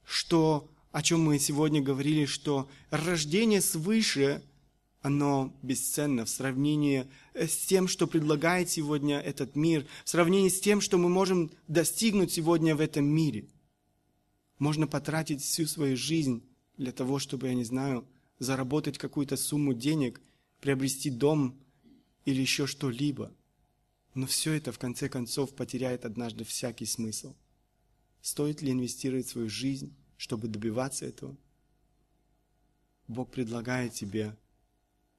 что, 0.05 0.69
о 0.93 1.01
чем 1.01 1.21
мы 1.21 1.39
сегодня 1.39 1.81
говорили, 1.81 2.25
что 2.25 2.69
рождение 2.91 3.61
свыше, 3.61 4.43
оно 5.01 5.51
бесценно 5.63 6.23
в 6.23 6.29
сравнении 6.29 7.07
с 7.33 7.57
тем, 7.65 7.87
что 7.87 8.05
предлагает 8.05 8.69
сегодня 8.69 9.19
этот 9.19 9.55
мир, 9.55 9.87
в 10.05 10.09
сравнении 10.09 10.49
с 10.49 10.61
тем, 10.61 10.81
что 10.81 10.99
мы 10.99 11.09
можем 11.09 11.49
достигнуть 11.67 12.31
сегодня 12.31 12.75
в 12.75 12.79
этом 12.79 13.05
мире. 13.05 13.49
Можно 14.59 14.85
потратить 14.85 15.41
всю 15.41 15.65
свою 15.65 15.97
жизнь 15.97 16.43
для 16.77 16.91
того, 16.91 17.17
чтобы, 17.17 17.47
я 17.47 17.55
не 17.55 17.63
знаю, 17.63 18.07
заработать 18.37 18.99
какую-то 18.99 19.35
сумму 19.35 19.73
денег, 19.73 20.21
приобрести 20.61 21.09
дом 21.09 21.59
или 22.23 22.39
еще 22.39 22.67
что-либо. 22.67 23.33
Но 24.13 24.27
все 24.27 24.53
это 24.53 24.71
в 24.71 24.77
конце 24.77 25.09
концов 25.09 25.55
потеряет 25.55 26.05
однажды 26.05 26.43
всякий 26.43 26.85
смысл. 26.85 27.33
Стоит 28.21 28.61
ли 28.61 28.71
инвестировать 28.71 29.27
свою 29.27 29.49
жизнь, 29.49 29.95
чтобы 30.23 30.47
добиваться 30.47 31.05
этого? 31.05 31.35
Бог 33.09 33.29
предлагает 33.29 33.93
тебе 33.93 34.37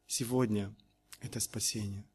сегодня 0.06 0.74
это 1.20 1.40
спасение. 1.40 2.06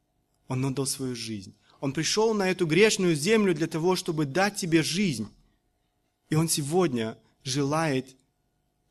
Он 0.48 0.64
отдал 0.64 0.86
свою 0.86 1.14
жизнь. 1.14 1.54
Он 1.78 1.92
пришел 1.92 2.34
на 2.34 2.50
эту 2.50 2.66
грешную 2.66 3.14
землю 3.14 3.54
для 3.54 3.68
того, 3.68 3.94
чтобы 3.94 4.26
дать 4.26 4.56
тебе 4.56 4.82
жизнь. 4.82 5.28
И 6.30 6.34
Он 6.34 6.48
сегодня 6.48 7.16
желает 7.44 8.16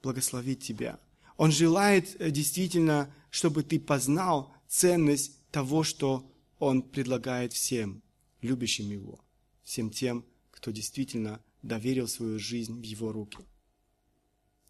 благословить 0.02 0.64
тебя. 0.64 0.98
Он 1.36 1.52
желает 1.52 2.16
э, 2.22 2.32
действительно, 2.32 3.14
чтобы 3.30 3.64
ты 3.64 3.82
познал 3.82 4.54
ценность 4.70 5.34
того, 5.52 5.84
что 5.84 6.26
Он 6.58 6.84
предлагает 6.84 7.52
всем, 7.52 8.02
любящим 8.42 8.90
Его, 8.90 9.20
всем 9.66 9.90
тем, 9.90 10.24
кто 10.52 10.72
действительно 10.72 11.44
доверил 11.64 12.08
свою 12.08 12.40
жизнь 12.40 12.80
в 12.80 12.84
Его 12.84 13.12
руки. 13.12 13.40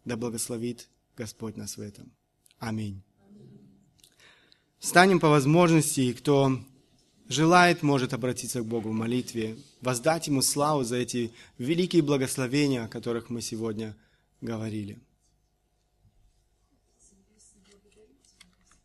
Да 0.04 0.16
благословит 0.16 0.88
Господь 1.16 1.56
нас 1.56 1.76
в 1.76 1.80
этом. 1.80 2.10
Аминь. 2.58 3.02
Станем 4.78 5.20
по 5.20 5.28
возможности, 5.28 6.00
и 6.00 6.14
кто 6.14 6.58
желает, 7.28 7.82
может 7.82 8.14
обратиться 8.14 8.60
к 8.60 8.66
Богу 8.66 8.90
в 8.90 8.94
молитве, 8.94 9.56
воздать 9.80 10.26
Ему 10.26 10.42
славу 10.42 10.84
за 10.84 10.96
эти 10.96 11.32
великие 11.58 12.02
благословения, 12.02 12.84
о 12.84 12.88
которых 12.88 13.30
мы 13.30 13.42
сегодня 13.42 13.96
говорили. 14.40 14.98